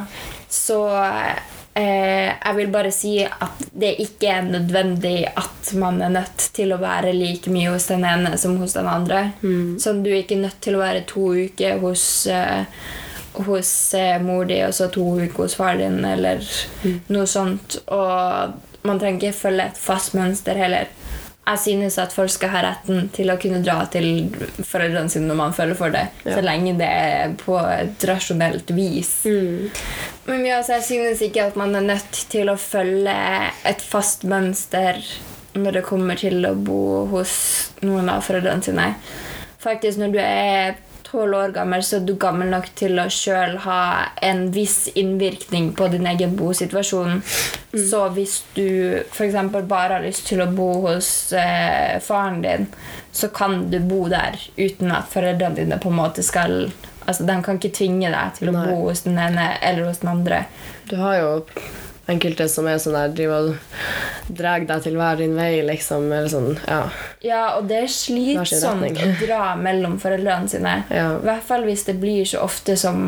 så 0.51 0.81
jeg 1.75 2.57
vil 2.57 2.69
bare 2.73 2.91
si 2.93 3.15
at 3.25 3.63
det 3.73 3.95
ikke 4.05 4.29
er 4.29 4.43
nødvendig 4.45 5.25
at 5.31 5.71
man 5.81 6.03
er 6.05 6.11
nødt 6.13 6.49
til 6.53 6.75
å 6.75 6.81
være 6.83 7.15
like 7.17 7.51
mye 7.53 7.71
hos 7.73 7.87
den 7.89 8.05
ene 8.05 8.35
som 8.39 8.59
hos 8.61 8.75
den 8.77 8.89
andre. 8.91 9.23
Sånn, 9.81 10.03
du 10.05 10.11
er 10.11 10.21
ikke 10.23 10.41
nødt 10.43 10.61
til 10.65 10.77
å 10.77 10.83
være 10.83 11.07
to 11.09 11.31
uker 11.47 11.81
hos, 11.81 12.27
eh, 12.27 12.67
hos 13.47 13.71
eh, 13.97 14.19
mor 14.21 14.45
di 14.51 14.61
og 14.67 14.75
så 14.77 14.91
to 14.93 15.07
uker 15.23 15.47
hos 15.47 15.57
far 15.57 15.81
din, 15.81 16.05
eller 16.05 16.45
noe 17.09 17.27
sånt. 17.27 17.79
Og 17.89 18.85
man 18.85 19.01
trenger 19.01 19.31
ikke 19.31 19.41
følge 19.47 19.71
et 19.71 19.81
fast 19.81 20.13
mønster 20.19 20.59
heller. 20.59 20.91
Jeg 21.43 21.59
synes 21.59 21.97
at 21.99 22.13
folk 22.15 22.31
skal 22.31 22.53
ha 22.53 22.61
retten 22.63 23.09
til 23.11 23.31
å 23.33 23.35
kunne 23.43 23.59
dra 23.67 23.81
til 23.91 24.29
foreldrene 24.63 25.11
sine 25.11 25.27
når 25.27 25.39
man 25.41 25.53
føler 25.57 25.75
for 25.75 25.91
det, 25.91 26.05
Ja. 26.25 26.37
så 26.37 26.45
lenge 26.45 26.77
det 26.79 26.87
er 26.87 27.33
på 27.41 27.57
et 27.59 28.05
rasjonelt 28.07 28.71
vis. 28.71 29.11
Men 30.27 30.45
ja, 30.47 30.61
jeg 30.63 30.83
synes 30.87 31.21
ikke 31.27 31.49
at 31.49 31.57
man 31.59 31.75
er 31.75 31.81
nødt 31.89 32.13
til 32.31 32.47
å 32.53 32.55
følge 32.57 33.17
et 33.67 33.83
fast 33.83 34.23
mønster 34.23 35.03
når 35.55 35.73
det 35.81 35.83
kommer 35.85 36.15
til 36.17 36.47
å 36.47 36.55
bo 36.55 37.07
hos 37.11 37.35
noen 37.83 38.09
av 38.09 38.23
foreldrene 38.23 38.63
sine. 38.63 38.95
Faktisk, 39.63 39.99
når 39.99 40.13
du 40.15 40.19
er 40.23 40.77
tolv 41.13 41.37
år 41.37 41.53
gammel, 41.55 41.83
så 41.85 41.99
er 41.99 42.07
du 42.09 42.15
gammel 42.21 42.49
nok 42.53 42.71
til 42.79 42.99
å 42.99 43.07
sjøl 43.13 43.59
ha 43.67 43.81
en 44.25 44.47
viss 44.55 44.89
innvirkning 44.99 45.73
på 45.77 45.89
din 45.93 46.09
egen 46.09 46.35
bosituasjon. 46.39 47.21
Så 47.73 48.01
hvis 48.17 48.39
du 48.57 49.03
f.eks. 49.05 49.37
bare 49.69 49.99
har 49.99 50.07
lyst 50.07 50.27
til 50.29 50.43
å 50.45 50.49
bo 50.53 50.71
hos 50.89 51.11
eh, 51.37 51.99
faren 52.05 52.41
din, 52.45 52.67
så 53.13 53.29
kan 53.29 53.69
du 53.71 53.79
bo 53.85 54.07
der 54.09 54.41
uten 54.57 54.93
at 54.93 55.13
foreldrene 55.13 55.61
dine 55.61 55.79
på 55.81 55.93
en 55.93 56.01
måte 56.01 56.25
skal 56.25 56.73
Altså, 57.03 57.25
De 57.27 57.35
kan 57.43 57.57
ikke 57.59 57.73
tvinge 57.75 58.13
deg 58.13 58.37
til 58.37 58.53
å 58.53 58.53
Nei. 58.55 58.61
bo 58.69 58.85
hos 58.85 59.01
den 59.03 59.17
ene 59.19 59.57
eller 59.59 59.89
hos 59.89 60.05
den 60.05 60.13
andre. 60.13 60.45
Du 60.87 60.95
har 61.01 61.17
jo 61.19 61.31
enkelte 62.13 62.47
som 62.51 62.69
er 62.71 62.81
sånn 62.83 62.97
der 62.97 63.15
driver 63.17 63.49
og 63.53 64.33
drar 64.33 64.65
deg 64.69 64.85
til 64.85 64.97
hver 65.01 65.19
din 65.21 65.35
vei, 65.37 65.63
liksom. 65.67 66.07
Eller 66.13 66.31
sånn, 66.33 66.53
ja. 66.69 66.83
Ja, 67.25 67.43
og 67.59 67.69
det 67.71 67.81
er 67.85 67.91
slitsomt 67.93 69.01
å 69.03 69.09
dra 69.23 69.55
mellom 69.59 69.99
foreldrene 70.03 70.53
sine. 70.53 70.77
Ja. 70.93 71.15
I 71.17 71.25
hvert 71.25 71.45
fall 71.47 71.65
hvis 71.65 71.87
det 71.89 71.95
blir 72.03 72.27
så 72.29 72.43
ofte 72.45 72.77
som 72.77 72.99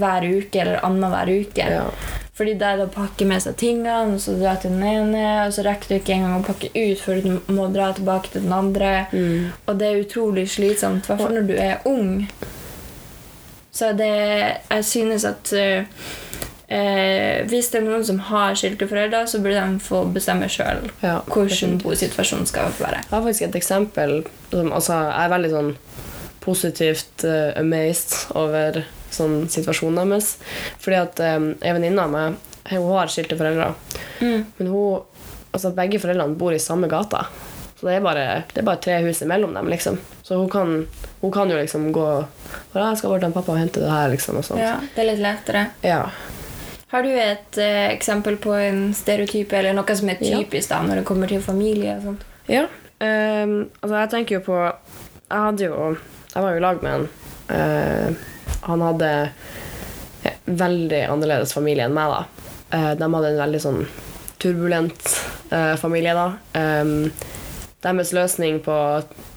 hver 0.00 0.24
uke 0.24 0.62
eller 0.62 0.84
annenhver 0.86 1.30
uke. 1.44 1.70
ja. 1.78 1.86
Fordi 2.40 2.54
det 2.56 2.64
er 2.64 2.80
å 2.80 2.86
pakke 2.88 3.26
med 3.28 3.42
seg 3.44 3.58
tingene, 3.60 4.14
og 4.14 4.20
så 4.24 4.32
dra 4.38 4.54
til 4.56 4.72
den 4.72 4.86
ene, 4.88 5.24
og 5.44 5.50
så 5.52 5.60
rekker 5.66 5.90
du 5.90 5.94
ikke 5.98 6.14
engang 6.14 6.38
å 6.38 6.46
pakke 6.46 6.70
ut 6.72 7.02
før 7.02 7.18
du 7.20 7.52
må 7.52 7.66
dra 7.68 7.90
tilbake 7.92 8.32
til 8.32 8.46
den 8.46 8.54
andre. 8.56 8.92
Mm. 9.12 9.50
Og 9.68 9.76
det 9.76 9.90
er 9.90 10.00
utrolig 10.00 10.46
slitsomt, 10.48 11.04
i 11.04 11.10
hvert 11.10 11.20
fall 11.20 11.36
når 11.36 11.50
du 11.50 11.52
er 11.60 11.84
ung. 11.90 12.14
Så 13.76 13.92
det 13.92 14.08
Jeg 14.70 14.84
synes 14.88 15.24
at 15.28 15.52
eh, 15.52 15.84
eh, 16.70 17.42
hvis 17.50 17.70
det 17.72 17.80
er 17.80 17.86
noen 17.86 18.04
som 18.06 18.20
har 18.30 18.56
skilte 18.58 18.88
foreldre, 18.90 19.24
så 19.30 19.40
burde 19.42 19.60
de 19.60 19.82
få 19.84 20.04
bestemme 20.14 20.48
sjøl 20.50 20.86
ja. 21.02 21.18
hvordan 21.30 21.78
bosituasjonen 21.82 22.48
skal 22.48 22.72
være. 22.78 23.02
Jeg 23.04 23.14
har 23.14 23.26
faktisk 23.26 23.48
et 23.48 23.60
eksempel 23.60 24.16
som 24.50 24.72
altså, 24.72 24.96
Jeg 25.10 25.24
er 25.24 25.34
veldig 25.34 25.52
sånn 25.54 25.74
positivt 26.40 27.26
uh, 27.28 27.50
amazed 27.60 28.32
over 28.38 28.80
sånn 29.12 29.44
situasjonen 29.52 30.14
deres. 30.14 30.36
Fordi 30.80 30.96
at 31.02 31.20
um, 31.36 31.50
ei 31.60 31.74
venninne 31.76 32.06
av 32.06 32.14
meg 32.14 32.38
hun 32.70 32.90
har 32.94 33.10
skilte 33.10 33.36
foreldre. 33.38 33.72
Mm. 34.20 34.44
Men 34.56 34.70
hun, 34.70 35.24
altså, 35.50 35.72
begge 35.76 36.00
foreldrene 36.00 36.38
bor 36.38 36.54
i 36.54 36.62
samme 36.62 36.88
gata. 36.90 37.26
Så 37.80 37.88
det 37.88 37.96
er 37.96 38.04
bare, 38.04 38.24
det 38.52 38.60
er 38.60 38.66
bare 38.66 38.82
tre 38.84 38.98
hus 39.06 39.22
imellom 39.24 39.54
dem. 39.56 39.68
liksom. 39.72 39.98
Så 40.22 40.36
hun 40.38 40.50
kan, 40.52 40.74
hun 41.20 41.32
kan 41.32 41.50
jo 41.50 41.56
liksom 41.58 41.90
gå 41.96 42.08
og 42.70 42.76
jeg 42.76 42.98
skal 43.00 43.10
bort 43.10 43.24
til 43.24 43.32
pappa 43.34 43.54
og 43.54 43.58
hente 43.58 43.82
det 43.82 43.90
her. 43.90 44.10
liksom, 44.12 44.36
og 44.38 44.46
sånt. 44.46 44.62
Ja, 44.62 44.76
det 44.94 45.02
er 45.02 45.08
litt 45.10 45.24
lettere. 45.24 45.64
Ja. 45.82 46.04
Har 46.90 47.04
du 47.06 47.10
et 47.14 47.58
eh, 47.62 47.86
eksempel 47.92 48.36
på 48.42 48.52
en 48.58 48.88
stereotype 48.98 49.54
eller 49.56 49.76
noe 49.76 49.94
som 49.96 50.10
er 50.10 50.18
typisk 50.18 50.72
da, 50.72 50.80
når 50.82 51.00
det 51.00 51.06
kommer 51.06 51.30
til 51.30 51.42
familie? 51.44 51.94
og 52.00 52.02
sånt? 52.08 52.24
Ja. 52.50 52.64
ehm, 52.98 53.68
altså, 53.80 53.94
jeg 53.94 54.10
tenker 54.10 54.34
jo 54.34 54.40
på 54.48 54.56
Jeg 54.58 55.38
hadde 55.44 55.68
jo 55.68 55.92
Jeg 56.34 56.42
var 56.42 56.50
jo 56.50 56.58
i 56.58 56.64
lag 56.64 56.82
med 56.82 56.92
en. 56.96 57.08
eh, 57.54 58.26
han 58.66 58.82
hadde 58.84 59.10
ja, 60.24 60.32
veldig 60.44 61.00
annerledes 61.08 61.54
familie 61.56 61.86
enn 61.86 61.94
meg, 61.96 62.10
da. 62.10 62.48
Eh, 62.76 62.90
de 62.98 63.08
hadde 63.14 63.30
en 63.30 63.40
veldig 63.40 63.60
sånn 63.62 63.80
turbulent 64.40 65.14
eh, 65.52 65.76
familie, 65.80 66.12
da. 66.16 66.26
Ehm, 66.58 67.10
deres 67.80 68.12
løsning 68.12 68.60
på, 68.64 68.76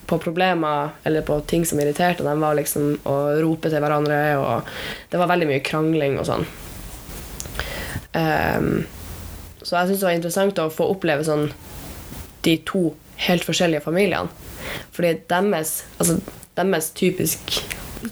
på 0.10 0.18
problemer 0.20 0.90
eller 1.08 1.24
på 1.24 1.38
ting 1.48 1.64
som 1.66 1.80
irriterte 1.80 2.26
dem, 2.26 2.42
var 2.44 2.58
liksom 2.60 2.98
å 3.08 3.16
rope 3.40 3.72
til 3.72 3.80
hverandre, 3.84 4.20
og 4.42 4.74
det 5.12 5.22
var 5.22 5.32
veldig 5.32 5.48
mye 5.54 5.64
krangling 5.64 6.20
og 6.20 6.28
sånn. 6.28 6.46
Ehm, 8.14 8.86
så 9.64 9.78
jeg 9.78 9.90
syns 9.94 10.02
det 10.04 10.08
var 10.10 10.18
interessant 10.18 10.60
å 10.60 10.70
få 10.74 10.90
oppleve 10.94 11.26
sånn 11.28 11.48
de 12.44 12.58
to 12.68 12.90
helt 13.28 13.46
forskjellige 13.48 13.84
familiene. 13.86 14.30
Fordi 14.96 15.14
deres, 15.32 15.84
altså, 16.00 16.18
deres 16.58 16.90
typisk, 16.98 17.56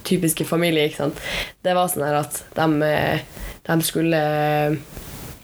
typiske 0.07 0.45
familie, 0.47 0.87
ikke 0.87 1.03
sant? 1.03 1.21
det 1.63 1.75
var 1.75 1.91
sånn 1.91 2.05
her 2.07 2.21
at 2.21 2.41
de, 2.55 2.67
eh, 2.87 3.19
de 3.67 3.77
skulle 3.85 4.21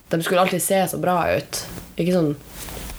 De 0.07 0.21
skulle 0.23 0.39
alltid 0.41 0.63
se 0.63 0.77
så 0.87 0.97
bra 1.03 1.17
ut. 1.35 1.63
Ikke 1.99 2.13
sånn 2.15 2.29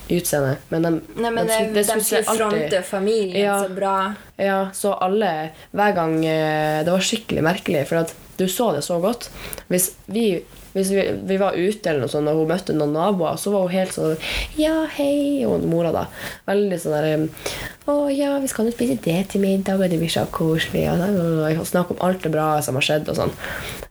utseende, 0.09 0.57
men 0.69 0.85
de, 0.85 0.91
Nei, 1.21 1.31
men 1.33 1.47
de, 1.49 1.57
de, 1.73 1.81
de 1.81 1.83
skulle 1.85 2.03
skulle 2.03 2.37
fronte 2.37 2.81
familien 2.85 3.43
Ja. 3.43 3.57
så 3.65 3.73
bra. 3.73 3.95
Ja, 4.37 4.59
så 4.73 4.93
alle 4.93 5.51
Hver 5.71 5.93
gang 5.97 6.15
eh, 6.25 6.79
Det 6.85 6.93
var 6.93 7.05
skikkelig 7.05 7.43
merkelig, 7.45 7.83
for 7.89 8.03
at 8.03 8.13
du 8.39 8.45
så 8.47 8.69
det 8.71 8.85
så 8.85 8.99
godt. 9.03 9.27
Hvis 9.67 9.89
vi, 10.07 10.39
hvis 10.73 10.91
vi, 10.93 11.03
vi 11.25 11.37
var 11.41 11.57
ute 11.57 11.89
eller 11.89 12.03
noe 12.05 12.11
sånt, 12.11 12.29
og 12.29 12.43
hun 12.43 12.51
møtte 12.51 12.75
noen 12.77 12.93
naboer, 12.93 13.39
så 13.41 13.53
var 13.53 13.65
hun 13.65 13.73
helt 13.73 13.95
sånn 13.95 14.17
Ja, 14.59 14.83
hei, 14.97 15.45
og 15.49 15.65
mora, 15.69 15.93
da. 15.95 16.05
Veldig 16.49 16.79
sånn 16.81 16.97
der 16.97 17.87
Å 17.89 17.95
ja, 18.13 18.35
vi 18.41 18.51
skal 18.51 18.67
nå 18.67 18.73
spise 18.75 18.99
det 19.05 19.17
til 19.31 19.41
middag, 19.43 19.81
og 19.81 19.89
det 19.89 19.97
blir 20.01 20.13
så 20.13 20.27
koselig. 20.33 20.85
Og, 20.91 21.05
og, 21.09 21.45
og 21.63 21.69
snakke 21.69 21.95
om 21.95 22.03
alt 22.05 22.21
det 22.25 22.33
bra 22.35 22.51
som 22.65 22.77
har 22.77 22.85
skjedd, 22.85 23.09
og 23.09 23.17
sånn. 23.17 23.33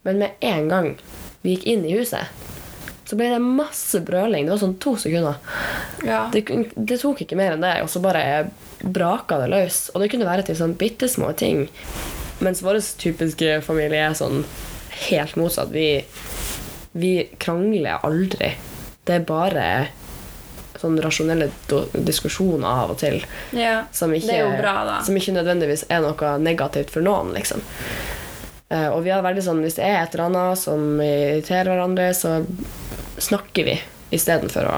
Men 0.06 0.22
med 0.22 0.46
en 0.46 0.70
gang 0.70 0.92
vi 1.42 1.56
gikk 1.56 1.66
inn 1.72 1.84
i 1.86 1.96
huset, 1.98 2.30
så 3.08 3.16
ble 3.16 3.30
det 3.32 3.40
masse 3.40 4.02
brøling. 4.04 4.46
Det 4.46 4.52
var 4.52 4.60
sånn 4.60 4.78
to 4.84 4.92
sekunder. 5.00 5.38
Ja. 6.04 6.26
Det, 6.32 6.44
det 6.76 6.98
tok 7.00 7.22
ikke 7.24 7.38
mer 7.40 7.54
enn 7.56 7.64
det, 7.64 7.78
og 7.80 7.88
så 7.90 8.02
bare 8.04 8.22
braka 8.84 9.40
det 9.40 9.48
løs. 9.50 9.86
Og 9.94 10.04
det 10.04 10.10
kunne 10.12 10.28
være 10.28 10.44
til 10.46 10.58
sånn 10.58 10.76
bitte 10.78 11.08
små 11.10 11.32
ting. 11.38 11.66
Mens 12.44 12.60
vår 12.62 12.82
typiske 13.00 13.62
familie 13.66 14.10
er 14.10 14.18
sånn 14.18 14.44
helt 15.08 15.38
motsatt. 15.40 15.72
Vi, 15.72 16.02
vi 16.92 17.28
krangler 17.38 18.04
aldri. 18.06 18.52
Det 19.04 19.16
er 19.18 19.24
bare 19.28 19.64
sånn 20.78 20.98
rasjonelle 21.02 21.48
diskusjoner 21.92 22.68
av 22.68 22.92
og 22.94 23.00
til. 23.00 23.18
ja. 23.56 23.82
Som 23.92 24.14
ikke, 24.14 24.38
bra, 24.60 25.00
som 25.04 25.16
ikke 25.18 25.34
nødvendigvis 25.34 25.86
er 25.90 26.04
noe 26.04 26.36
negativt 26.42 26.92
for 26.94 27.04
noen, 27.04 27.34
liksom. 27.34 27.64
Uh, 28.68 28.90
og 28.92 29.02
vi 29.06 29.10
har 29.14 29.24
veldig 29.24 29.42
sånn, 29.42 29.62
hvis 29.64 29.78
det 29.78 29.86
er 29.88 30.02
et 30.02 30.14
eller 30.14 30.28
annet 30.28 30.60
som 30.60 31.00
irriterer 31.00 31.72
hverandre, 31.72 32.10
så 32.14 32.42
snakker 33.18 33.64
vi 33.64 33.78
istedenfor 34.14 34.68
å, 34.68 34.76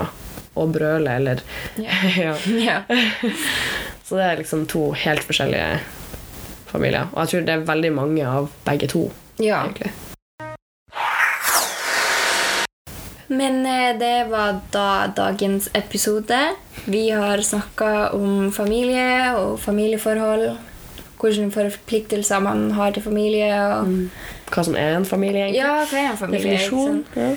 å 0.63 0.67
brøle 0.71 1.17
eller 1.21 1.43
Ja. 1.83 2.37
ja. 2.71 2.83
Så 4.11 4.19
det 4.19 4.27
er 4.27 4.41
liksom 4.41 4.65
to 4.67 4.89
helt 4.99 5.23
forskjellige 5.23 5.81
familier. 6.71 7.11
Og 7.13 7.21
jeg 7.23 7.31
tror 7.31 7.45
det 7.47 7.55
er 7.55 7.67
veldig 7.69 7.93
mange 7.95 8.27
av 8.27 8.49
begge 8.67 8.91
to. 8.91 9.09
ja. 9.39 9.65
egentlig. 9.67 9.93
Men 13.41 13.67
eh, 13.67 13.99
det 13.99 14.25
var 14.29 14.59
da 14.73 15.07
dagens 15.17 15.71
episode. 15.73 16.39
Vi 16.85 17.11
har 17.11 17.41
snakka 17.41 18.11
om 18.13 18.51
familie 18.53 19.33
og 19.39 19.55
familieforhold. 19.61 20.51
Hvilke 21.21 21.51
forpliktelser 21.53 22.41
man 22.45 22.71
har 22.77 22.93
til 22.93 23.05
familie. 23.05 23.57
Og, 23.79 24.11
Hva 24.53 24.65
som 24.67 24.77
er 24.77 24.99
en 24.99 25.09
familie, 25.09 25.47
egentlig. 25.47 25.63
Ja, 25.63 25.85
hva 25.89 26.03
er 26.03 26.11
en 26.13 26.21
familie? 26.21 26.59
Definisjon. 26.59 27.05
Ja. 27.17 27.31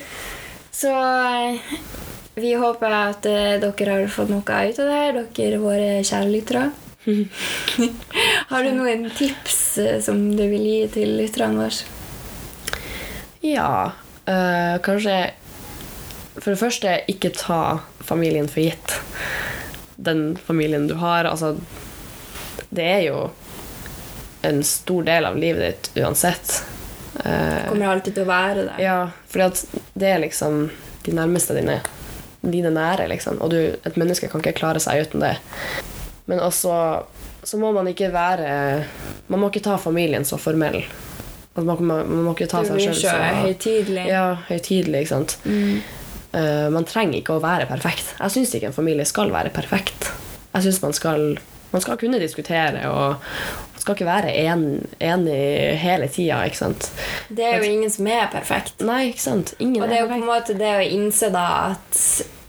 Så 0.73 0.91
eh, 0.91 1.75
vi 2.43 2.51
håper 2.59 2.95
at 2.97 3.27
eh, 3.29 3.55
dere 3.63 3.95
har 3.95 4.11
fått 4.11 4.31
noe 4.33 4.43
ut 4.43 4.79
av 4.83 4.89
det, 4.89 4.97
her, 4.97 5.19
dere 5.39 5.61
våre 5.61 5.91
kjære 6.03 6.31
lyttere. 6.33 6.65
har 8.51 8.63
du 8.63 8.71
noen 8.75 9.07
tips 9.15 9.61
som 10.03 10.19
du 10.35 10.43
vil 10.51 10.67
gi 10.67 10.81
til 10.97 11.15
lytterne 11.19 11.63
våre? 11.63 11.87
Ja, 13.43 13.91
øh, 14.27 14.75
kanskje 14.83 15.17
For 16.35 16.51
det 16.51 16.59
første, 16.59 16.97
ikke 17.07 17.33
ta 17.37 17.61
familien 18.03 18.49
for 18.49 18.63
gitt. 18.65 18.97
Den 19.95 20.33
familien 20.37 20.87
du 20.89 20.95
har. 21.01 21.29
Altså, 21.29 21.55
det 22.73 22.85
er 22.89 23.01
jo 23.07 23.17
en 24.43 24.63
stor 24.67 25.05
del 25.07 25.25
av 25.29 25.37
livet 25.39 25.63
ditt 25.93 26.03
uansett. 26.03 26.63
Det 27.13 27.67
Kommer 27.69 27.93
alltid 27.93 28.17
til 28.17 28.25
å 28.25 28.31
være 28.31 28.63
det. 28.67 28.77
ja, 28.81 28.97
for 29.29 29.61
det 29.93 30.09
er 30.09 30.23
liksom 30.25 30.65
de 31.05 31.13
nærmeste 31.15 31.55
dine. 31.55 31.79
Dine 32.43 32.73
nære, 32.75 33.07
liksom. 33.07 33.37
Og 33.39 33.53
du, 33.53 33.59
et 33.77 33.95
menneske 33.95 34.27
kan 34.27 34.41
ikke 34.43 34.57
klare 34.57 34.81
seg 34.83 35.05
uten 35.05 35.23
det. 35.23 35.37
Men 36.27 36.41
også 36.43 36.73
så 37.43 37.59
må 37.59 37.71
man 37.75 37.87
ikke 37.91 38.07
være 38.13 38.83
Man 39.27 39.41
må 39.41 39.49
ikke 39.51 39.63
ta 39.65 39.77
familien 39.81 40.23
så 40.27 40.37
formell. 40.39 40.83
Altså, 41.53 41.65
man, 41.67 41.83
man, 41.85 42.07
man 42.09 42.23
må 42.27 42.33
ikke 42.33 42.49
ta 42.51 42.63
seg 42.65 42.79
sjøl 42.81 42.95
så 42.97 43.17
høytidelig. 43.43 44.07
ja, 44.09 44.23
høytidelig, 44.47 45.03
ikke 45.03 45.11
sant. 45.11 45.35
Mm. 45.45 45.83
Eh, 46.33 46.67
man 46.73 46.85
trenger 46.89 47.19
ikke 47.19 47.37
å 47.37 47.43
være 47.43 47.67
perfekt. 47.69 48.15
Jeg 48.17 48.33
syns 48.33 48.53
ikke 48.57 48.71
en 48.71 48.75
familie 48.75 49.05
skal 49.05 49.33
være 49.33 49.53
perfekt. 49.53 50.09
Jeg 50.53 50.67
syns 50.67 50.81
man 50.83 51.37
man 51.73 51.81
skal 51.81 51.97
kunne 51.97 52.19
diskutere 52.21 52.83
og 52.85 53.23
skal 53.81 53.95
ikke 53.95 54.05
være 54.05 54.33
en, 54.45 54.67
enig 55.01 55.39
hele 55.81 56.07
tida, 56.07 56.43
ikke 56.45 56.59
sant. 56.59 56.91
Det 57.33 57.47
er 57.47 57.57
jo 57.57 57.71
ingen 57.71 57.89
som 57.91 58.07
er 58.07 58.29
perfekt. 58.31 58.83
Nei, 58.85 59.07
ikke 59.09 59.23
sant. 59.23 59.55
Ingen 59.57 59.81
Og 59.81 59.89
det 59.89 59.97
er 59.97 60.05
jo 60.05 60.11
på 60.11 60.19
en 60.19 60.27
måte 60.27 60.55
det 60.59 60.69
å 60.77 60.85
innse 60.85 61.31
da 61.33 61.47
at 61.73 61.97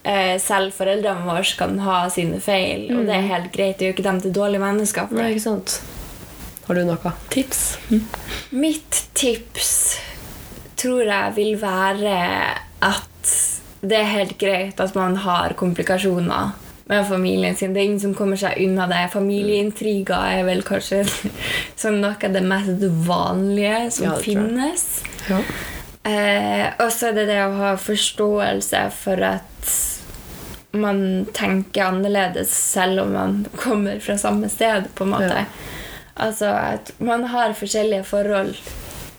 eh, 0.05 0.37
selv 0.45 0.77
foreldrene 0.77 1.25
våre 1.25 1.57
kan 1.59 1.81
ha 1.87 2.05
sine 2.13 2.39
feil, 2.45 2.87
og 2.93 3.09
det 3.09 3.17
er 3.17 3.27
helt 3.33 3.51
greit. 3.57 3.81
Det 3.81 3.89
gjør 3.89 3.97
ikke 3.97 4.07
dem 4.11 4.21
til 4.27 4.37
dårlige 4.37 4.65
mennesker. 4.67 5.17
Nei, 5.17 5.33
ikke 5.33 5.47
sant. 5.49 5.79
Har 6.69 6.79
du 6.79 6.85
noe 6.87 7.17
tips? 7.33 7.65
Mitt 8.53 9.03
tips 9.17 9.75
tror 10.81 11.03
jeg 11.09 11.35
vil 11.41 11.57
være 11.61 12.15
at 12.85 13.35
det 13.85 13.99
er 14.01 14.13
helt 14.13 14.37
greit 14.41 14.81
at 14.81 14.95
man 14.97 15.17
har 15.25 15.55
komplikasjoner 15.61 16.55
med 16.89 17.07
familien 17.09 17.57
sin. 17.57 17.73
Det 17.75 17.81
er 17.81 17.89
ingen 17.89 18.01
som 18.01 18.15
kommer 18.17 18.37
seg 18.41 18.61
unna 18.65 18.87
det. 18.91 19.07
Familieintriger 19.13 20.39
er 20.39 20.45
vel 20.49 20.65
kanskje 20.67 21.03
sånn 21.81 22.01
noe 22.03 22.17
av 22.17 22.37
det 22.37 22.45
mest 22.45 22.85
vanlige 23.07 23.81
som 23.99 24.11
Ja, 24.11 24.19
finnes. 24.21 24.89
Ja. 25.31 25.41
Eh, 26.05 26.67
og 26.85 26.91
så 26.93 27.11
er 27.11 27.17
det 27.17 27.29
det 27.33 27.41
å 27.47 27.55
ha 27.57 27.75
forståelse 27.81 28.85
for 28.99 29.25
at 29.25 29.75
man 30.75 31.25
tenker 31.33 31.87
annerledes 31.87 32.53
selv 32.53 33.07
om 33.07 33.15
man 33.17 33.39
kommer 33.65 34.01
fra 34.05 34.19
samme 34.21 34.51
sted, 34.53 34.91
på 34.95 35.07
en 35.07 35.15
måte. 35.17 35.45
Ja. 35.45 35.71
Altså 36.15 36.53
at 36.55 36.93
man 37.03 37.25
har 37.33 37.57
forskjellige 37.59 38.05
forhold 38.07 38.55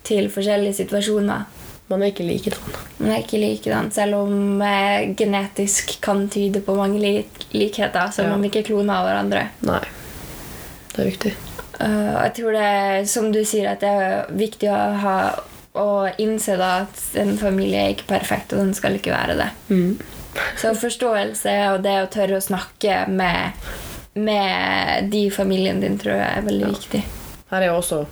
til 0.06 0.30
forskjellige 0.32 0.78
situasjoner. 0.84 1.50
Man 1.88 2.02
er 2.02 2.10
ikke 2.10 2.26
likedan. 2.26 2.78
Man 2.98 3.12
er 3.14 3.20
ikke 3.22 3.38
likedan, 3.42 3.92
selv 3.94 4.18
om 4.24 4.62
eh, 4.66 5.12
genetisk 5.18 6.00
kan 6.02 6.24
tyde 6.34 6.64
på 6.66 6.74
mange 6.78 6.98
lik 7.02 7.46
likheter, 7.54 8.10
så 8.12 8.24
Ja. 8.24 8.30
man 8.32 8.44
er 8.44 8.50
ikke 8.50 8.66
kloner 8.72 8.96
av 9.02 9.06
hverandre. 9.06 9.44
Nei. 9.70 9.84
Det 10.96 11.04
er 11.04 11.10
viktig. 11.12 11.34
Uh, 11.76 12.16
jeg 12.24 12.34
tror 12.38 12.56
det, 12.56 13.10
som 13.12 13.32
du 13.32 13.42
sier, 13.46 13.68
at 13.74 13.82
det 13.84 13.90
er 13.92 14.30
viktig 14.32 14.70
å, 14.72 14.80
ha, 15.04 15.16
å 15.76 15.88
innse 16.24 16.56
da 16.58 16.70
at 16.86 17.02
en 17.20 17.36
familie 17.38 17.82
er 17.84 17.94
ikke 17.94 18.08
perfekt, 18.08 18.54
og 18.56 18.64
den 18.64 18.74
skal 18.74 18.96
ikke 18.96 19.12
være 19.12 19.36
det. 19.42 19.50
Så 20.62 20.72
forståelse 20.80 21.56
og 21.74 21.84
det 21.84 21.98
å 22.02 22.08
tørre 22.12 22.40
å 22.40 22.44
snakke 22.44 23.06
med, 23.12 23.68
med 24.16 25.12
de 25.12 25.26
i 25.28 25.32
familien 25.36 25.84
din 25.84 26.00
tror 26.00 26.16
jeg 26.16 26.32
er 26.40 26.48
veldig 26.48 26.72
viktig. 26.74 27.04
Her 27.52 27.62
er 27.62 27.70
jo 27.70 27.76
også 27.78 28.06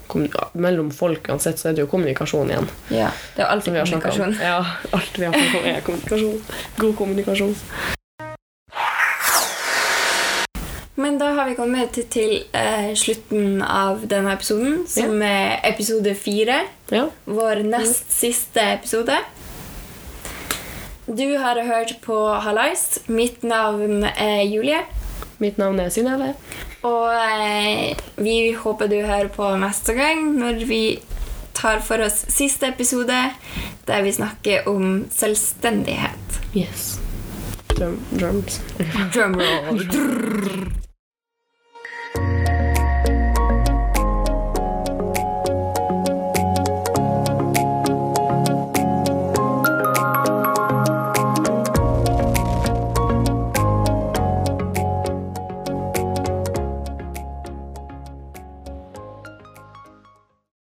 Mellom 0.53 0.91
folk 0.93 1.25
uansett 1.33 1.57
så 1.59 1.71
er 1.71 1.73
det 1.77 1.81
jo 1.81 1.89
kommunikasjon 1.89 2.51
igjen. 2.53 2.69
Ja, 2.93 3.09
Det 3.33 3.41
er 3.41 3.47
jo 3.47 3.51
alltid 3.55 3.79
kommunikasjon. 3.79 4.35
Ja, 4.41 4.59
alt 4.93 5.17
vi 5.17 5.25
har 5.25 5.33
snakket 5.33 5.59
om 5.59 5.65
er 5.71 5.81
kommunikasjon. 5.87 6.41
God 6.77 6.95
kommunikasjon. 6.99 7.55
Men 10.95 11.17
da 11.17 11.31
har 11.33 11.49
vi 11.49 11.55
kommet 11.57 11.97
til, 12.13 12.43
eh, 12.53 12.93
slutten 12.93 13.61
av 13.65 14.05
denne 14.07 14.35
episoden, 14.37 14.87
som 14.87 15.21
er 15.21 15.59
episode 15.63 16.13
fire. 16.15 16.59
Ja. 16.91 17.07
Vår 17.25 17.63
nest 17.65 18.11
siste 18.11 18.61
episode. 18.61 19.17
Du 21.07 21.37
har 21.37 21.55
hørt 21.63 21.99
på 22.01 22.39
Hallais. 22.41 22.99
Mitt 23.07 23.43
navn 23.43 24.03
er 24.03 24.43
Julie. 24.45 24.85
Mitt 25.39 25.57
navn 25.57 25.79
er 25.79 25.89
Synnøve. 25.89 26.35
Og 26.83 27.09
eh, 27.15 27.95
vi 28.19 28.53
håper 28.59 28.91
du 28.91 28.99
hører 28.99 29.31
på 29.31 29.53
neste 29.61 29.95
gang 29.97 30.25
når 30.35 30.65
vi 30.67 30.83
tar 31.55 31.79
for 31.85 32.03
oss 32.03 32.25
siste 32.33 32.67
episode, 32.73 33.19
der 33.87 34.03
vi 34.03 34.11
snakker 34.11 34.67
om 34.67 35.05
selvstendighet. 35.13 36.39
Yes. 36.57 36.99
Drum, 37.73 37.99
drums. 38.19 38.61
Drumroll. 39.13 40.73